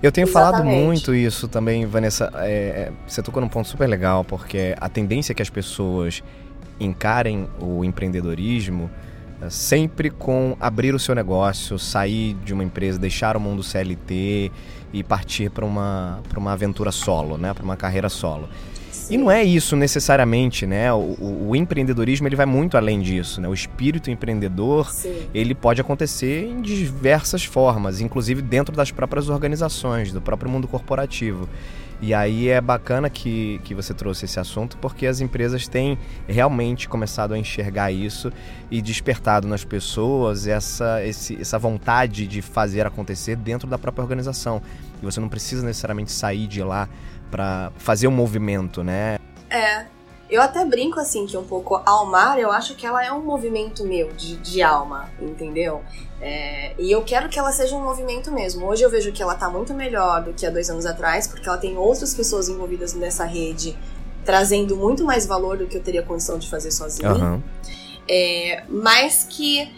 Eu 0.03 0.11
tenho 0.11 0.27
falado 0.27 0.55
Exatamente. 0.55 0.85
muito 0.85 1.15
isso 1.15 1.47
também, 1.47 1.87
Vanessa. 1.87 2.29
É, 2.35 2.49
é, 2.89 2.93
você 3.07 3.23
tocou 3.23 3.41
num 3.41 3.49
ponto 3.49 3.69
super 3.69 3.89
legal, 3.89 4.25
porque 4.25 4.75
a 4.81 4.89
tendência 4.89 5.33
é 5.33 5.35
que 5.35 5.43
as 5.43 5.51
pessoas 5.51 6.25
encarem 6.81 7.49
o 7.61 7.85
empreendedorismo 7.85 8.91
sempre 9.51 10.11
com 10.11 10.57
abrir 10.61 10.95
o 10.95 10.99
seu 10.99 11.15
negócio, 11.15 11.79
sair 11.79 12.35
de 12.45 12.53
uma 12.53 12.65
empresa, 12.65 12.99
deixar 12.99 13.37
o 13.37 13.41
mundo 13.41 13.63
CLT 13.63 14.51
e 14.93 15.03
partir 15.03 15.51
para 15.51 15.65
uma, 15.65 16.21
pra 16.29 16.39
uma 16.39 16.53
aventura 16.53 16.93
solo, 16.93 17.37
né? 17.39 17.53
Para 17.55 17.65
uma 17.65 17.77
carreira 17.77 18.09
solo. 18.09 18.49
E 19.11 19.17
não 19.17 19.31
é 19.31 19.43
isso 19.43 19.75
necessariamente, 19.77 20.65
né? 20.67 20.93
O, 20.93 20.97
o- 20.97 21.49
o 21.51 21.57
empreendedorismo 21.57 22.29
ele 22.29 22.37
vai 22.37 22.47
muito 22.47 22.77
além 22.77 23.01
disso, 23.01 23.41
né? 23.41 23.49
O 23.49 23.53
espírito 23.55 24.11
empreendedor 24.11 24.91
Sim. 24.91 25.27
ele 25.35 25.55
pode 25.55 25.81
acontecer 25.81 26.45
em 26.47 26.61
diversas 26.63 27.45
formas, 27.45 28.01
inclusive 28.01 28.41
dentro 28.41 28.75
das 28.75 28.91
próprias 28.91 29.29
organizações, 29.29 30.13
do 30.13 30.21
próprio 30.21 30.51
mundo 30.51 30.69
corporativo. 30.69 31.49
E 32.05 32.13
aí 32.13 32.49
é 32.49 32.61
bacana 32.61 33.09
que, 33.09 33.61
que 33.63 33.77
você 33.77 33.95
trouxe 33.95 34.25
esse 34.25 34.41
assunto, 34.41 34.77
porque 34.79 35.07
as 35.07 35.21
empresas 35.21 35.69
têm 35.69 35.97
realmente 36.27 36.89
começado 36.89 37.33
a 37.33 37.39
enxergar 37.39 37.93
isso 37.93 38.33
e 38.69 38.83
despertado 38.83 39.47
nas 39.47 39.65
pessoas 39.65 40.49
essa, 40.49 41.01
esse- 41.05 41.41
essa 41.41 41.61
vontade 41.61 42.27
de 42.27 42.43
fazer 42.43 42.85
acontecer 42.85 43.37
dentro 43.37 43.69
da 43.69 43.79
própria 43.79 44.03
organização. 44.03 44.61
E 45.01 45.05
você 45.05 45.21
não 45.21 45.29
precisa 45.29 45.65
necessariamente 45.65 46.11
sair 46.11 46.49
de 46.49 46.61
lá 46.61 46.89
para 47.31 47.71
fazer 47.77 48.09
um 48.09 48.13
movimento, 48.13 48.83
né? 48.83 49.17
É. 49.49 49.87
Eu 50.33 50.41
até 50.41 50.65
brinco 50.65 50.99
assim 50.99 51.27
que 51.27 51.37
um 51.37 51.45
pouco 51.45 51.83
Almar, 51.85 52.39
eu 52.39 52.51
acho 52.51 52.75
que 52.75 52.87
ela 52.87 53.05
é 53.05 53.13
um 53.13 53.21
movimento 53.21 53.85
meu 53.85 54.11
de, 54.15 54.39
de 54.39 54.63
alma, 54.63 55.11
entendeu? 55.21 55.83
É, 56.23 56.73
e 56.79 56.91
eu 56.91 57.03
quero 57.03 57.29
que 57.29 57.39
ela 57.39 57.53
seja 57.53 57.77
um 57.77 57.85
movimento 57.85 58.33
mesmo. 58.33 58.67
Hoje 58.67 58.83
eu 58.83 58.89
vejo 58.89 59.13
que 59.13 59.23
ela 59.23 59.35
tá 59.35 59.51
muito 59.51 59.75
melhor 59.75 60.23
do 60.23 60.33
que 60.33 60.47
há 60.47 60.51
dois 60.51 60.71
anos 60.71 60.87
atrás, 60.87 61.29
porque 61.29 61.47
ela 61.47 61.59
tem 61.59 61.77
outras 61.77 62.15
pessoas 62.15 62.49
envolvidas 62.49 62.95
nessa 62.95 63.27
rede, 63.27 63.77
trazendo 64.25 64.75
muito 64.75 65.05
mais 65.05 65.27
valor 65.27 65.59
do 65.59 65.67
que 65.67 65.77
eu 65.77 65.83
teria 65.83 66.03
condição 66.03 66.39
de 66.39 66.49
fazer 66.49 66.71
sozinha. 66.71 67.11
Aham. 67.11 67.43
É, 68.09 68.65
mas 68.71 69.27
que 69.29 69.71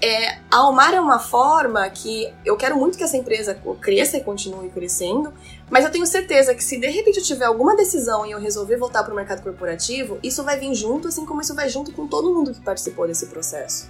é, 0.00 0.38
a 0.50 0.56
Almar 0.56 0.94
é 0.94 1.00
uma 1.00 1.18
forma 1.18 1.86
que 1.90 2.32
eu 2.46 2.56
quero 2.56 2.78
muito 2.78 2.96
que 2.96 3.04
essa 3.04 3.16
empresa 3.18 3.60
cresça 3.78 4.16
e 4.16 4.22
continue 4.22 4.70
crescendo, 4.70 5.34
mas 5.70 5.84
eu 5.84 5.90
tenho 5.90 6.06
certeza 6.06 6.54
que 6.54 6.64
se 6.64 6.78
de 6.78 6.88
repente 6.88 7.18
eu 7.18 7.24
tiver 7.24 7.44
alguma 7.44 7.76
decisão 7.76 8.24
e 8.24 8.30
eu 8.30 8.38
resolver 8.38 8.76
voltar 8.76 9.02
para 9.04 9.12
o 9.12 9.16
mercado 9.16 9.42
corporativo, 9.42 10.18
isso 10.22 10.42
vai 10.42 10.58
vir 10.58 10.74
junto, 10.74 11.08
assim 11.08 11.26
como 11.26 11.40
isso 11.40 11.54
vai 11.54 11.68
junto 11.68 11.92
com 11.92 12.06
todo 12.06 12.32
mundo 12.32 12.52
que 12.52 12.60
participou 12.60 13.06
desse 13.06 13.26
processo. 13.26 13.88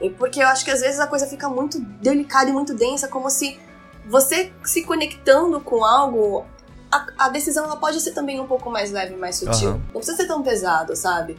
E 0.00 0.10
porque 0.10 0.42
eu 0.42 0.46
acho 0.46 0.64
que 0.64 0.70
às 0.70 0.80
vezes 0.80 1.00
a 1.00 1.06
coisa 1.06 1.26
fica 1.26 1.48
muito 1.48 1.80
delicada 1.80 2.50
e 2.50 2.52
muito 2.52 2.74
densa, 2.74 3.08
como 3.08 3.30
se 3.30 3.58
você 4.06 4.52
se 4.62 4.82
conectando 4.82 5.60
com 5.60 5.84
algo, 5.84 6.44
a, 6.90 7.06
a 7.18 7.28
decisão 7.30 7.64
ela 7.64 7.76
pode 7.76 8.00
ser 8.00 8.12
também 8.12 8.38
um 8.38 8.46
pouco 8.46 8.70
mais 8.70 8.92
leve, 8.92 9.16
mais 9.16 9.36
sutil. 9.36 9.70
Aham. 9.70 9.80
Não 9.86 10.00
precisa 10.00 10.16
ser 10.18 10.26
tão 10.26 10.42
pesado, 10.42 10.94
sabe? 10.94 11.38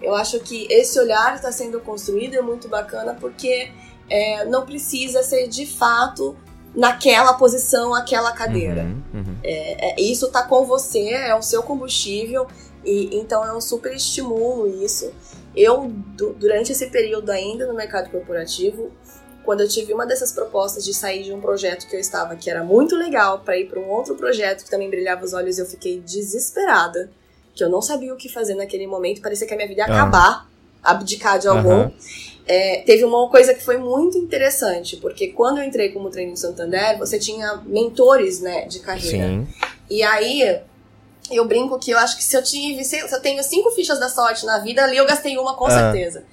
Eu 0.00 0.14
acho 0.14 0.40
que 0.40 0.66
esse 0.70 0.98
olhar 0.98 1.34
está 1.34 1.52
sendo 1.52 1.80
construído 1.80 2.34
é 2.34 2.40
muito 2.40 2.68
bacana 2.68 3.16
porque 3.20 3.70
é, 4.08 4.44
não 4.46 4.64
precisa 4.64 5.22
ser 5.22 5.48
de 5.48 5.66
fato 5.66 6.36
naquela 6.78 7.34
posição, 7.34 7.92
aquela 7.92 8.30
cadeira. 8.30 8.82
Uhum, 8.82 9.02
uhum. 9.14 9.36
É, 9.42 9.90
é, 9.90 10.00
isso 10.00 10.28
tá 10.28 10.44
com 10.44 10.64
você, 10.64 11.08
é 11.10 11.34
o 11.34 11.42
seu 11.42 11.60
combustível, 11.60 12.46
e 12.84 13.18
então 13.18 13.44
eu 13.44 13.60
super 13.60 13.92
estimulo 13.92 14.68
isso. 14.84 15.12
Eu, 15.56 15.88
du 15.88 16.34
durante 16.34 16.70
esse 16.70 16.86
período 16.86 17.30
ainda 17.30 17.66
no 17.66 17.74
mercado 17.74 18.08
corporativo, 18.10 18.92
quando 19.44 19.62
eu 19.62 19.68
tive 19.68 19.92
uma 19.92 20.06
dessas 20.06 20.30
propostas 20.30 20.84
de 20.84 20.94
sair 20.94 21.24
de 21.24 21.32
um 21.32 21.40
projeto 21.40 21.88
que 21.88 21.96
eu 21.96 22.00
estava, 22.00 22.36
que 22.36 22.48
era 22.48 22.62
muito 22.62 22.94
legal, 22.94 23.40
para 23.40 23.58
ir 23.58 23.68
para 23.68 23.80
um 23.80 23.88
outro 23.88 24.14
projeto 24.14 24.62
que 24.62 24.70
também 24.70 24.88
brilhava 24.88 25.24
os 25.24 25.32
olhos, 25.32 25.58
eu 25.58 25.66
fiquei 25.66 25.98
desesperada, 25.98 27.10
que 27.56 27.64
eu 27.64 27.68
não 27.68 27.82
sabia 27.82 28.14
o 28.14 28.16
que 28.16 28.28
fazer 28.28 28.54
naquele 28.54 28.86
momento, 28.86 29.20
parecia 29.20 29.48
que 29.48 29.54
a 29.54 29.56
minha 29.56 29.66
vida 29.66 29.80
ia 29.80 29.86
Ah. 29.88 29.96
acabar, 29.96 30.48
abdicar 30.80 31.40
de 31.40 31.48
algum. 31.48 31.70
Aham. 31.72 31.92
É, 32.50 32.82
teve 32.86 33.04
uma 33.04 33.28
coisa 33.28 33.52
que 33.52 33.62
foi 33.62 33.76
muito 33.76 34.16
interessante, 34.16 34.96
porque 34.96 35.28
quando 35.28 35.58
eu 35.58 35.64
entrei 35.64 35.90
como 35.90 36.08
treino 36.08 36.30
no 36.30 36.36
Santander, 36.36 36.96
você 36.98 37.18
tinha 37.18 37.60
mentores, 37.66 38.40
né, 38.40 38.64
de 38.66 38.80
carreira. 38.80 39.28
Sim. 39.28 39.46
E 39.90 40.02
aí, 40.02 40.58
eu 41.30 41.44
brinco 41.46 41.78
que 41.78 41.90
eu 41.90 41.98
acho 41.98 42.16
que 42.16 42.24
se 42.24 42.34
eu 42.34 42.42
tive, 42.42 42.82
se 42.84 42.98
eu 43.00 43.20
tenho 43.20 43.42
cinco 43.44 43.70
fichas 43.72 44.00
da 44.00 44.08
sorte 44.08 44.46
na 44.46 44.58
vida, 44.60 44.82
ali 44.82 44.96
eu 44.96 45.06
gastei 45.06 45.36
uma 45.36 45.54
com 45.56 45.66
Ah. 45.66 45.70
certeza. 45.92 46.24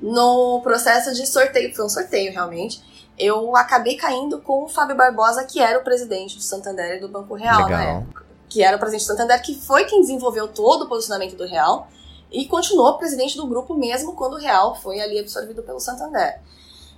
No 0.00 0.60
processo 0.62 1.14
de 1.14 1.26
sorteio, 1.26 1.74
foi 1.74 1.84
um 1.86 1.88
sorteio 1.88 2.30
realmente, 2.30 2.82
eu 3.18 3.56
acabei 3.56 3.96
caindo 3.96 4.40
com 4.40 4.64
o 4.64 4.68
Fábio 4.68 4.94
Barbosa, 4.96 5.44
que 5.44 5.60
era 5.60 5.78
o 5.78 5.82
presidente 5.82 6.36
do 6.36 6.42
Santander 6.42 6.96
e 6.96 7.00
do 7.00 7.08
Banco 7.08 7.32
Real 7.34 7.60
na 7.60 7.66
Legal. 7.66 7.98
época. 8.02 8.24
Que 8.50 8.62
era 8.62 8.76
o 8.76 8.78
presidente 8.78 9.04
do 9.04 9.06
Santander, 9.06 9.40
que 9.40 9.54
foi 9.54 9.84
quem 9.84 10.02
desenvolveu 10.02 10.46
todo 10.46 10.82
o 10.82 10.88
posicionamento 10.88 11.36
do 11.36 11.46
Real 11.46 11.88
e 12.34 12.46
continuou 12.46 12.98
presidente 12.98 13.36
do 13.36 13.46
grupo 13.46 13.74
mesmo 13.74 14.14
quando 14.14 14.34
o 14.34 14.38
Real 14.38 14.74
foi 14.74 15.00
ali 15.00 15.20
absorvido 15.20 15.62
pelo 15.62 15.78
Santander. 15.78 16.42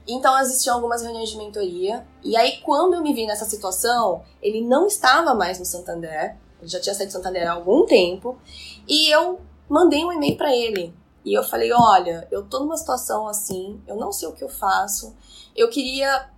Então 0.08 0.40
existiam 0.40 0.74
algumas 0.74 1.02
reuniões 1.02 1.28
de 1.28 1.36
mentoria. 1.36 2.06
E 2.24 2.34
aí, 2.36 2.58
quando 2.62 2.94
eu 2.94 3.02
me 3.02 3.12
vi 3.12 3.26
nessa 3.26 3.44
situação, 3.44 4.22
ele 4.40 4.62
não 4.62 4.86
estava 4.86 5.34
mais 5.34 5.58
no 5.58 5.66
Santander. 5.66 6.36
Ele 6.58 6.70
já 6.70 6.80
tinha 6.80 6.94
saído 6.94 7.12
do 7.12 7.16
Santander 7.16 7.46
há 7.46 7.52
algum 7.52 7.84
tempo. 7.84 8.38
E 8.88 9.12
eu 9.12 9.38
mandei 9.68 10.04
um 10.06 10.12
e-mail 10.12 10.38
para 10.38 10.56
ele. 10.56 10.94
E 11.22 11.34
eu 11.34 11.42
falei: 11.42 11.70
Olha, 11.70 12.26
eu 12.30 12.44
tô 12.44 12.60
numa 12.60 12.76
situação 12.76 13.28
assim, 13.28 13.78
eu 13.86 13.96
não 13.96 14.12
sei 14.12 14.28
o 14.28 14.32
que 14.32 14.44
eu 14.44 14.48
faço. 14.48 15.14
Eu 15.54 15.68
queria 15.68 16.30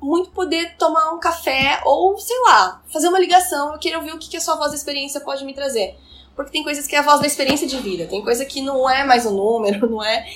muito 0.00 0.30
poder 0.30 0.76
tomar 0.78 1.12
um 1.12 1.18
café 1.18 1.82
ou, 1.84 2.18
sei 2.18 2.40
lá, 2.42 2.82
fazer 2.90 3.08
uma 3.08 3.18
ligação. 3.18 3.72
Eu 3.72 3.78
queria 3.78 3.98
ouvir 3.98 4.12
o 4.12 4.18
que, 4.18 4.30
que 4.30 4.36
a 4.36 4.40
sua 4.40 4.56
voz 4.56 4.70
da 4.70 4.76
experiência 4.76 5.20
pode 5.20 5.44
me 5.44 5.52
trazer. 5.52 5.98
Porque 6.36 6.52
tem 6.52 6.62
coisas 6.62 6.86
que 6.86 6.94
é 6.94 6.98
a 6.98 7.02
voz 7.02 7.18
da 7.20 7.26
experiência 7.26 7.66
de 7.66 7.78
vida, 7.78 8.06
tem 8.06 8.22
coisa 8.22 8.44
que 8.44 8.60
não 8.60 8.88
é 8.88 9.02
mais 9.04 9.24
um 9.26 9.32
número, 9.34 9.88
não 9.90 10.04
é. 10.04 10.26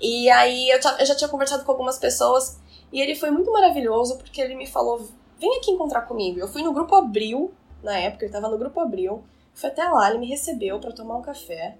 E 0.00 0.28
aí 0.28 0.68
eu, 0.68 0.82
já- 0.82 0.96
eu 0.98 1.06
já 1.06 1.14
tinha 1.14 1.28
conversado 1.28 1.64
com 1.64 1.70
algumas 1.70 1.96
pessoas 1.98 2.58
e 2.92 3.00
ele 3.00 3.14
foi 3.14 3.30
muito 3.30 3.50
maravilhoso 3.52 4.18
porque 4.18 4.40
ele 4.40 4.54
me 4.56 4.66
falou: 4.66 5.08
vem 5.38 5.56
aqui 5.58 5.70
encontrar 5.70 6.02
comigo. 6.02 6.38
Eu 6.40 6.48
fui 6.48 6.60
no 6.62 6.72
grupo 6.72 6.94
Abril, 6.96 7.52
na 7.82 7.96
época, 7.96 8.24
ele 8.24 8.32
tava 8.32 8.48
no 8.48 8.58
grupo 8.58 8.80
Abril. 8.80 9.22
Fui 9.54 9.68
até 9.70 9.84
lá, 9.84 10.10
ele 10.10 10.18
me 10.18 10.26
recebeu 10.26 10.80
para 10.80 10.90
tomar 10.92 11.16
um 11.16 11.22
café. 11.22 11.78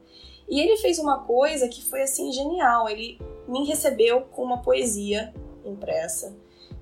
E 0.49 0.61
ele 0.61 0.77
fez 0.77 0.99
uma 1.01 1.21
coisa 1.25 1.67
que 1.69 1.83
foi 1.83 2.03
assim 2.03 2.31
genial. 2.31 2.89
Ele 2.89 3.19
me 3.49 3.67
recebeu 3.67 4.21
com 4.31 4.43
uma 4.45 4.59
poesia 4.59 5.35
impressa, 5.65 6.33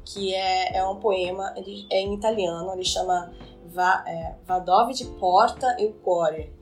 que 0.04 0.34
é, 0.34 0.76
é 0.76 0.84
um 0.84 0.96
poema, 0.96 1.54
ele 1.56 1.86
é 1.90 2.00
em 2.00 2.12
italiano, 2.14 2.72
ele 2.74 2.84
chama 2.84 3.32
Va, 3.66 4.04
é, 4.06 4.34
Vadove 4.44 4.92
de 4.92 5.04
Porta 5.06 5.76
e 5.78 5.86
o 5.86 5.92
Core. 5.94 6.52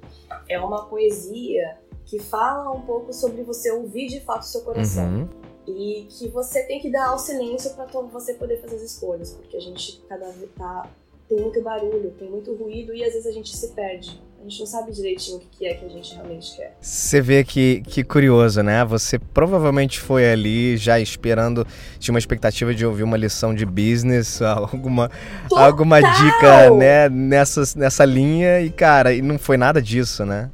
É 0.49 0.61
uma 0.61 0.87
poesia 0.87 1.79
que 2.05 2.19
fala 2.19 2.71
um 2.73 2.83
pouco 2.83 3.13
sobre 3.13 3.43
você 3.43 3.71
ouvir 3.71 4.09
de 4.09 4.21
fato 4.21 4.43
o 4.43 4.47
seu 4.47 4.63
coração. 4.63 5.09
Uhum. 5.09 5.29
E 5.67 6.07
que 6.09 6.29
você 6.29 6.65
tem 6.65 6.81
que 6.81 6.91
dar 6.91 7.09
ao 7.09 7.19
silêncio 7.19 7.75
para 7.75 7.87
você 7.87 8.35
poder 8.35 8.61
fazer 8.61 8.77
as 8.77 8.83
escolhas, 8.83 9.33
porque 9.33 9.57
a 9.57 9.61
gente 9.61 10.03
cada 10.09 10.29
vez 10.31 10.51
tá 10.57 10.91
tem 11.29 11.41
muito 11.41 11.63
barulho, 11.63 12.11
tem 12.19 12.29
muito 12.29 12.53
ruído 12.55 12.93
e 12.93 13.05
às 13.05 13.13
vezes 13.13 13.27
a 13.27 13.31
gente 13.31 13.57
se 13.57 13.69
perde. 13.69 14.21
A 14.41 14.43
gente 14.43 14.61
não 14.61 14.67
sabe 14.67 14.91
direitinho 14.91 15.37
o 15.37 15.41
que 15.41 15.67
é 15.67 15.75
que 15.75 15.85
a 15.85 15.89
gente 15.89 16.15
realmente 16.15 16.57
quer. 16.57 16.75
Você 16.81 17.21
vê 17.21 17.45
que, 17.45 17.83
que 17.87 18.03
curioso, 18.03 18.63
né? 18.63 18.83
Você 18.87 19.19
provavelmente 19.19 20.01
foi 20.01 20.33
ali 20.33 20.79
já 20.79 20.99
esperando, 20.99 21.67
tinha 21.99 22.15
uma 22.15 22.19
expectativa 22.19 22.75
de 22.75 22.87
ouvir 22.87 23.03
uma 23.03 23.19
lição 23.19 23.55
de 23.55 23.67
business, 23.67 24.41
alguma, 24.41 25.11
Total! 25.47 25.65
alguma 25.67 26.01
dica, 26.01 26.71
né, 26.71 27.11
nessa, 27.11 27.65
nessa 27.77 28.03
linha, 28.07 28.63
e 28.63 28.71
cara, 28.71 29.13
e 29.13 29.21
não 29.21 29.39
foi 29.39 29.59
nada 29.59 29.81
disso, 29.83 30.25
né? 30.25 30.51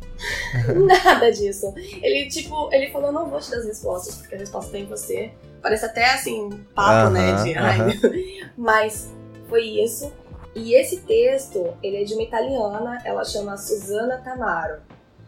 Nada 0.75 1.31
disso. 1.31 1.73
Ele, 2.03 2.27
tipo, 2.29 2.71
ele 2.73 2.91
falou, 2.91 3.13
não 3.13 3.29
vou 3.29 3.39
te 3.39 3.51
dar 3.51 3.59
as 3.59 3.67
respostas, 3.67 4.17
porque 4.17 4.35
a 4.35 4.39
resposta 4.39 4.73
tem 4.73 4.83
em 4.83 4.87
você. 4.87 5.31
Parece 5.63 5.85
até, 5.85 6.07
assim, 6.13 6.49
papo, 6.75 7.11
né, 7.11 7.33
Aham, 7.33 7.45
de... 7.45 7.55
ai, 7.55 7.81
aham. 7.81 7.87
meu. 7.87 8.13
Mas 8.57 9.13
foi 9.49 9.63
isso. 9.63 10.11
E 10.57 10.75
esse 10.75 11.03
texto, 11.03 11.75
ele 11.83 11.99
é 11.99 12.05
de 12.05 12.15
uma 12.15 12.23
italiana, 12.23 12.99
ela 13.05 13.23
chama 13.25 13.59
Susana 13.59 14.17
Tamaro. 14.25 14.81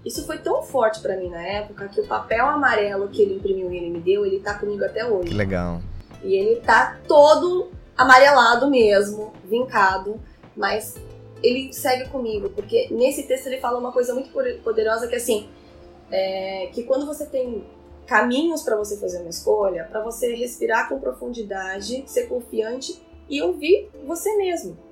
Isso 0.02 0.24
foi 0.24 0.38
tão 0.38 0.62
forte 0.62 1.00
pra 1.00 1.18
mim 1.18 1.28
na 1.28 1.42
época 1.42 1.86
que 1.88 2.00
o 2.00 2.06
papel 2.06 2.46
amarelo 2.46 3.08
que 3.08 3.20
ele 3.20 3.34
imprimiu 3.34 3.70
e 3.70 3.76
ele 3.76 3.90
me 3.90 4.00
deu, 4.00 4.24
ele 4.24 4.40
tá 4.40 4.54
comigo 4.54 4.82
até 4.82 5.04
Que 5.04 5.10
hoje. 5.10 5.34
legal. 5.34 5.82
E 6.24 6.34
ele 6.34 6.60
tá 6.60 6.98
todo 7.06 7.68
amarelado 7.94 8.70
mesmo, 8.70 9.34
vincado, 9.44 10.18
mas 10.56 10.96
ele 11.42 11.74
segue 11.74 12.08
comigo, 12.08 12.48
porque 12.48 12.88
nesse 12.90 13.24
texto 13.24 13.48
ele 13.48 13.58
fala 13.58 13.78
uma 13.78 13.92
coisa 13.92 14.14
muito 14.14 14.30
poderosa 14.62 15.08
que 15.08 15.14
assim, 15.14 15.46
é, 16.10 16.70
que 16.72 16.84
quando 16.84 17.04
você 17.04 17.26
tem 17.26 17.66
caminhos 18.06 18.62
para 18.62 18.76
você 18.76 18.96
fazer 18.96 19.20
uma 19.20 19.28
escolha, 19.28 19.84
para 19.90 20.02
você 20.02 20.34
respirar 20.34 20.88
com 20.88 20.98
profundidade, 20.98 22.02
ser 22.06 22.28
confiante 22.28 22.98
e 23.28 23.42
ouvir 23.42 23.90
você 24.06 24.34
mesmo. 24.36 24.87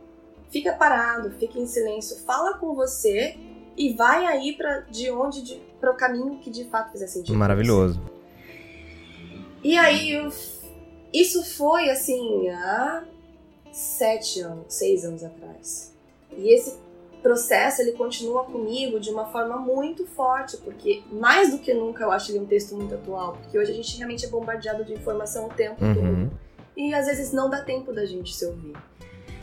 Fica 0.50 0.72
parado, 0.72 1.30
fica 1.32 1.58
em 1.58 1.66
silêncio, 1.66 2.16
fala 2.24 2.54
com 2.58 2.74
você 2.74 3.36
e 3.76 3.92
vai 3.94 4.24
aí 4.26 4.56
para 4.56 4.80
de 4.80 5.10
onde 5.10 5.60
para 5.80 5.90
o 5.90 5.94
caminho 5.96 6.38
que 6.38 6.50
de 6.50 6.64
fato 6.64 6.92
fizer 6.92 7.06
sentido. 7.08 7.36
Maravilhoso. 7.36 8.00
E 9.62 9.76
aí, 9.76 10.12
eu- 10.12 10.32
isso 11.12 11.44
foi 11.44 11.90
assim, 11.90 12.48
há 12.50 13.04
sete 13.72 14.40
anos, 14.40 14.66
seis 14.68 15.04
anos 15.04 15.22
atrás. 15.24 15.92
E 16.36 16.52
esse 16.54 16.76
processo, 17.22 17.82
ele 17.82 17.92
continua 17.92 18.44
comigo 18.44 19.00
de 19.00 19.10
uma 19.10 19.26
forma 19.26 19.56
muito 19.56 20.06
forte, 20.06 20.56
porque 20.58 21.02
mais 21.10 21.50
do 21.50 21.58
que 21.58 21.74
nunca 21.74 22.04
eu 22.04 22.12
acho 22.12 22.30
ele 22.30 22.38
um 22.38 22.46
texto 22.46 22.74
muito 22.76 22.94
atual, 22.94 23.32
porque 23.32 23.58
hoje 23.58 23.72
a 23.72 23.74
gente 23.74 23.96
realmente 23.96 24.24
é 24.24 24.28
bombardeado 24.28 24.84
de 24.84 24.92
informação 24.94 25.46
o 25.46 25.48
tempo 25.50 25.84
Uhum. 25.84 25.94
todo. 26.30 26.40
E 26.76 26.94
às 26.94 27.06
vezes 27.06 27.32
não 27.32 27.50
dá 27.50 27.62
tempo 27.62 27.92
da 27.92 28.06
gente 28.06 28.32
se 28.34 28.44
ouvir. 28.46 28.74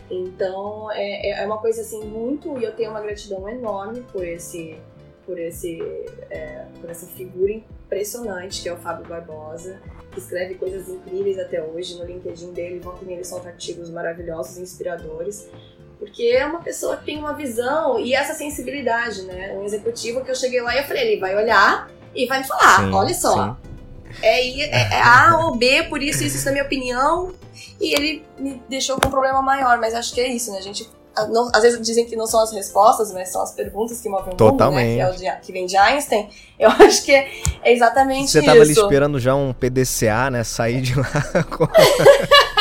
Então, 0.09 0.91
é, 0.91 1.29
é- 1.29 1.43
é 1.43 1.45
uma 1.45 1.57
coisa 1.57 1.81
assim 1.81 2.03
muito, 2.05 2.57
e 2.59 2.63
eu 2.63 2.73
tenho 2.73 2.91
uma 2.91 3.01
gratidão 3.01 3.47
enorme 3.49 4.01
por 4.11 4.25
esse, 4.25 4.77
por 5.25 5.39
esse, 5.39 5.79
é, 6.29 6.65
por 6.79 6.89
essa 6.89 7.05
figura 7.07 7.51
impressionante 7.51 8.61
que 8.61 8.69
é 8.69 8.73
o 8.73 8.77
Fábio 8.77 9.07
Barbosa, 9.07 9.79
que 10.11 10.19
escreve 10.19 10.55
coisas 10.55 10.89
incríveis 10.89 11.39
até 11.39 11.63
hoje 11.63 11.97
no 11.97 12.05
LinkedIn 12.05 12.51
dele, 12.51 12.81
e 13.01 13.05
meia 13.05 13.15
ele 13.17 13.23
solta 13.23 13.49
artigos 13.49 13.89
maravilhosos, 13.89 14.57
inspiradores, 14.57 15.49
porque 15.97 16.23
é 16.23 16.45
uma 16.45 16.59
pessoa 16.61 16.97
que 16.97 17.05
tem 17.05 17.17
uma 17.17 17.33
visão 17.33 17.97
e 17.99 18.13
essa 18.13 18.33
sensibilidade, 18.33 19.23
né? 19.23 19.53
Um 19.57 19.63
executivo 19.63 20.23
que 20.23 20.29
eu 20.29 20.35
cheguei 20.35 20.61
lá 20.61 20.75
e 20.75 20.79
eu 20.79 20.83
falei, 20.83 21.13
ele 21.13 21.19
vai 21.21 21.35
olhar 21.35 21.89
e 22.13 22.25
vai 22.27 22.39
me 22.39 22.47
falar, 22.47 22.81
Sim, 22.81 22.93
olha 22.93 23.13
só, 23.13 23.57
é, 24.21 24.59
é- 24.61 24.93
é 24.93 25.01
A 25.01 25.39
ou 25.45 25.55
B, 25.55 25.83
por 25.83 26.01
isso, 26.01 26.23
isso, 26.23 26.37
isso 26.37 26.45
na 26.45 26.51
minha 26.51 26.63
opinião. 26.63 27.33
E 27.79 27.93
ele 27.93 28.25
me 28.39 28.61
deixou 28.69 28.99
com 28.99 29.07
um 29.07 29.11
problema 29.11 29.41
maior, 29.41 29.77
mas 29.79 29.93
acho 29.93 30.13
que 30.13 30.21
é 30.21 30.27
isso, 30.27 30.51
né? 30.51 30.57
A 30.59 30.61
gente. 30.61 30.89
Não- 31.29 31.49
às 31.53 31.61
vezes 31.61 31.79
dizem 31.85 32.05
que 32.05 32.15
não 32.15 32.25
são 32.27 32.41
as 32.41 32.51
respostas, 32.51 33.11
mas 33.13 33.29
são 33.29 33.41
as 33.41 33.51
perguntas 33.51 33.99
que 34.01 34.09
movem 34.09 34.33
o 34.33 34.37
Totalmente. 34.37 34.87
mundo, 34.89 34.97
né? 34.97 35.11
Que, 35.15 35.25
é 35.27 35.31
o 35.31 35.35
de, 35.35 35.41
que 35.45 35.51
vem 35.51 35.65
de 35.65 35.77
Einstein. 35.77 36.29
Eu 36.59 36.69
acho 36.79 37.03
que 37.03 37.11
é 37.11 37.29
exatamente 37.65 38.31
Você 38.31 38.39
isso. 38.39 38.45
tava 38.47 38.61
ali 38.61 38.71
esperando 38.71 39.19
já 39.19 39.35
um 39.35 39.53
PDCA, 39.53 40.29
né? 40.31 40.43
Sair 40.43 40.81
de 40.81 40.97
lá 40.97 41.05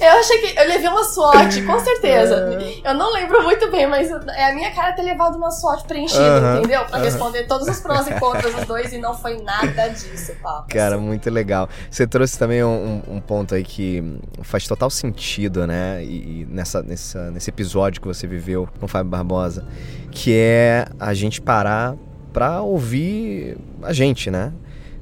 Eu 0.00 0.18
achei 0.18 0.38
que. 0.38 0.58
Eu 0.58 0.66
levei 0.66 0.88
uma 0.88 1.04
SWOT, 1.04 1.62
com 1.64 1.78
certeza. 1.78 2.58
É. 2.84 2.90
Eu 2.90 2.94
não 2.94 3.12
lembro 3.12 3.40
muito 3.44 3.70
bem, 3.70 3.86
mas 3.86 4.10
é 4.10 4.46
a 4.46 4.52
minha 4.52 4.72
cara 4.72 4.92
ter 4.94 5.02
levado 5.02 5.36
uma 5.36 5.50
SWOT 5.52 5.84
preenchida, 5.84 6.20
Aham, 6.38 6.58
entendeu? 6.58 6.84
Pra 6.86 6.96
aham. 6.96 7.04
responder 7.04 7.44
todos 7.46 7.68
os 7.68 7.78
prós 7.78 8.08
e 8.08 8.14
contras 8.14 8.52
dos 8.52 8.64
dois 8.64 8.92
e 8.92 8.98
não 8.98 9.14
foi 9.16 9.40
nada 9.42 9.88
disso, 9.90 10.32
papo. 10.42 10.66
Cara, 10.68 10.96
assim. 10.96 11.04
muito 11.04 11.30
legal. 11.30 11.68
Você 11.88 12.04
trouxe 12.04 12.36
também 12.36 12.64
um, 12.64 13.02
um- 13.08 13.14
um 13.16 13.20
ponto 13.20 13.54
aí 13.54 13.62
que 13.62 14.02
faz 14.42 14.66
total 14.66 14.90
sentido, 14.90 15.68
né? 15.68 16.02
E, 16.02 16.40
e 16.42 16.46
nessa, 16.50 16.82
nessa, 16.82 17.30
nesse 17.30 17.50
episódio 17.50 17.81
que 17.90 18.06
você 18.06 18.26
viveu 18.26 18.68
com 18.78 18.86
o 18.86 18.88
Fábio 18.88 19.10
Barbosa, 19.10 19.66
que 20.10 20.32
é 20.34 20.86
a 20.98 21.14
gente 21.14 21.40
parar 21.40 21.96
pra 22.32 22.62
ouvir 22.62 23.56
a 23.82 23.92
gente, 23.92 24.30
né? 24.30 24.52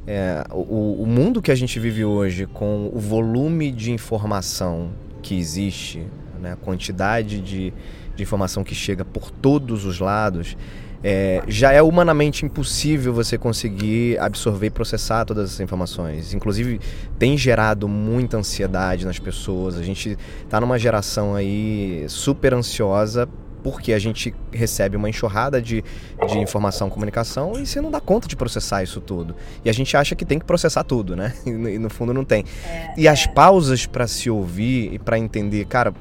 É, 0.07 0.45
o, 0.51 1.03
o 1.03 1.07
mundo 1.07 1.43
que 1.43 1.51
a 1.51 1.55
gente 1.55 1.79
vive 1.79 2.05
hoje, 2.05 2.47
com 2.47 2.91
o 2.93 2.99
volume 2.99 3.71
de 3.71 3.93
informação 3.93 4.91
que 5.23 5.39
existe, 5.39 6.03
né? 6.41 6.53
a 6.53 6.57
quantidade 6.57 7.41
de, 7.41 7.73
de 8.17 8.23
informação 8.23 8.65
que 8.65 8.75
chega 8.75 9.05
por 9.05 9.31
todos 9.31 9.85
os 9.85 10.01
lados, 10.01 10.57
é, 11.03 11.43
já 11.49 11.73
é 11.73 11.81
humanamente 11.81 12.45
impossível 12.45 13.13
você 13.13 13.39
conseguir 13.39 14.19
absorver 14.19 14.67
e 14.67 14.71
processar 14.71 15.25
todas 15.25 15.47
essas 15.51 15.61
informações. 15.61 16.35
Inclusive, 16.35 16.81
tem 17.19 17.37
gerado 17.37 17.89
muita 17.89 18.37
ansiedade 18.37 19.07
nas 19.07 19.19
pessoas. 19.19 19.79
A 19.79 19.83
gente 19.83 20.19
está 20.45 20.61
numa 20.61 20.79
geração 20.79 21.35
aí 21.35 22.05
super 22.09 22.53
ansiosa 22.53 23.29
porque 23.63 23.93
a 23.93 23.99
gente 23.99 24.35
recebe 24.51 24.97
uma 24.97 25.09
enxurrada 25.09 25.61
de, 25.61 25.85
de 26.29 26.39
informação 26.39 26.89
e 26.89 26.91
comunicação 26.91 27.53
e 27.61 27.67
você 27.67 27.81
não 27.81 27.91
dá 27.91 28.01
conta 28.01 28.27
de 28.27 28.37
processar 28.37 28.83
isso 28.83 29.01
tudo. 29.01 29.35
E 29.65 29.71
a 29.71 29.73
gente 29.73 29.97
acha 29.97 30.15
que 30.15 30.25
tem 30.25 30.39
que 30.39 30.45
processar 30.45 30.85
tudo, 30.85 31.17
né? 31.17 31.35
E, 31.47 31.79
no 31.79 31.91
fundo 31.91 32.15
não 32.15 32.25
tem. 32.25 32.45
É, 32.67 32.95
e 32.97 33.09
as 33.09 33.27
é. 33.27 33.29
pausas 33.29 33.87
para 33.87 34.07
se 34.07 34.31
ouvir 34.31 34.95
e 34.95 34.99
para 34.99 35.19
entender, 35.19 35.65
cara, 35.67 35.93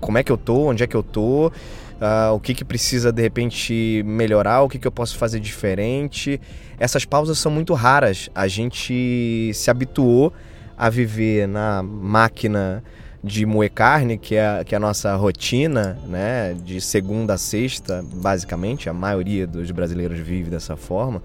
como 0.00 0.18
é 0.18 0.22
que 0.22 0.30
eu 0.30 0.36
tô, 0.36 0.68
onde 0.68 0.82
é 0.82 0.86
que 0.86 0.96
eu 0.96 1.02
tô, 1.02 1.50
uh, 2.00 2.32
o 2.34 2.40
que, 2.40 2.54
que 2.54 2.64
precisa 2.64 3.12
de 3.12 3.22
repente 3.22 4.02
melhorar, 4.04 4.62
o 4.62 4.68
que, 4.68 4.78
que 4.78 4.86
eu 4.86 4.92
posso 4.92 5.16
fazer 5.16 5.40
diferente. 5.40 6.40
Essas 6.78 7.04
pausas 7.04 7.38
são 7.38 7.50
muito 7.50 7.74
raras. 7.74 8.28
A 8.34 8.48
gente 8.48 9.50
se 9.54 9.70
habituou 9.70 10.32
a 10.76 10.90
viver 10.90 11.48
na 11.48 11.82
máquina 11.82 12.82
de 13.24 13.44
moer 13.44 13.72
carne, 13.72 14.18
que 14.18 14.36
é, 14.36 14.62
que 14.62 14.74
é 14.74 14.76
a 14.76 14.80
nossa 14.80 15.16
rotina, 15.16 15.98
né, 16.06 16.54
de 16.64 16.80
segunda 16.80 17.34
a 17.34 17.38
sexta, 17.38 18.04
basicamente, 18.14 18.88
a 18.88 18.92
maioria 18.92 19.46
dos 19.46 19.70
brasileiros 19.72 20.18
vive 20.20 20.48
dessa 20.48 20.76
forma, 20.76 21.20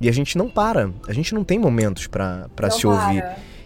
e 0.00 0.08
a 0.08 0.12
gente 0.12 0.38
não 0.38 0.48
para, 0.48 0.90
a 1.08 1.12
gente 1.12 1.34
não 1.34 1.42
tem 1.42 1.58
momentos 1.58 2.06
para 2.06 2.70
se 2.70 2.86
ouvir. 2.86 3.24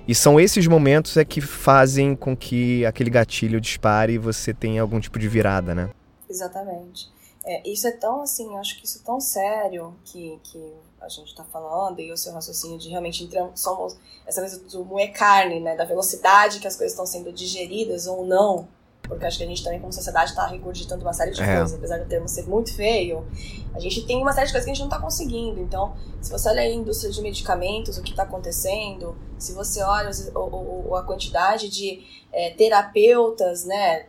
E 0.08 0.14
são 0.14 0.38
esses 0.38 0.66
momentos 0.66 1.16
é 1.16 1.24
que 1.24 1.40
fazem 1.40 2.14
com 2.14 2.36
que 2.36 2.86
aquele 2.86 3.10
gatilho 3.10 3.60
dispare 3.60 4.12
e 4.12 4.18
você 4.18 4.54
tenha 4.54 4.80
algum 4.80 5.00
tipo 5.00 5.18
de 5.18 5.26
virada, 5.26 5.74
né? 5.74 5.88
Exatamente. 6.28 7.10
É, 7.44 7.68
isso 7.68 7.86
é 7.86 7.92
tão 7.92 8.22
assim, 8.22 8.56
acho 8.56 8.78
que 8.78 8.86
isso 8.86 8.98
é 8.98 9.06
tão 9.06 9.20
sério 9.20 9.94
que, 10.04 10.40
que 10.42 10.74
a 11.00 11.08
gente 11.08 11.28
está 11.28 11.44
falando 11.44 12.00
e 12.00 12.10
o 12.10 12.16
seu 12.16 12.32
raciocínio 12.32 12.76
de 12.76 12.88
realmente 12.88 13.28
somos 13.54 13.96
essa 14.26 14.40
coisa 14.40 14.58
do 14.58 14.84
moer 14.84 15.12
carne, 15.12 15.60
né, 15.60 15.76
da 15.76 15.84
velocidade 15.84 16.58
que 16.58 16.66
as 16.66 16.74
coisas 16.74 16.92
estão 16.92 17.06
sendo 17.06 17.32
digeridas 17.32 18.08
ou 18.08 18.26
não, 18.26 18.66
porque 19.02 19.24
acho 19.24 19.38
que 19.38 19.44
a 19.44 19.46
gente 19.46 19.62
também 19.62 19.78
como 19.78 19.92
sociedade 19.92 20.30
está 20.30 20.46
regurgitando 20.46 21.02
uma 21.04 21.12
série 21.12 21.30
de 21.30 21.40
é. 21.40 21.56
coisas, 21.58 21.74
apesar 21.74 21.98
do 21.98 22.06
termo 22.06 22.28
ser 22.28 22.48
muito 22.48 22.74
feio, 22.74 23.24
a 23.72 23.78
gente 23.78 24.04
tem 24.04 24.20
uma 24.20 24.32
série 24.32 24.46
de 24.46 24.52
coisas 24.52 24.64
que 24.64 24.70
a 24.70 24.74
gente 24.74 24.80
não 24.80 24.88
está 24.88 25.00
conseguindo. 25.00 25.60
Então, 25.60 25.94
se 26.20 26.30
você 26.30 26.48
olha 26.48 26.62
a 26.62 26.68
indústria 26.68 27.12
de 27.12 27.22
medicamentos, 27.22 27.96
o 27.96 28.02
que 28.02 28.10
está 28.10 28.24
acontecendo, 28.24 29.16
se 29.38 29.52
você 29.52 29.82
olha 29.82 30.10
o, 30.34 30.88
o, 30.90 30.96
a 30.96 31.04
quantidade 31.04 31.68
de 31.68 32.04
é, 32.32 32.50
terapeutas, 32.50 33.64
né, 33.64 34.06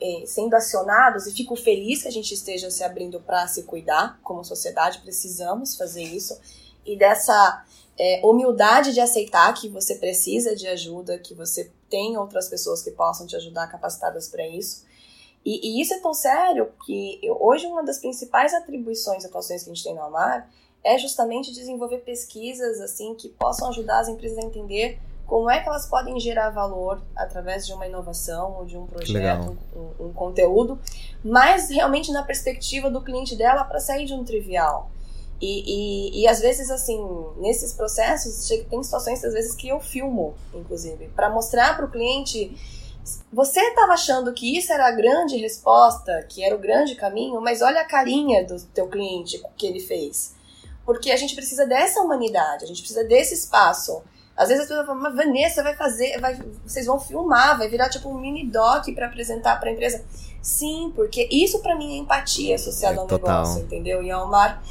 é, 0.00 0.24
sendo 0.26 0.54
acionados 0.54 1.26
e 1.26 1.32
fico 1.32 1.54
feliz 1.56 2.02
que 2.02 2.08
a 2.08 2.12
gente 2.12 2.32
esteja 2.32 2.70
se 2.70 2.82
abrindo 2.82 3.20
para 3.20 3.46
se 3.46 3.64
cuidar 3.64 4.18
como 4.22 4.44
sociedade, 4.44 5.00
precisamos 5.00 5.76
fazer 5.76 6.02
isso 6.02 6.38
e 6.84 6.96
dessa 6.96 7.64
é, 7.98 8.20
humildade 8.24 8.92
de 8.94 9.00
aceitar 9.00 9.52
que 9.52 9.68
você 9.68 9.94
precisa 9.96 10.56
de 10.56 10.66
ajuda, 10.66 11.18
que 11.18 11.34
você 11.34 11.70
tem 11.88 12.16
outras 12.16 12.48
pessoas 12.48 12.82
que 12.82 12.90
possam 12.90 13.26
te 13.26 13.36
ajudar 13.36 13.66
capacitadas 13.66 14.28
para 14.28 14.46
isso. 14.46 14.84
E, 15.44 15.78
e, 15.78 15.82
isso 15.82 15.94
é 15.94 15.98
tão 16.00 16.12
sério 16.12 16.70
que 16.84 17.20
hoje 17.38 17.66
uma 17.66 17.82
das 17.82 17.98
principais 17.98 18.52
atribuições 18.54 19.24
e 19.24 19.26
atuações 19.26 19.62
que 19.62 19.70
a 19.70 19.74
gente 19.74 19.84
tem 19.84 19.94
no 19.94 20.02
Amar 20.02 20.50
é 20.82 20.98
justamente 20.98 21.52
desenvolver 21.52 21.98
pesquisas 21.98 22.80
assim 22.80 23.14
que 23.14 23.28
possam 23.28 23.68
ajudar 23.68 24.00
as 24.00 24.08
empresas 24.08 24.38
a 24.38 24.46
entender 24.46 24.98
como 25.30 25.48
é 25.48 25.60
que 25.60 25.68
elas 25.68 25.86
podem 25.86 26.18
gerar 26.18 26.50
valor 26.50 27.00
através 27.14 27.64
de 27.64 27.72
uma 27.72 27.86
inovação 27.86 28.56
ou 28.58 28.66
de 28.66 28.76
um 28.76 28.84
projeto, 28.84 29.56
um, 29.72 30.06
um, 30.06 30.12
conteúdo, 30.12 30.76
mas 31.24 31.70
realmente 31.70 32.10
na 32.10 32.24
perspectiva 32.24 32.90
do 32.90 33.00
cliente 33.00 33.36
dela 33.36 33.62
para 33.62 33.78
sair 33.78 34.06
de 34.06 34.12
um 34.12 34.24
trivial. 34.24 34.90
E, 35.40 36.18
e, 36.18 36.22
e, 36.22 36.28
às 36.28 36.40
vezes, 36.40 36.68
assim, 36.68 37.00
nesses 37.36 37.72
processos, 37.72 38.48
tem 38.68 38.82
situações, 38.82 39.24
às 39.24 39.32
vezes, 39.32 39.54
que 39.54 39.68
eu 39.68 39.78
filmo, 39.78 40.34
inclusive, 40.52 41.06
para 41.14 41.30
mostrar 41.30 41.76
para 41.76 41.86
o 41.86 41.90
cliente. 41.90 42.52
Você 43.32 43.60
estava 43.60 43.92
achando 43.92 44.32
que 44.32 44.58
isso 44.58 44.72
era 44.72 44.88
a 44.88 44.90
grande 44.90 45.36
resposta, 45.36 46.26
que 46.28 46.42
era 46.42 46.56
o 46.56 46.58
grande 46.58 46.96
caminho, 46.96 47.40
mas 47.40 47.62
olha 47.62 47.82
a 47.82 47.86
carinha 47.86 48.44
do 48.44 48.60
teu 48.74 48.88
cliente 48.88 49.40
que 49.56 49.64
ele 49.64 49.78
fez. 49.78 50.34
Porque 50.84 51.12
a 51.12 51.16
gente 51.16 51.36
precisa 51.36 51.64
dessa 51.66 52.00
humanidade, 52.00 52.64
a 52.64 52.66
gente 52.66 52.80
precisa 52.80 53.04
desse 53.04 53.34
espaço 53.34 54.02
às 54.40 54.48
vezes 54.48 54.62
as 54.62 54.68
pessoas 54.68 54.86
falam, 54.86 55.02
mas 55.02 55.14
Vanessa 55.14 55.62
vai 55.62 55.76
fazer, 55.76 56.18
vai, 56.18 56.34
vocês 56.64 56.86
vão 56.86 56.98
filmar, 56.98 57.58
vai 57.58 57.68
virar 57.68 57.90
tipo 57.90 58.08
um 58.08 58.18
mini 58.18 58.46
doc 58.46 58.86
para 58.94 59.06
apresentar 59.06 59.60
para 59.60 59.68
a 59.68 59.72
empresa. 59.74 60.02
Sim, 60.40 60.90
porque 60.96 61.28
isso 61.30 61.60
para 61.60 61.76
mim 61.76 61.92
é 61.92 61.98
empatia 61.98 62.54
associada 62.54 62.96
é, 62.96 62.98
ao 63.00 63.06
total. 63.06 63.42
negócio, 63.42 63.62
entendeu? 63.62 64.02
E 64.02 64.10
ao 64.10 64.26
mar, 64.30 64.64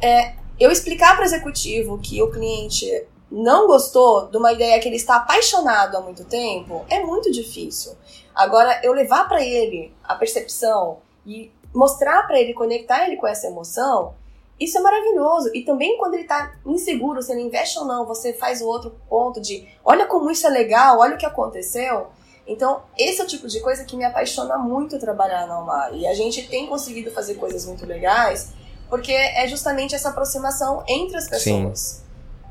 é, 0.00 0.34
eu 0.60 0.70
explicar 0.70 1.16
para 1.16 1.22
o 1.22 1.24
executivo 1.24 1.98
que 1.98 2.22
o 2.22 2.30
cliente 2.30 2.86
não 3.28 3.66
gostou 3.66 4.28
de 4.28 4.36
uma 4.36 4.52
ideia 4.52 4.78
que 4.78 4.88
ele 4.88 4.94
está 4.94 5.16
apaixonado 5.16 5.96
há 5.96 6.00
muito 6.00 6.22
tempo 6.24 6.86
é 6.88 7.02
muito 7.02 7.28
difícil. 7.32 7.96
Agora, 8.32 8.80
eu 8.84 8.92
levar 8.92 9.26
para 9.26 9.42
ele 9.42 9.92
a 10.04 10.14
percepção 10.14 10.98
e 11.26 11.50
mostrar 11.74 12.28
para 12.28 12.38
ele, 12.38 12.54
conectar 12.54 13.04
ele 13.04 13.16
com 13.16 13.26
essa 13.26 13.48
emoção, 13.48 14.14
isso 14.58 14.78
é 14.78 14.80
maravilhoso. 14.80 15.50
E 15.54 15.62
também 15.62 15.98
quando 15.98 16.14
ele 16.14 16.22
está 16.22 16.54
inseguro 16.64 17.22
se 17.22 17.32
ele 17.32 17.42
investe 17.42 17.78
ou 17.78 17.84
não, 17.84 18.06
você 18.06 18.32
faz 18.32 18.60
o 18.60 18.66
outro 18.66 18.96
ponto 19.08 19.40
de 19.40 19.68
olha 19.84 20.06
como 20.06 20.30
isso 20.30 20.46
é 20.46 20.50
legal, 20.50 20.98
olha 20.98 21.14
o 21.14 21.18
que 21.18 21.26
aconteceu. 21.26 22.08
Então, 22.46 22.82
esse 22.96 23.20
é 23.20 23.24
o 23.24 23.26
tipo 23.26 23.48
de 23.48 23.60
coisa 23.60 23.84
que 23.84 23.96
me 23.96 24.04
apaixona 24.04 24.56
muito 24.56 24.98
trabalhar 25.00 25.46
na 25.46 25.54
Almar. 25.54 25.92
E 25.94 26.06
a 26.06 26.14
gente 26.14 26.46
tem 26.48 26.66
conseguido 26.66 27.10
fazer 27.10 27.34
coisas 27.34 27.66
muito 27.66 27.84
legais, 27.84 28.52
porque 28.88 29.12
é 29.12 29.48
justamente 29.48 29.94
essa 29.94 30.10
aproximação 30.10 30.84
entre 30.86 31.16
as 31.16 31.28
pessoas. 31.28 31.80
Sim. 31.80 32.04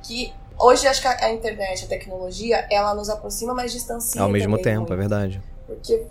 Que 0.04 0.34
hoje 0.60 0.86
acho 0.86 1.02
que 1.02 1.08
a 1.08 1.32
internet, 1.32 1.86
a 1.86 1.88
tecnologia, 1.88 2.68
ela 2.70 2.94
nos 2.94 3.10
aproxima, 3.10 3.54
mas 3.54 3.72
distancia. 3.72 4.22
Ao 4.22 4.28
mesmo 4.28 4.62
tempo, 4.62 4.80
muito. 4.80 4.94
é 4.94 4.98
verdade. 4.98 5.42
Porque 5.66 6.06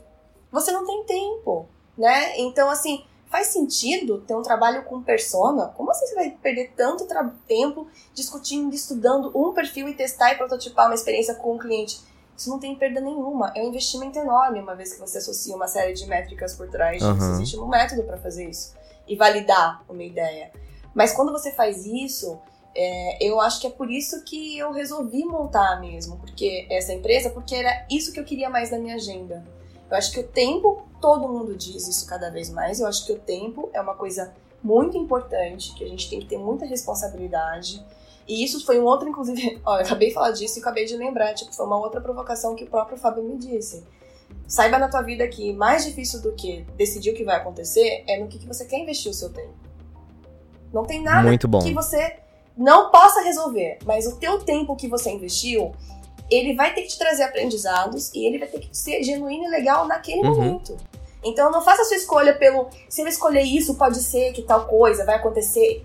você 0.50 0.72
não 0.72 0.86
tem 0.86 1.04
tempo, 1.04 1.68
né? 1.96 2.38
Então, 2.38 2.70
assim, 2.70 3.04
faz 3.34 3.48
sentido 3.48 4.20
ter 4.20 4.32
um 4.36 4.42
trabalho 4.42 4.84
com 4.84 5.02
persona? 5.02 5.66
Como 5.76 5.90
assim 5.90 6.06
você 6.06 6.14
vai 6.14 6.30
perder 6.30 6.72
tanto 6.76 7.04
tempo 7.48 7.88
discutindo, 8.14 8.72
estudando 8.72 9.32
um 9.34 9.52
perfil 9.52 9.88
e 9.88 9.94
testar 9.94 10.32
e 10.32 10.36
prototipar 10.36 10.86
uma 10.86 10.94
experiência 10.94 11.34
com 11.34 11.56
um 11.56 11.58
cliente? 11.58 12.00
Isso 12.36 12.48
não 12.48 12.60
tem 12.60 12.76
perda 12.76 13.00
nenhuma. 13.00 13.52
É 13.56 13.60
um 13.60 13.70
investimento 13.70 14.16
enorme, 14.20 14.60
uma 14.60 14.76
vez 14.76 14.92
que 14.92 15.00
você 15.00 15.18
associa 15.18 15.56
uma 15.56 15.66
série 15.66 15.94
de 15.94 16.06
métricas 16.06 16.54
por 16.54 16.68
trás 16.68 17.02
disso. 17.02 17.10
Uhum. 17.10 17.32
Existe 17.32 17.58
um 17.58 17.66
método 17.66 18.04
para 18.04 18.18
fazer 18.18 18.48
isso 18.48 18.72
e 19.08 19.16
validar 19.16 19.82
uma 19.88 20.04
ideia. 20.04 20.52
Mas 20.94 21.12
quando 21.12 21.32
você 21.32 21.50
faz 21.50 21.84
isso, 21.84 22.38
é, 22.72 23.18
eu 23.20 23.40
acho 23.40 23.60
que 23.60 23.66
é 23.66 23.70
por 23.70 23.90
isso 23.90 24.22
que 24.22 24.56
eu 24.56 24.70
resolvi 24.70 25.24
montar 25.24 25.80
mesmo, 25.80 26.18
porque 26.18 26.68
essa 26.70 26.92
empresa, 26.92 27.30
porque 27.30 27.56
era 27.56 27.84
isso 27.90 28.12
que 28.12 28.20
eu 28.20 28.24
queria 28.24 28.48
mais 28.48 28.70
na 28.70 28.78
minha 28.78 28.94
agenda. 28.94 29.44
Eu 29.94 29.98
acho 29.98 30.10
que 30.10 30.18
o 30.18 30.26
tempo, 30.26 30.82
todo 31.00 31.28
mundo 31.28 31.54
diz 31.54 31.86
isso 31.86 32.04
cada 32.06 32.28
vez 32.28 32.50
mais, 32.50 32.80
eu 32.80 32.86
acho 32.88 33.06
que 33.06 33.12
o 33.12 33.18
tempo 33.18 33.70
é 33.72 33.80
uma 33.80 33.94
coisa 33.94 34.34
muito 34.60 34.98
importante, 34.98 35.72
que 35.74 35.84
a 35.84 35.88
gente 35.88 36.10
tem 36.10 36.18
que 36.18 36.26
ter 36.26 36.36
muita 36.36 36.66
responsabilidade. 36.66 37.80
E 38.26 38.42
isso 38.42 38.66
foi 38.66 38.80
um 38.80 38.84
outro, 38.84 39.08
inclusive, 39.08 39.60
ó, 39.64 39.76
eu 39.76 39.82
acabei 39.82 40.08
de 40.08 40.14
falar 40.14 40.32
disso 40.32 40.58
e 40.58 40.60
acabei 40.60 40.84
de 40.84 40.96
lembrar, 40.96 41.32
tipo, 41.34 41.54
foi 41.54 41.64
uma 41.64 41.78
outra 41.78 42.00
provocação 42.00 42.56
que 42.56 42.64
o 42.64 42.66
próprio 42.66 42.98
Fábio 42.98 43.22
me 43.22 43.36
disse. 43.36 43.84
Saiba 44.48 44.78
na 44.78 44.88
tua 44.88 45.02
vida 45.02 45.28
que 45.28 45.52
mais 45.52 45.84
difícil 45.84 46.20
do 46.20 46.32
que 46.32 46.62
decidir 46.76 47.12
o 47.12 47.14
que 47.14 47.22
vai 47.22 47.36
acontecer 47.36 48.02
é 48.08 48.18
no 48.18 48.26
que, 48.26 48.40
que 48.40 48.48
você 48.48 48.64
quer 48.64 48.80
investir 48.80 49.12
o 49.12 49.14
seu 49.14 49.32
tempo. 49.32 49.54
Não 50.72 50.82
tem 50.82 51.00
nada 51.00 51.30
que 51.38 51.72
você 51.72 52.16
não 52.56 52.90
possa 52.90 53.20
resolver, 53.20 53.78
mas 53.84 54.08
o 54.08 54.16
teu 54.16 54.40
tempo 54.40 54.74
que 54.74 54.88
você 54.88 55.12
investiu, 55.12 55.72
ele 56.34 56.54
vai 56.54 56.74
ter 56.74 56.82
que 56.82 56.88
te 56.88 56.98
trazer 56.98 57.24
aprendizados 57.24 58.12
e 58.14 58.26
ele 58.26 58.38
vai 58.38 58.48
ter 58.48 58.60
que 58.60 58.76
ser 58.76 59.02
genuíno 59.02 59.44
e 59.44 59.48
legal 59.48 59.86
naquele 59.86 60.26
uhum. 60.26 60.34
momento. 60.34 60.76
Então 61.22 61.50
não 61.50 61.62
faça 61.62 61.82
a 61.82 61.84
sua 61.84 61.96
escolha 61.96 62.34
pelo 62.34 62.68
se 62.88 63.00
eu 63.00 63.08
escolher 63.08 63.42
isso, 63.42 63.74
pode 63.76 63.98
ser 64.00 64.32
que 64.32 64.42
tal 64.42 64.66
coisa 64.66 65.04
vai 65.04 65.16
acontecer. 65.16 65.84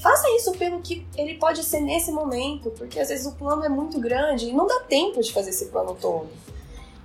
Faça 0.00 0.26
isso 0.36 0.52
pelo 0.52 0.80
que 0.80 1.06
ele 1.16 1.34
pode 1.38 1.62
ser 1.62 1.80
nesse 1.80 2.10
momento, 2.10 2.70
porque 2.70 2.98
às 2.98 3.08
vezes 3.08 3.26
o 3.26 3.32
plano 3.32 3.64
é 3.64 3.68
muito 3.68 4.00
grande 4.00 4.46
e 4.46 4.52
não 4.52 4.66
dá 4.66 4.80
tempo 4.80 5.20
de 5.20 5.32
fazer 5.32 5.50
esse 5.50 5.66
plano 5.66 5.96
todo. 6.00 6.28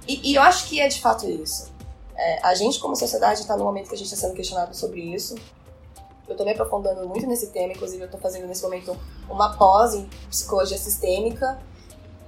E, 0.07 0.32
e 0.32 0.36
eu 0.36 0.41
acho 0.41 0.67
que 0.67 0.80
é 0.80 0.88
de 0.88 1.01
fato 1.01 1.30
isso. 1.30 1.74
É, 2.15 2.39
a 2.41 2.55
gente, 2.55 2.80
como 2.80 2.95
sociedade, 2.95 3.41
está 3.41 3.57
no 3.57 3.65
momento 3.65 3.89
que 3.89 3.95
a 3.95 3.97
gente 3.97 4.07
está 4.07 4.28
sendo 4.28 4.36
questionado 4.36 4.74
sobre 4.76 5.01
isso. 5.01 5.36
Eu 6.28 6.32
estou 6.32 6.45
me 6.45 6.53
aprofundando 6.53 7.07
muito 7.07 7.28
nesse 7.28 7.47
tema, 7.47 7.74
inclusive 7.74 8.01
eu 8.01 8.05
estou 8.05 8.20
fazendo 8.20 8.47
nesse 8.47 8.63
momento 8.63 8.97
uma 9.30 9.57
pós 9.57 9.93
em 9.93 10.09
psicologia 10.30 10.78
sistêmica 10.78 11.59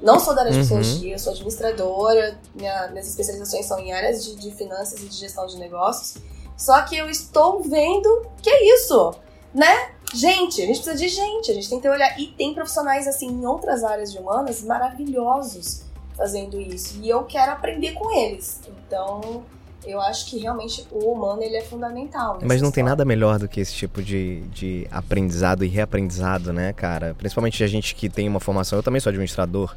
não 0.02 0.20
sou 0.20 0.36
da 0.36 0.42
área 0.42 0.52
de 0.52 0.58
uhum. 0.60 0.64
psicologia, 0.64 1.18
sou 1.18 1.34
administradora, 1.34 2.40
minha, 2.54 2.88
minhas 2.90 3.08
especializações 3.08 3.66
são 3.66 3.80
em 3.80 3.92
áreas 3.92 4.24
de, 4.24 4.36
de 4.36 4.52
finanças 4.52 5.02
e 5.02 5.06
de 5.06 5.16
gestão 5.16 5.46
de 5.48 5.58
negócios. 5.58 6.22
Só 6.56 6.82
que 6.84 6.98
eu 6.98 7.10
estou 7.10 7.62
vendo 7.62 8.28
que 8.42 8.50
é 8.50 8.76
isso, 8.76 9.14
né? 9.54 9.92
Gente, 10.14 10.62
a 10.62 10.66
gente 10.66 10.82
precisa 10.82 10.96
de 10.96 11.08
gente, 11.08 11.52
a 11.52 11.54
gente 11.54 11.70
tem 11.70 11.80
que 11.80 11.90
olhar. 11.90 12.20
E 12.20 12.28
tem 12.28 12.54
profissionais, 12.54 13.08
assim, 13.08 13.28
em 13.28 13.46
outras 13.46 13.84
áreas 13.84 14.12
de 14.12 14.18
humanas 14.18 14.62
maravilhosos 14.64 15.84
fazendo 16.16 16.60
isso. 16.60 17.00
E 17.02 17.10
eu 17.10 17.24
quero 17.26 17.52
aprender 17.52 17.94
com 17.94 18.12
eles. 18.12 18.62
Então, 18.68 19.44
eu 19.86 20.02
acho 20.02 20.30
que 20.30 20.38
realmente 20.40 20.86
o 20.92 21.12
humano 21.12 21.42
ele 21.42 21.56
é 21.58 21.62
fundamental. 21.62 22.34
Mas 22.36 22.42
não 22.42 22.56
história. 22.56 22.72
tem 22.74 22.84
nada 22.84 23.06
melhor 23.06 23.40
do 23.40 23.48
que 23.48 23.60
esse 23.60 23.74
tipo 23.74 24.02
de, 24.02 24.42
de 24.48 24.88
aprendizado 24.92 25.64
e 25.64 25.68
reaprendizado, 25.68 26.52
né, 26.52 26.74
cara? 26.74 27.16
Principalmente 27.18 27.64
a 27.64 27.68
gente 27.68 27.96
que 27.96 28.10
tem 28.10 28.28
uma 28.28 28.40
formação, 28.40 28.78
eu 28.80 28.84
também 28.84 29.00
sou 29.00 29.10
administrador. 29.10 29.76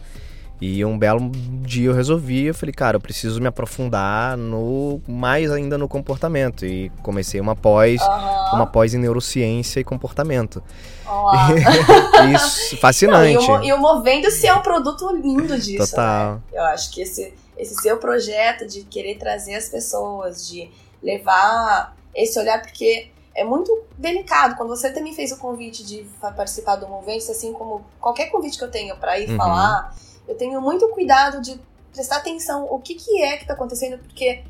E 0.60 0.84
um 0.84 0.98
belo 0.98 1.30
dia 1.62 1.88
eu 1.88 1.94
resolvi, 1.94 2.44
eu 2.44 2.54
falei, 2.54 2.72
cara, 2.74 2.96
eu 2.96 3.00
preciso 3.00 3.40
me 3.40 3.46
aprofundar 3.48 4.36
no 4.36 5.00
mais 5.08 5.50
ainda 5.50 5.78
no 5.78 5.88
comportamento 5.88 6.66
e 6.66 6.92
comecei 7.02 7.40
uma 7.40 7.56
pós, 7.56 7.98
Aham. 8.02 8.56
uma 8.56 8.66
pós 8.66 8.92
em 8.92 8.98
neurociência 8.98 9.80
e 9.80 9.84
comportamento. 9.84 10.62
Lá. 11.06 11.48
Isso, 12.34 12.74
Não, 12.74 12.80
fascinante. 12.80 13.42
e, 13.42 13.50
o, 13.50 13.64
e 13.64 13.72
o 13.72 13.78
Movendo-se 13.78 14.46
é 14.46 14.54
um 14.54 14.60
produto 14.60 15.10
lindo 15.16 15.58
disso. 15.58 15.90
Total. 15.92 16.34
né? 16.34 16.40
Eu 16.52 16.62
acho 16.64 16.90
que 16.92 17.00
esse, 17.00 17.32
esse 17.60 17.74
seu 17.82 17.98
projeto 17.98 18.66
de 18.66 18.82
querer 18.84 19.18
trazer 19.18 19.54
as 19.54 19.68
pessoas, 19.68 20.48
de 20.48 20.70
levar 21.02 21.94
esse 22.14 22.38
olhar, 22.38 22.60
porque 22.62 23.10
é 23.34 23.44
muito 23.44 23.84
delicado. 23.96 24.56
Quando 24.56 24.70
você 24.70 24.90
também 24.92 25.14
fez 25.14 25.30
o 25.32 25.36
convite 25.38 25.84
de 25.84 26.06
participar 26.36 26.76
do 26.76 26.88
Movendo, 26.88 27.18
assim 27.30 27.52
como 27.52 27.84
qualquer 28.00 28.26
convite 28.30 28.58
que 28.58 28.64
eu 28.64 28.70
tenho 28.70 28.96
para 28.96 29.18
ir 29.18 29.30
Uhum. 29.30 29.36
falar, 29.36 29.94
eu 30.26 30.36
tenho 30.36 30.60
muito 30.60 30.88
cuidado 30.88 31.40
de 31.40 31.60
prestar 31.92 32.16
atenção 32.18 32.66
o 32.70 32.78
que, 32.78 32.94
que 32.94 33.22
é 33.22 33.36
que 33.36 33.46
tá 33.46 33.54
acontecendo, 33.54 33.98
porque 33.98 34.42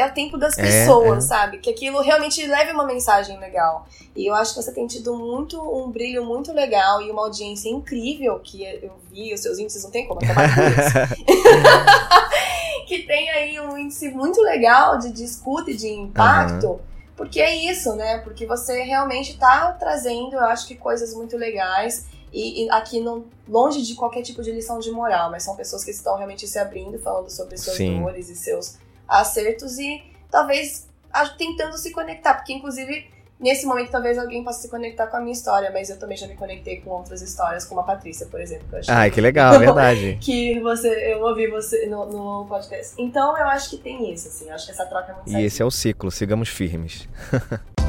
é 0.00 0.06
o 0.06 0.12
tempo 0.12 0.36
das 0.36 0.56
É, 0.58 0.62
pessoas, 0.62 1.24
é. 1.24 1.28
sabe? 1.28 1.58
Que 1.58 1.70
aquilo 1.70 2.00
realmente 2.00 2.44
leve 2.46 2.72
uma 2.72 2.84
mensagem 2.84 3.38
legal. 3.38 3.86
E 4.16 4.26
eu 4.26 4.34
acho 4.34 4.54
que 4.54 4.62
você 4.62 4.72
tem 4.72 4.86
tido 4.86 5.14
muito 5.14 5.60
um 5.60 5.90
brilho 5.90 6.24
muito 6.24 6.52
legal 6.52 7.00
e 7.00 7.10
uma 7.10 7.22
audiência 7.22 7.68
incrível 7.68 8.38
que 8.40 8.62
eu 8.64 8.92
vi, 9.10 9.32
os 9.32 9.40
seus 9.40 9.58
índices 9.58 9.84
não 9.84 9.90
tem 9.90 10.06
como 10.06 10.20
acabar 10.22 10.54
com 10.54 10.60
isso. 10.62 11.26
que 12.86 13.04
tem 13.04 13.30
aí 13.30 13.60
um 13.60 13.78
índice 13.78 14.08
muito 14.10 14.40
legal 14.42 14.98
de, 14.98 15.12
de 15.12 15.24
escuta 15.24 15.70
e 15.70 15.76
de 15.76 15.88
impacto. 15.88 16.80
Porque 17.16 17.40
é 17.40 17.54
isso, 17.54 17.94
né? 17.94 18.18
Porque 18.18 18.46
você 18.46 18.82
realmente 18.82 19.38
tá 19.38 19.72
trazendo, 19.78 20.34
eu 20.34 20.44
acho 20.46 20.66
que 20.66 20.74
coisas 20.74 21.14
muito 21.14 21.36
legais. 21.36 22.06
E, 22.32 22.64
e 22.64 22.70
aqui 22.70 23.00
não, 23.00 23.24
longe 23.48 23.82
de 23.82 23.94
qualquer 23.94 24.22
tipo 24.22 24.42
de 24.42 24.50
lição 24.52 24.78
de 24.78 24.90
moral, 24.90 25.30
mas 25.30 25.42
são 25.42 25.54
pessoas 25.54 25.84
que 25.84 25.90
estão 25.90 26.16
realmente 26.16 26.46
se 26.46 26.58
abrindo, 26.58 26.98
falando 26.98 27.28
sobre 27.28 27.58
suas 27.58 27.76
Sim. 27.76 28.00
dores 28.00 28.28
e 28.30 28.36
seus 28.36 28.78
acertos 29.10 29.78
e 29.78 30.02
talvez 30.30 30.88
tentando 31.36 31.76
se 31.76 31.90
conectar, 31.90 32.34
porque 32.34 32.52
inclusive 32.52 33.06
nesse 33.40 33.66
momento 33.66 33.90
talvez 33.90 34.18
alguém 34.18 34.44
possa 34.44 34.60
se 34.60 34.68
conectar 34.68 35.06
com 35.06 35.16
a 35.16 35.20
minha 35.20 35.32
história, 35.32 35.70
mas 35.72 35.88
eu 35.88 35.98
também 35.98 36.16
já 36.16 36.26
me 36.26 36.34
conectei 36.34 36.80
com 36.80 36.90
outras 36.90 37.22
histórias, 37.22 37.64
como 37.64 37.80
a 37.80 37.84
Patrícia, 37.84 38.26
por 38.26 38.40
exemplo. 38.40 38.66
Que 38.68 38.74
eu 38.74 38.78
achei 38.80 38.94
Ai, 38.94 39.10
que 39.10 39.20
legal, 39.20 39.58
verdade. 39.58 40.18
que 40.20 40.60
você, 40.60 40.88
eu 41.12 41.22
ouvi 41.22 41.48
você 41.48 41.86
no, 41.86 42.06
no 42.06 42.46
podcast. 42.46 42.94
Então 42.98 43.36
eu 43.36 43.46
acho 43.46 43.70
que 43.70 43.78
tem 43.78 44.12
isso, 44.12 44.28
assim, 44.28 44.48
eu 44.48 44.54
acho 44.54 44.66
que 44.66 44.72
essa 44.72 44.84
troca 44.86 45.10
é 45.10 45.14
muito 45.14 45.30
E 45.30 45.44
esse 45.44 45.62
é 45.62 45.64
o 45.64 45.70
ciclo, 45.70 46.10
sigamos 46.10 46.48
firmes. 46.48 47.08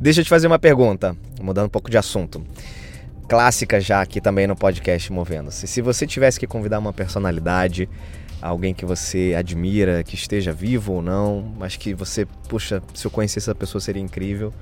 Deixa 0.00 0.22
eu 0.22 0.24
te 0.24 0.30
fazer 0.30 0.46
uma 0.46 0.58
pergunta, 0.58 1.14
mudando 1.42 1.66
um 1.66 1.70
pouco 1.70 1.90
de 1.90 1.98
assunto. 1.98 2.42
Clássica 3.30 3.80
já 3.80 4.02
aqui 4.02 4.20
também 4.20 4.48
no 4.48 4.56
podcast 4.56 5.12
Movendo-se. 5.12 5.68
Se 5.68 5.80
você 5.80 6.04
tivesse 6.04 6.40
que 6.40 6.48
convidar 6.48 6.80
uma 6.80 6.92
personalidade, 6.92 7.88
alguém 8.42 8.74
que 8.74 8.84
você 8.84 9.36
admira, 9.38 10.02
que 10.02 10.16
esteja 10.16 10.52
vivo 10.52 10.94
ou 10.94 11.00
não, 11.00 11.40
mas 11.56 11.76
que 11.76 11.94
você, 11.94 12.26
puxa, 12.48 12.82
se 12.92 13.06
eu 13.06 13.10
conhecesse 13.10 13.48
essa 13.48 13.54
pessoa 13.54 13.80
seria 13.80 14.02
incrível. 14.02 14.52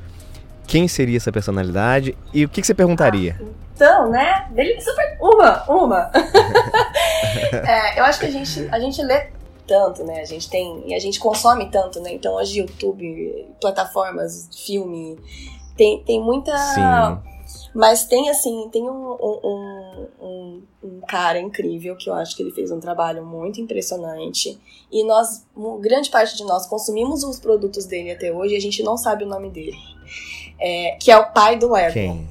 Quem 0.66 0.86
seria 0.86 1.16
essa 1.16 1.32
personalidade 1.32 2.14
e 2.34 2.44
o 2.44 2.48
que, 2.50 2.60
que 2.60 2.66
você 2.66 2.74
perguntaria? 2.74 3.40
Então, 3.74 4.10
né? 4.10 4.46
Dele, 4.50 4.78
super. 4.82 5.16
Uma, 5.18 5.64
uma. 5.66 6.10
É, 7.52 8.00
eu 8.00 8.04
acho 8.04 8.20
que 8.20 8.26
a 8.26 8.30
gente, 8.30 8.68
a 8.70 8.78
gente 8.80 9.02
lê 9.02 9.28
tanto, 9.66 10.04
né? 10.04 10.20
A 10.20 10.24
gente 10.24 10.48
tem. 10.48 10.82
E 10.86 10.94
a 10.94 10.98
gente 10.98 11.18
consome 11.18 11.70
tanto, 11.70 12.00
né? 12.00 12.12
Então 12.12 12.34
hoje 12.34 12.60
YouTube, 12.60 13.46
plataformas, 13.60 14.48
filme, 14.66 15.18
tem, 15.76 16.02
tem 16.04 16.20
muita. 16.20 16.56
Sim. 16.56 17.37
Mas 17.74 18.04
tem 18.06 18.28
assim, 18.28 18.68
tem 18.70 18.88
um, 18.88 19.12
um, 19.12 20.08
um, 20.20 20.62
um 20.82 21.00
cara 21.06 21.38
incrível 21.38 21.96
que 21.96 22.08
eu 22.08 22.14
acho 22.14 22.36
que 22.36 22.42
ele 22.42 22.50
fez 22.50 22.70
um 22.70 22.80
trabalho 22.80 23.24
muito 23.24 23.60
impressionante. 23.60 24.58
E 24.90 25.04
nós, 25.04 25.46
uma 25.54 25.78
grande 25.78 26.10
parte 26.10 26.36
de 26.36 26.44
nós, 26.44 26.66
consumimos 26.66 27.22
os 27.22 27.38
produtos 27.38 27.84
dele 27.84 28.10
até 28.10 28.32
hoje 28.32 28.54
e 28.54 28.56
a 28.56 28.60
gente 28.60 28.82
não 28.82 28.96
sabe 28.96 29.24
o 29.24 29.28
nome 29.28 29.50
dele. 29.50 29.76
É, 30.60 30.96
que 31.00 31.10
é 31.10 31.16
o 31.16 31.32
pai 31.32 31.56
do 31.56 31.70
Lego. 31.70 31.92
Quem? 31.92 32.28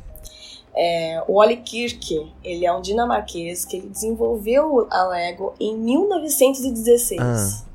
É, 0.76 1.24
o 1.28 1.34
Oli 1.40 1.58
Kirk, 1.58 2.32
ele 2.44 2.66
é 2.66 2.72
um 2.72 2.82
dinamarquês 2.82 3.66
que 3.66 3.78
ele 3.78 3.90
desenvolveu 3.90 4.88
a 4.92 5.08
Lego 5.08 5.54
em 5.60 5.76
1916. 5.76 7.20
Ah. 7.20 7.68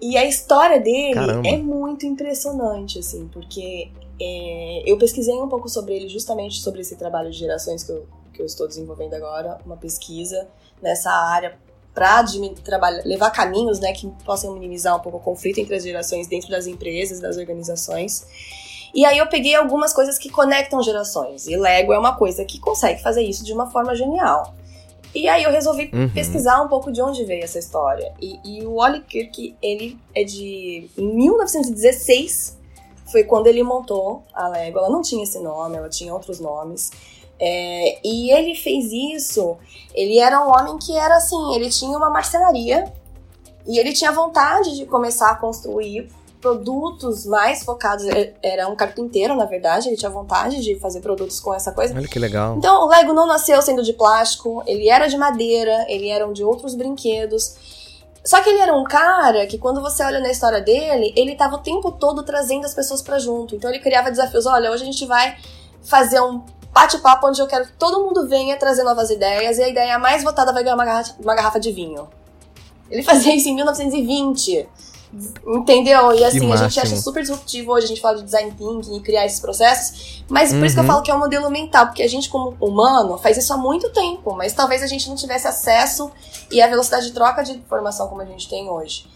E 0.00 0.16
a 0.16 0.24
história 0.24 0.80
dele 0.80 1.14
Caramba. 1.14 1.48
é 1.48 1.56
muito 1.56 2.04
impressionante, 2.04 2.98
assim, 2.98 3.28
porque 3.28 3.90
é, 4.20 4.82
eu 4.86 4.96
pesquisei 4.98 5.34
um 5.34 5.48
pouco 5.48 5.68
sobre 5.68 5.94
ele 5.94 6.08
justamente 6.08 6.60
sobre 6.60 6.80
esse 6.80 6.96
trabalho 6.96 7.30
de 7.30 7.38
gerações 7.38 7.84
que 7.84 7.90
eu, 7.90 8.06
que 8.32 8.40
eu 8.42 8.46
estou 8.46 8.66
desenvolvendo 8.66 9.14
agora, 9.14 9.58
uma 9.64 9.76
pesquisa 9.76 10.46
nessa 10.82 11.10
área 11.10 11.58
para 11.94 12.22
levar 13.06 13.30
caminhos 13.30 13.80
né, 13.80 13.92
que 13.94 14.06
possam 14.24 14.52
minimizar 14.52 14.94
um 14.94 15.00
pouco 15.00 15.16
o 15.16 15.20
conflito 15.20 15.58
entre 15.58 15.74
as 15.76 15.82
gerações 15.82 16.26
dentro 16.26 16.50
das 16.50 16.66
empresas, 16.66 17.20
das 17.20 17.38
organizações. 17.38 18.26
E 18.94 19.04
aí 19.04 19.16
eu 19.16 19.26
peguei 19.28 19.54
algumas 19.54 19.94
coisas 19.94 20.18
que 20.18 20.28
conectam 20.28 20.82
gerações. 20.82 21.46
E 21.46 21.56
Lego 21.56 21.94
é 21.94 21.98
uma 21.98 22.14
coisa 22.14 22.44
que 22.44 22.58
consegue 22.58 23.02
fazer 23.02 23.22
isso 23.22 23.42
de 23.44 23.52
uma 23.52 23.70
forma 23.70 23.94
genial. 23.94 24.54
E 25.14 25.26
aí 25.26 25.42
eu 25.42 25.50
resolvi 25.50 25.90
Uhum. 25.92 26.10
pesquisar 26.10 26.60
um 26.62 26.68
pouco 26.68 26.92
de 26.92 27.00
onde 27.00 27.24
veio 27.24 27.42
essa 27.42 27.58
história. 27.58 28.12
E, 28.20 28.38
e 28.44 28.66
o 28.66 28.74
Wally 28.74 29.00
Kirk, 29.00 29.56
ele 29.62 29.98
é 30.14 30.22
de... 30.22 30.90
Em 30.98 31.14
1916 31.16 32.55
foi 33.10 33.24
quando 33.24 33.46
ele 33.46 33.62
montou 33.62 34.22
a 34.34 34.48
Lego. 34.48 34.78
Ela 34.78 34.90
não 34.90 35.02
tinha 35.02 35.22
esse 35.22 35.38
nome, 35.38 35.76
ela 35.76 35.88
tinha 35.88 36.12
outros 36.12 36.40
nomes. 36.40 36.90
É, 37.38 37.98
e 38.04 38.30
ele 38.30 38.54
fez 38.54 38.92
isso... 38.92 39.56
Ele 39.94 40.18
era 40.18 40.44
um 40.44 40.50
homem 40.50 40.76
que 40.76 40.94
era 40.94 41.16
assim, 41.16 41.54
ele 41.54 41.70
tinha 41.70 41.96
uma 41.96 42.10
marcenaria. 42.10 42.92
E 43.66 43.78
ele 43.78 43.92
tinha 43.94 44.12
vontade 44.12 44.76
de 44.76 44.84
começar 44.84 45.30
a 45.30 45.34
construir 45.36 46.08
produtos 46.40 47.26
mais 47.26 47.64
focados. 47.64 48.04
Ele 48.04 48.34
Era 48.42 48.68
um 48.68 48.76
carpinteiro, 48.76 49.34
na 49.34 49.46
verdade, 49.46 49.88
ele 49.88 49.96
tinha 49.96 50.10
vontade 50.10 50.62
de 50.62 50.78
fazer 50.78 51.00
produtos 51.00 51.40
com 51.40 51.52
essa 51.52 51.72
coisa. 51.72 51.94
Olha 51.94 52.06
que 52.06 52.18
legal. 52.18 52.56
Então, 52.56 52.84
o 52.84 52.88
Lego 52.88 53.12
não 53.12 53.26
nasceu 53.26 53.60
sendo 53.62 53.82
de 53.82 53.92
plástico, 53.92 54.62
ele 54.66 54.88
era 54.88 55.08
de 55.08 55.16
madeira, 55.16 55.84
ele 55.88 56.08
era 56.08 56.30
de 56.32 56.44
outros 56.44 56.74
brinquedos. 56.74 57.56
Só 58.26 58.42
que 58.42 58.50
ele 58.50 58.58
era 58.58 58.74
um 58.74 58.82
cara 58.82 59.46
que, 59.46 59.56
quando 59.56 59.80
você 59.80 60.02
olha 60.02 60.18
na 60.18 60.30
história 60.30 60.60
dele, 60.60 61.12
ele 61.16 61.36
tava 61.36 61.54
o 61.54 61.58
tempo 61.58 61.92
todo 61.92 62.24
trazendo 62.24 62.66
as 62.66 62.74
pessoas 62.74 63.00
pra 63.00 63.20
junto. 63.20 63.54
Então, 63.54 63.70
ele 63.70 63.78
criava 63.78 64.10
desafios. 64.10 64.46
Olha, 64.46 64.70
hoje 64.72 64.82
a 64.82 64.86
gente 64.86 65.06
vai 65.06 65.36
fazer 65.82 66.20
um 66.20 66.42
bate-papo 66.72 67.28
onde 67.28 67.40
eu 67.40 67.46
quero 67.46 67.66
que 67.66 67.72
todo 67.74 68.04
mundo 68.04 68.28
venha 68.28 68.56
trazer 68.56 68.82
novas 68.82 69.10
ideias 69.10 69.58
e 69.58 69.62
a 69.62 69.68
ideia 69.68 69.98
mais 69.98 70.24
votada 70.24 70.52
vai 70.52 70.62
ganhar 70.62 70.74
uma 70.74 71.04
uma 71.20 71.34
garrafa 71.34 71.60
de 71.60 71.70
vinho. 71.70 72.08
Ele 72.90 73.02
fazia 73.02 73.34
isso 73.34 73.48
em 73.48 73.54
1920. 73.54 74.68
Entendeu? 75.46 76.12
E 76.12 76.24
assim, 76.24 76.38
a 76.52 76.56
gente 76.56 76.76
máximo. 76.76 76.82
acha 76.82 76.96
super 76.96 77.20
disruptivo 77.22 77.72
hoje 77.72 77.84
a 77.86 77.88
gente 77.88 78.00
fala 78.00 78.16
de 78.18 78.24
design 78.24 78.50
thinking 78.52 78.96
e 78.96 79.00
criar 79.00 79.24
esses 79.26 79.40
processos. 79.40 80.22
Mas 80.28 80.52
por 80.52 80.64
isso 80.64 80.74
que 80.74 80.80
eu 80.80 80.84
Uhum. 80.84 80.90
falo 80.90 81.02
que 81.02 81.10
é 81.10 81.14
um 81.14 81.18
modelo 81.18 81.50
mental, 81.50 81.86
porque 81.86 82.02
a 82.02 82.08
gente, 82.08 82.28
como 82.28 82.56
humano, 82.60 83.16
faz 83.18 83.36
isso 83.36 83.52
há 83.52 83.56
muito 83.56 83.90
tempo, 83.90 84.34
mas 84.34 84.52
talvez 84.52 84.82
a 84.82 84.86
gente 84.86 85.08
não 85.08 85.16
tivesse 85.16 85.46
acesso 85.46 86.10
e 86.50 86.60
a 86.60 86.66
velocidade 86.66 87.06
de 87.06 87.12
troca 87.12 87.42
de 87.42 87.52
informação 87.52 88.08
como 88.08 88.20
a 88.22 88.24
gente 88.26 88.48
tem 88.48 88.68
hoje. 88.68 89.06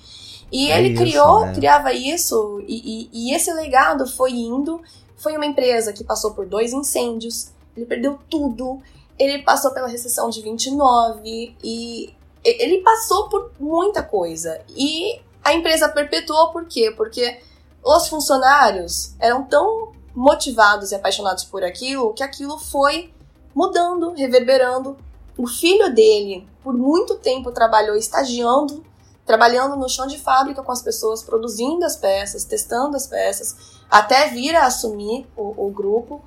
E 0.52 0.70
É 0.70 0.78
ele 0.78 0.88
isso, 0.94 1.02
criou, 1.02 1.46
né? 1.46 1.52
criava 1.54 1.92
isso, 1.92 2.62
e, 2.66 3.04
e- 3.04 3.10
e 3.30 3.34
esse 3.34 3.52
legado 3.52 4.06
foi 4.06 4.32
indo. 4.32 4.80
Foi 5.16 5.36
uma 5.36 5.46
empresa 5.46 5.92
que 5.92 6.02
passou 6.02 6.32
por 6.32 6.46
dois 6.46 6.72
incêndios, 6.72 7.50
ele 7.76 7.86
perdeu 7.86 8.18
tudo, 8.28 8.80
ele 9.18 9.42
passou 9.42 9.70
pela 9.72 9.86
recessão 9.86 10.30
de 10.30 10.40
29 10.40 11.54
e 11.62 12.14
e- 12.42 12.64
ele 12.64 12.78
passou 12.78 13.28
por 13.28 13.50
muita 13.60 14.02
coisa. 14.02 14.62
E 14.74 15.20
a 15.42 15.54
empresa 15.54 15.88
perpetuou 15.88 16.50
por 16.50 16.66
quê? 16.66 16.92
Porque 16.96 17.40
os 17.82 18.08
funcionários 18.08 19.14
eram 19.18 19.44
tão 19.44 19.92
motivados 20.14 20.92
e 20.92 20.94
apaixonados 20.94 21.44
por 21.44 21.64
aquilo 21.64 22.12
que 22.12 22.22
aquilo 22.22 22.58
foi 22.58 23.12
mudando, 23.54 24.12
reverberando. 24.12 24.96
O 25.36 25.46
filho 25.46 25.94
dele, 25.94 26.46
por 26.62 26.74
muito 26.74 27.14
tempo, 27.16 27.50
trabalhou 27.50 27.96
estagiando, 27.96 28.84
trabalhando 29.24 29.76
no 29.76 29.88
chão 29.88 30.06
de 30.06 30.18
fábrica 30.18 30.62
com 30.62 30.72
as 30.72 30.82
pessoas, 30.82 31.22
produzindo 31.22 31.84
as 31.84 31.96
peças, 31.96 32.44
testando 32.44 32.96
as 32.96 33.06
peças, 33.06 33.56
até 33.90 34.28
vir 34.28 34.54
a 34.54 34.66
assumir 34.66 35.26
o, 35.36 35.66
o 35.66 35.70
grupo. 35.70 36.22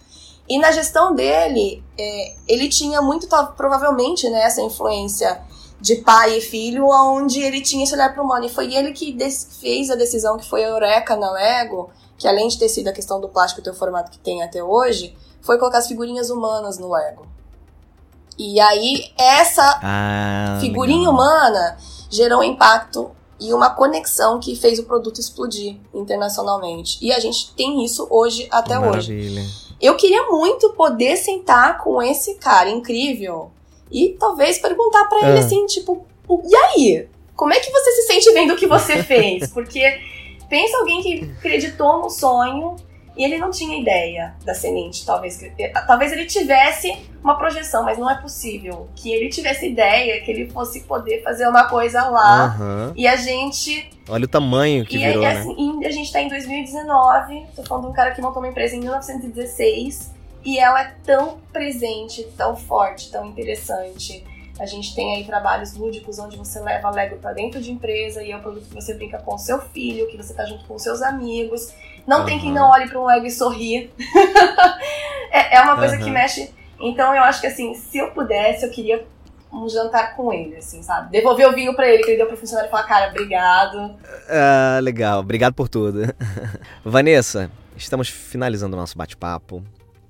E 0.48 0.58
na 0.58 0.72
gestão 0.72 1.14
dele, 1.14 1.84
é, 1.98 2.36
ele 2.48 2.68
tinha 2.68 3.02
muito, 3.02 3.28
provavelmente, 3.56 4.30
né, 4.30 4.44
essa 4.44 4.62
influência 4.62 5.42
de 5.84 5.98
pai 5.98 6.38
e 6.38 6.42
filho, 6.42 6.88
onde 6.88 7.42
ele 7.42 7.60
tinha 7.60 7.84
esse 7.84 7.94
olhar 7.94 8.14
para 8.14 8.22
o 8.22 8.26
humano. 8.26 8.46
E 8.46 8.50
foi 8.50 8.74
ele 8.74 8.94
que 8.94 9.18
fez 9.60 9.90
a 9.90 9.96
decisão 9.96 10.38
que 10.38 10.50
foi 10.50 10.64
a 10.64 10.70
Eureka 10.70 11.18
na 11.18 11.30
Lego, 11.30 11.90
que 12.18 12.26
além 12.26 12.48
de 12.48 12.58
ter 12.58 12.70
sido 12.70 12.88
a 12.88 12.94
questão 12.94 13.20
do 13.20 13.28
plástico 13.28 13.62
ter 13.62 13.72
o 13.72 13.74
formato 13.74 14.10
que 14.10 14.18
tem 14.18 14.42
até 14.42 14.64
hoje, 14.64 15.14
foi 15.42 15.58
colocar 15.60 15.80
as 15.80 15.88
figurinhas 15.88 16.30
humanas 16.30 16.78
no 16.80 16.90
Lego. 16.90 17.28
E 18.40 18.62
aí, 18.62 19.12
essa 19.18 19.78
Ah, 19.84 20.58
figurinha 20.62 21.00
legal. 21.10 21.14
humana 21.16 21.78
gerou 22.10 22.40
um 22.40 22.44
impacto 22.44 23.12
e 23.38 23.54
uma 23.54 23.70
conexão 23.70 24.40
que 24.40 24.56
fez 24.56 24.80
o 24.80 24.86
produto 24.86 25.20
explodir 25.20 25.76
internacionalmente. 25.94 26.98
E 27.02 27.12
a 27.12 27.20
gente 27.20 27.54
tem 27.56 27.84
isso 27.84 28.08
hoje 28.10 28.48
até 28.50 28.80
hoje. 28.80 29.12
Maravilha. 29.12 29.44
Eu 29.82 29.98
queria 29.98 30.28
muito 30.32 30.70
poder 30.76 31.18
sentar 31.18 31.80
com 31.84 32.02
esse 32.02 32.36
cara 32.36 32.70
incrível 32.70 33.52
e 33.94 34.18
talvez 34.20 34.58
perguntar 34.58 35.06
pra 35.06 35.20
ele 35.30 35.38
Ah. 35.38 35.42
assim, 35.42 35.66
tipo, 35.68 36.06
"O- 36.28 36.42
e 36.50 36.56
aí? 36.56 37.08
Como 37.36 37.54
é 37.54 37.60
que 37.60 37.72
você 37.72 37.92
se 37.94 38.08
sente 38.08 38.32
vendo 38.34 38.54
o 38.54 38.58
que 38.58 38.68
você 38.68 39.02
fez? 39.04 39.50
Porque 39.52 40.00
pensa 40.50 40.78
alguém 40.78 41.02
que 41.02 41.32
acreditou 41.38 42.02
no 42.02 42.10
sonho 42.10 42.76
e 43.16 43.24
ele 43.24 43.38
não 43.38 43.52
tinha 43.52 43.80
ideia 43.80 44.34
da 44.44 44.56
semente, 44.56 45.06
talvez 45.06 45.42
eh, 45.44 45.72
talvez 45.86 46.12
ele 46.12 46.26
tivesse 46.26 46.96
uma 47.24 47.38
projeção, 47.38 47.84
mas 47.84 47.98
não 47.98 48.10
é 48.10 48.16
possível 48.20 48.88
que 48.96 49.14
ele 49.14 49.30
tivesse 49.30 49.68
ideia 49.68 50.20
que 50.22 50.32
ele 50.32 50.50
fosse 50.50 50.82
poder 50.82 51.22
fazer 51.24 51.48
uma 51.48 51.66
coisa 51.70 52.04
lá 52.10 52.46
Aham. 52.46 52.94
e 52.96 53.08
a 53.08 53.16
gente 53.16 53.88
Olha 54.10 54.26
o 54.26 54.28
tamanho 54.28 54.84
que 54.84 54.96
e 54.96 55.00
virou, 55.06 55.24
aí, 55.24 55.34
né? 55.34 55.40
assim, 55.42 55.80
e 55.82 55.86
a 55.86 55.92
gente 55.92 56.12
tá 56.12 56.22
em 56.22 56.28
2019, 56.28 57.46
tô 57.56 57.64
falando 57.64 57.86
de 57.86 57.90
um 57.92 57.94
cara 57.94 58.12
que 58.12 58.22
montou 58.22 58.42
uma 58.42 58.50
empresa 58.50 58.76
em 58.76 58.80
1916 58.80 60.12
e 60.44 60.60
ela 60.60 60.82
é 60.82 60.96
tão 61.04 61.40
presente, 61.52 62.24
tão 62.38 62.56
forte, 62.56 63.12
tão 63.12 63.26
interessante. 63.26 64.24
A 64.60 64.66
gente 64.66 64.94
tem 64.94 65.16
aí 65.16 65.24
trabalhos 65.24 65.76
lúdicos 65.76 66.20
onde 66.20 66.38
você 66.38 66.60
leva 66.60 66.90
Lego 66.92 67.18
pra 67.18 67.34
dentro 67.34 67.60
de 67.60 67.72
empresa 67.72 68.22
e 68.22 68.32
é 68.32 68.38
o 68.38 68.42
produto 68.42 68.68
que 68.68 68.76
você 68.76 68.94
brinca 68.94 69.18
com 69.18 69.34
o 69.34 69.38
seu 69.38 69.60
filho, 69.60 70.08
que 70.08 70.18
você 70.18 70.34
tá 70.34 70.46
junto 70.46 70.66
com 70.66 70.76
os 70.76 70.84
seus 70.84 71.02
amigos. 71.02 71.74
Não 72.06 72.26
tem 72.26 72.40
quem 72.40 72.52
não 72.52 72.70
olhe 72.70 72.88
pra 72.88 73.00
um 73.00 73.06
Lego 73.06 73.26
e 73.26 73.32
sorria. 73.32 73.90
é, 75.32 75.56
é 75.56 75.62
uma 75.62 75.76
coisa 75.76 75.98
que 75.98 76.04
Aham. 76.04 76.14
mexe. 76.14 76.54
Então 76.80 77.16
eu 77.16 77.24
acho 77.24 77.42
que 77.42 77.48
assim, 77.48 77.74
se 77.74 77.98
eu 77.98 78.12
pudesse, 78.12 78.66
eu 78.66 78.72
queria 78.72 79.08
um 79.52 79.70
jantar 79.70 80.16
com 80.16 80.34
ele, 80.34 80.58
assim, 80.58 80.82
sabe? 80.84 81.12
Devolver 81.12 81.48
o 81.48 81.54
vinho 81.54 81.76
pra 81.76 81.88
ele, 81.88 82.04
que 82.04 82.10
ele 82.12 82.18
deu 82.18 82.28
pro 82.28 82.36
funcionário 82.36 82.68
e 82.68 82.72
falar, 82.72 82.84
cara, 82.84 83.10
obrigado. 83.10 83.96
Ah, 84.28 84.80
legal. 84.82 85.20
Obrigado 85.20 85.54
por 85.54 85.70
tudo. 85.70 86.14
Vanessa, 86.84 87.50
estamos 87.78 88.10
finalizando 88.10 88.76
o 88.76 88.80
nosso 88.80 88.98
bate-papo. 88.98 89.64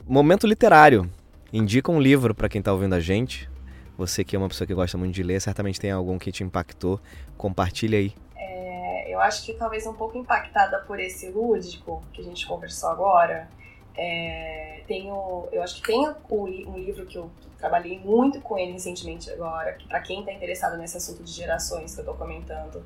Momento 0.08 0.46
literário. 0.46 1.10
Indica 1.52 1.92
um 1.92 2.00
livro 2.00 2.36
pra 2.36 2.50
quem 2.50 2.62
tá 2.62 2.72
ouvindo 2.72 2.94
a 2.94 3.00
gente. 3.00 3.50
Você 3.98 4.24
que 4.24 4.36
é 4.36 4.40
uma 4.40 4.50
pessoa 4.50 4.68
que 4.68 4.74
gosta 4.74 4.98
muito 4.98 5.14
de 5.14 5.24
ler, 5.24 5.40
certamente 5.40 5.80
tem 5.80 5.92
algum 5.92 6.18
que 6.18 6.32
te 6.32 6.44
impactou. 6.44 7.00
Compartilha 7.38 7.98
aí. 7.98 8.14
É, 8.36 9.14
eu 9.14 9.20
acho 9.22 9.46
que 9.46 9.54
talvez 9.54 9.86
um 9.86 9.94
pouco 9.94 10.18
impactada 10.18 10.80
por 10.80 11.00
esse 11.00 11.30
lúdico 11.30 12.04
que 12.12 12.22
a 12.22 12.24
gente 12.24 12.46
conversou 12.46 12.90
agora. 12.90 13.48
é, 13.96 14.82
tenho, 14.88 15.48
eu 15.52 15.64
acho 15.64 15.76
que 15.76 15.88
tem 15.88 16.14
um 16.30 16.78
livro 16.78 17.06
que 17.06 17.18
eu 17.18 17.30
trabalhei 17.58 18.00
muito 18.00 18.42
com 18.42 18.58
ele 18.58 18.74
recentemente 18.74 19.30
agora, 19.30 19.74
que 19.74 19.88
para 19.88 20.02
quem 20.02 20.20
está 20.20 20.34
interessado 20.34 20.78
nesse 20.78 20.98
assunto 20.98 21.24
de 21.24 21.32
gerações 21.32 21.96
que 21.96 22.02
eu 22.02 22.06
tô 22.06 22.14
comentando, 22.14 22.84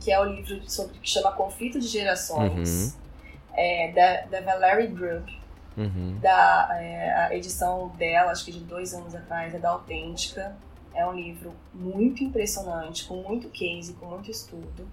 que 0.00 0.10
é 0.10 0.18
o 0.18 0.24
livro 0.24 0.62
sobre 0.68 0.98
que 0.98 1.08
chama 1.08 1.32
Conflito 1.32 1.78
de 1.78 1.86
Gerações, 1.88 2.96
é, 3.52 3.92
da, 3.92 4.38
da 4.38 4.40
Valerie 4.40 4.88
Group, 4.88 5.28
Uhum. 5.76 6.18
da 6.20 6.68
é, 6.80 7.12
a 7.12 7.34
edição 7.36 7.88
dela, 7.98 8.30
acho 8.30 8.44
que 8.44 8.52
de 8.52 8.60
dois 8.60 8.94
anos 8.94 9.14
atrás, 9.14 9.54
é 9.54 9.58
da 9.58 9.70
Autêntica. 9.70 10.56
É 10.94 11.04
um 11.06 11.12
livro 11.12 11.52
muito 11.72 12.22
impressionante, 12.22 13.04
com 13.06 13.16
muito 13.16 13.48
case, 13.48 13.94
com 13.94 14.06
muito 14.06 14.30
estudo. 14.30 14.86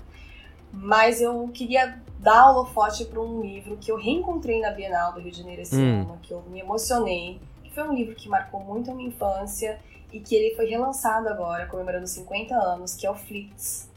Mas 0.74 1.22
eu 1.22 1.48
queria 1.54 2.02
dar 2.20 2.50
holofote 2.50 3.06
para 3.06 3.20
um 3.20 3.42
livro 3.42 3.78
que 3.78 3.92
eu 3.92 3.98
reencontrei 3.98 4.62
na 4.62 4.72
Bienal 4.72 5.14
do 5.14 5.20
Rio 5.20 5.32
de 5.32 5.38
Janeiro 5.38 5.62
esse 5.62 5.76
Hum. 5.76 6.02
ano, 6.02 6.20
que 6.24 6.34
eu 6.34 6.42
me 6.50 6.60
emocionei, 6.62 7.40
que 7.64 7.72
foi 7.72 7.84
um 7.88 7.94
livro 7.94 8.16
que 8.16 8.28
marcou 8.30 8.62
muito 8.64 8.90
a 8.90 8.96
minha 8.96 9.10
infância 9.10 9.78
e 10.12 10.20
que 10.20 10.34
ele 10.34 10.56
foi 10.56 10.66
relançado 10.66 11.28
agora, 11.30 11.68
comemorando 11.68 12.08
50 12.08 12.56
anos, 12.56 12.96
que 12.96 13.06
é 13.06 13.12
o 13.12 13.16
Flits, 13.16 13.90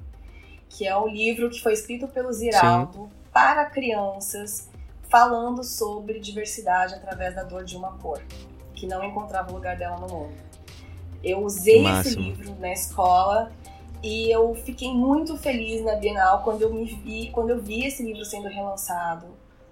que 0.69 0.87
é 0.87 0.97
um 0.99 1.09
livro 1.09 1.49
que 1.49 1.63
foi 1.63 1.73
escrito 1.73 2.07
pelo 2.09 2.33
Ziraldo 2.33 3.09
para 3.33 3.65
crianças, 3.67 4.69
falando 5.15 5.63
sobre 5.63 6.19
diversidade 6.19 6.93
através 6.93 7.37
da 7.37 7.45
dor 7.45 7.63
de 7.63 7.77
uma 7.77 7.93
cor, 7.99 8.21
que 8.75 8.85
não 8.85 9.05
encontrava 9.05 9.53
o 9.53 9.55
lugar 9.55 9.77
dela 9.77 9.97
no 9.97 10.09
mundo. 10.09 10.35
Eu 11.23 11.45
usei 11.45 11.87
esse 11.87 12.17
livro 12.17 12.53
na 12.59 12.73
escola 12.73 13.53
e 14.03 14.29
eu 14.29 14.53
fiquei 14.57 14.93
muito 14.93 15.37
feliz 15.37 15.85
na 15.85 15.95
Bienal 15.95 16.43
quando 16.43 16.63
eu 16.63 16.75
me 16.75 16.85
vi, 16.85 17.31
quando 17.31 17.51
eu 17.51 17.63
vi 17.63 17.87
esse 17.87 18.03
livro 18.03 18.25
sendo 18.25 18.49
relançado, 18.49 19.27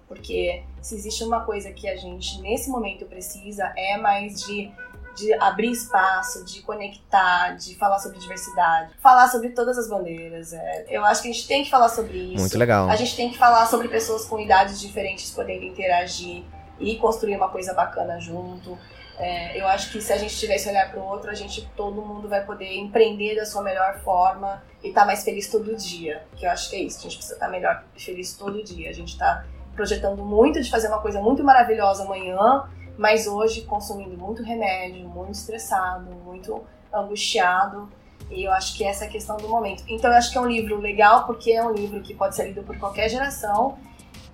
porque 0.07 0.63
se 0.81 0.95
existe 0.95 1.25
uma 1.25 1.41
coisa 1.41 1.73
que 1.73 1.89
a 1.89 1.97
gente 1.97 2.39
nesse 2.39 2.69
momento 2.69 3.05
precisa 3.05 3.65
é 3.75 3.97
mais 3.97 4.45
de 4.45 4.71
de 5.15 5.33
abrir 5.33 5.71
espaço, 5.71 6.43
de 6.43 6.61
conectar, 6.61 7.55
de 7.55 7.75
falar 7.75 7.99
sobre 7.99 8.19
diversidade, 8.19 8.93
falar 9.01 9.27
sobre 9.27 9.49
todas 9.49 9.77
as 9.77 9.87
bandeiras. 9.87 10.53
é. 10.53 10.85
Eu 10.89 11.05
acho 11.05 11.21
que 11.21 11.29
a 11.29 11.31
gente 11.31 11.47
tem 11.47 11.63
que 11.63 11.69
falar 11.69 11.89
sobre 11.89 12.17
isso. 12.17 12.39
Muito 12.39 12.57
legal. 12.57 12.89
A 12.89 12.95
gente 12.95 13.15
tem 13.15 13.29
que 13.29 13.37
falar 13.37 13.65
sobre 13.67 13.87
pessoas 13.87 14.25
com 14.25 14.39
idades 14.39 14.79
diferentes 14.79 15.31
podendo 15.31 15.63
interagir 15.63 16.43
e 16.79 16.95
construir 16.97 17.35
uma 17.35 17.49
coisa 17.49 17.73
bacana 17.73 18.19
junto. 18.19 18.77
É, 19.17 19.59
eu 19.59 19.67
acho 19.67 19.91
que 19.91 20.01
se 20.01 20.11
a 20.11 20.17
gente 20.17 20.35
tivesse 20.35 20.67
olhar 20.67 20.89
para 20.89 20.99
o 20.99 21.05
outro, 21.05 21.29
a 21.29 21.33
gente 21.35 21.69
todo 21.75 22.01
mundo 22.01 22.27
vai 22.27 22.43
poder 22.43 22.75
empreender 22.77 23.35
da 23.35 23.45
sua 23.45 23.61
melhor 23.61 23.99
forma 23.99 24.63
e 24.83 24.89
estar 24.89 25.05
mais 25.05 25.23
feliz 25.23 25.49
todo 25.49 25.75
dia. 25.75 26.23
Que 26.35 26.45
eu 26.45 26.51
acho 26.51 26.69
que 26.69 26.75
é 26.75 26.79
isso. 26.79 26.99
A 26.99 27.01
gente 27.03 27.17
precisa 27.17 27.35
estar 27.35 27.47
melhor 27.47 27.83
feliz 27.95 28.33
todo 28.33 28.63
dia. 28.63 28.89
A 28.89 28.93
gente 28.93 29.13
está 29.13 29.45
projetando 29.75 30.23
muito 30.23 30.61
de 30.61 30.69
fazer 30.69 30.87
uma 30.87 30.99
coisa 30.99 31.21
muito 31.21 31.43
maravilhosa 31.43 32.03
amanhã, 32.03 32.63
mas 32.97 33.27
hoje 33.27 33.61
consumindo 33.61 34.17
muito 34.17 34.43
remédio, 34.43 35.07
muito 35.07 35.33
estressado, 35.33 36.09
muito 36.25 36.61
angustiado. 36.93 37.89
E 38.31 38.43
eu 38.43 38.51
acho 38.53 38.75
que 38.77 38.83
essa 38.83 39.05
é 39.05 39.07
a 39.07 39.11
questão 39.11 39.37
do 39.37 39.47
momento. 39.49 39.83
Então 39.87 40.09
eu 40.09 40.17
acho 40.17 40.31
que 40.31 40.37
é 40.37 40.41
um 40.41 40.47
livro 40.47 40.79
legal 40.79 41.25
porque 41.25 41.51
é 41.51 41.63
um 41.63 41.71
livro 41.71 42.01
que 42.01 42.13
pode 42.13 42.35
ser 42.35 42.45
lido 42.47 42.63
por 42.63 42.77
qualquer 42.77 43.09
geração. 43.09 43.77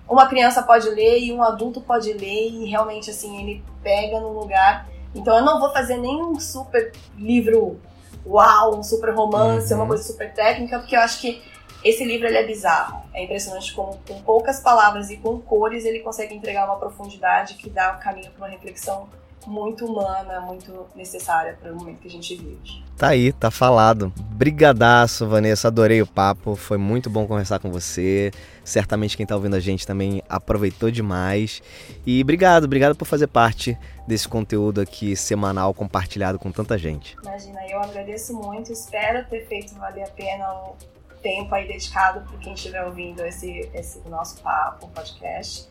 Uma 0.08 0.26
criança 0.26 0.62
pode 0.62 0.88
ler 0.88 1.18
e 1.20 1.32
um 1.32 1.42
adulto 1.42 1.80
pode 1.80 2.12
ler 2.12 2.50
e 2.50 2.64
realmente 2.66 3.10
assim 3.10 3.40
ele 3.40 3.64
pega 3.82 4.20
no 4.20 4.32
lugar. 4.32 4.88
Então 5.14 5.36
eu 5.36 5.44
não 5.44 5.58
vou 5.60 5.72
fazer 5.72 5.96
nenhum 5.96 6.38
super 6.38 6.92
livro 7.18 7.80
uau, 8.26 8.76
um 8.78 8.82
super 8.82 9.14
romance, 9.14 9.72
Uhum. 9.72 9.80
uma 9.80 9.86
coisa 9.88 10.02
super 10.04 10.32
técnica, 10.32 10.78
porque 10.78 10.94
eu 10.94 11.00
acho 11.00 11.20
que 11.20 11.42
esse 11.84 12.04
livro 12.04 12.26
ele 12.26 12.36
é 12.36 12.46
bizarro. 12.46 13.02
É 13.12 13.24
impressionante 13.24 13.72
como 13.74 13.98
com 14.06 14.22
poucas 14.22 14.60
palavras 14.60 15.10
e 15.10 15.16
com 15.16 15.40
cores 15.40 15.84
ele 15.84 16.00
consegue 16.00 16.34
entregar 16.34 16.66
uma 16.66 16.76
profundidade 16.76 17.54
que 17.54 17.70
dá 17.70 17.96
o 17.96 18.02
caminho 18.02 18.30
para 18.30 18.46
uma 18.46 18.50
reflexão 18.50 19.08
muito 19.46 19.86
humana, 19.86 20.40
muito 20.40 20.86
necessária 20.94 21.56
para 21.60 21.72
o 21.72 21.76
momento 21.76 22.00
que 22.00 22.08
a 22.08 22.10
gente 22.10 22.34
vive. 22.36 22.84
Tá 22.96 23.08
aí, 23.08 23.32
tá 23.32 23.50
falado. 23.50 24.12
Brigadaço, 24.16 25.26
Vanessa. 25.26 25.68
Adorei 25.68 26.02
o 26.02 26.06
papo. 26.06 26.54
Foi 26.54 26.76
muito 26.76 27.08
bom 27.08 27.26
conversar 27.26 27.58
com 27.58 27.70
você. 27.70 28.30
Certamente 28.62 29.16
quem 29.16 29.24
tá 29.24 29.34
ouvindo 29.34 29.56
a 29.56 29.60
gente 29.60 29.86
também 29.86 30.22
aproveitou 30.28 30.90
demais. 30.90 31.62
E 32.04 32.20
obrigado, 32.20 32.64
obrigado 32.64 32.94
por 32.94 33.06
fazer 33.06 33.26
parte 33.28 33.76
desse 34.06 34.28
conteúdo 34.28 34.80
aqui 34.80 35.16
semanal 35.16 35.72
compartilhado 35.72 36.38
com 36.38 36.52
tanta 36.52 36.76
gente. 36.76 37.16
Imagina, 37.22 37.66
eu 37.66 37.80
agradeço 37.80 38.34
muito, 38.34 38.70
espero 38.70 39.24
ter 39.28 39.46
feito 39.46 39.74
valer 39.76 40.04
a 40.04 40.08
pena 40.08 40.52
o 40.52 40.76
tempo 41.20 41.54
aí 41.54 41.66
dedicado 41.68 42.20
por 42.28 42.38
quem 42.40 42.52
estiver 42.54 42.84
ouvindo 42.84 43.24
esse, 43.24 43.70
esse 43.74 44.00
nosso 44.08 44.40
papo, 44.42 44.88
podcast. 44.88 45.68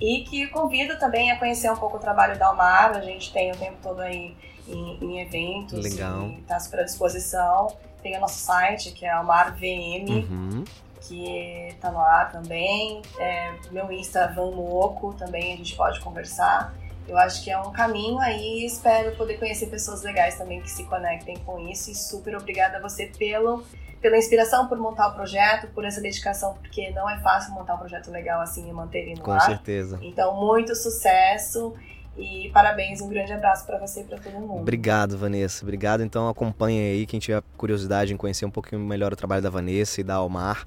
E 0.00 0.24
que 0.24 0.46
convido 0.48 0.98
também 0.98 1.30
a 1.30 1.38
conhecer 1.38 1.70
um 1.70 1.76
pouco 1.76 1.96
o 1.96 2.00
trabalho 2.00 2.36
da 2.38 2.46
Almar, 2.48 2.96
a 2.96 3.00
gente 3.02 3.32
tem 3.32 3.52
o 3.52 3.56
tempo 3.56 3.76
todo 3.82 4.00
aí 4.00 4.36
em, 4.66 4.98
em 5.04 5.20
eventos 5.20 5.78
Legal. 5.84 6.28
está 6.40 6.58
super 6.58 6.80
à 6.80 6.84
disposição. 6.84 7.68
Tem 8.02 8.16
o 8.16 8.20
nosso 8.20 8.38
site, 8.40 8.90
que 8.92 9.04
é 9.04 9.10
Almar 9.10 9.54
VM, 9.54 10.08
Uhum. 10.28 10.64
que 11.00 11.76
tá 11.80 11.90
no 11.92 12.00
ar 12.00 12.32
também. 12.32 13.00
É, 13.18 13.52
meu 13.70 13.92
Insta 13.92 14.26
Van 14.28 14.50
Moco 14.50 15.12
também 15.14 15.52
a 15.54 15.56
gente 15.56 15.76
pode 15.76 16.00
conversar. 16.00 16.74
Eu 17.08 17.18
acho 17.18 17.42
que 17.42 17.50
é 17.50 17.58
um 17.58 17.72
caminho 17.72 18.18
aí 18.18 18.60
e 18.60 18.66
espero 18.66 19.16
poder 19.16 19.38
conhecer 19.38 19.66
pessoas 19.66 20.02
legais 20.02 20.36
também 20.36 20.60
que 20.60 20.70
se 20.70 20.84
conectem 20.84 21.36
com 21.38 21.68
isso. 21.68 21.90
E 21.90 21.94
super 21.94 22.36
obrigada 22.36 22.78
a 22.78 22.80
você 22.80 23.06
pelo, 23.18 23.64
pela 24.00 24.16
inspiração, 24.16 24.68
por 24.68 24.78
montar 24.78 25.08
o 25.08 25.14
projeto, 25.14 25.68
por 25.74 25.84
essa 25.84 26.00
dedicação, 26.00 26.54
porque 26.54 26.90
não 26.90 27.08
é 27.10 27.18
fácil 27.20 27.52
montar 27.52 27.74
um 27.74 27.78
projeto 27.78 28.10
legal 28.10 28.40
assim 28.40 28.68
e 28.68 28.72
manter 28.72 29.00
ele 29.00 29.14
no 29.14 29.22
Com 29.22 29.32
ar. 29.32 29.40
certeza. 29.40 29.98
Então, 30.00 30.34
muito 30.34 30.74
sucesso 30.74 31.74
e 32.16 32.50
parabéns, 32.52 33.00
um 33.00 33.08
grande 33.08 33.32
abraço 33.32 33.64
para 33.66 33.78
você 33.78 34.02
e 34.02 34.04
para 34.04 34.18
todo 34.18 34.34
mundo. 34.34 34.60
Obrigado, 34.60 35.16
Vanessa. 35.16 35.64
Obrigado. 35.64 36.02
Então 36.02 36.28
acompanha 36.28 36.82
aí 36.82 37.06
quem 37.06 37.18
tiver 37.18 37.42
curiosidade 37.56 38.12
em 38.12 38.16
conhecer 38.16 38.44
um 38.44 38.50
pouquinho 38.50 38.80
melhor 38.82 39.12
o 39.12 39.16
trabalho 39.16 39.42
da 39.42 39.50
Vanessa 39.50 40.00
e 40.00 40.04
da 40.04 40.16
Almar. 40.16 40.66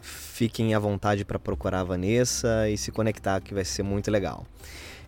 fiquem 0.00 0.74
à 0.74 0.78
vontade 0.78 1.24
para 1.24 1.38
procurar 1.38 1.80
a 1.80 1.84
Vanessa 1.84 2.68
e 2.68 2.76
se 2.76 2.92
conectar, 2.92 3.40
que 3.40 3.54
vai 3.54 3.64
ser 3.64 3.82
muito 3.82 4.10
legal. 4.10 4.44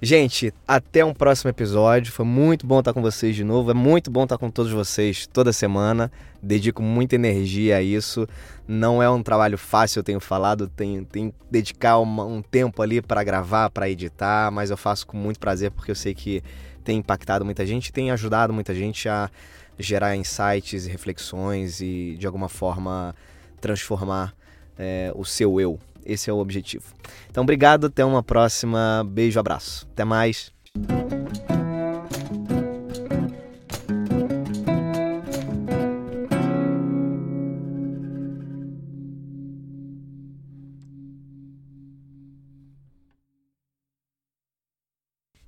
Gente, 0.01 0.55
até 0.67 1.05
um 1.05 1.13
próximo 1.13 1.51
episódio. 1.51 2.13
Foi 2.13 2.25
muito 2.25 2.65
bom 2.65 2.79
estar 2.79 2.93
com 2.93 3.03
vocês 3.03 3.35
de 3.35 3.43
novo. 3.43 3.73
É 3.73 3.75
muito 3.75 4.13
bom 4.13 4.23
estar 4.23 4.39
com 4.39 4.49
todos 4.49 4.71
vocês 4.71 5.27
toda 5.27 5.53
semana. 5.53 6.11
Dedico 6.41 6.81
muita 6.81 7.17
energia 7.17 7.79
a 7.79 7.83
isso. 7.83 8.25
Não 8.67 9.03
é 9.03 9.11
um 9.11 9.25
trabalho 9.25 9.59
fácil, 9.59 9.99
eu 9.99 10.05
tenho 10.05 10.21
falado. 10.21 10.69
Tenho, 10.69 11.05
tenho 11.05 11.33
que 11.33 11.39
dedicar 11.51 11.99
uma, 11.99 12.25
um 12.25 12.41
tempo 12.41 12.81
ali 12.81 13.03
para 13.03 13.25
gravar, 13.25 13.71
para 13.71 13.91
editar, 13.91 14.53
mas 14.53 14.71
eu 14.71 14.77
faço 14.77 15.05
com 15.05 15.17
muito 15.17 15.41
prazer 15.41 15.73
porque 15.73 15.91
eu 15.91 15.97
sei 15.97 16.15
que 16.15 16.45
tem 16.85 16.99
impactado 16.99 17.45
muita 17.45 17.67
gente, 17.67 17.93
tem 17.93 18.13
ajudado 18.13 18.53
muita 18.53 18.73
gente 18.73 19.09
a 19.09 19.29
gerar 19.77 20.17
insights 20.17 20.87
e 20.87 20.91
reflexões 20.91 21.81
e 21.81 22.15
de 22.17 22.27
alguma 22.27 22.49
forma 22.49 23.17
transformar 23.61 24.33
é, 24.79 25.13
o 25.17 25.25
seu 25.25 25.61
eu. 25.61 25.79
Esse 26.09 26.31
é 26.31 26.33
o 26.33 26.39
objetivo. 26.39 26.87
Então, 27.31 27.43
obrigado, 27.43 27.87
até 27.87 28.05
uma 28.05 28.23
próxima. 28.23 29.07
Beijo, 29.09 29.39
abraço. 29.39 29.87
Até 29.93 30.05
mais. 30.05 30.51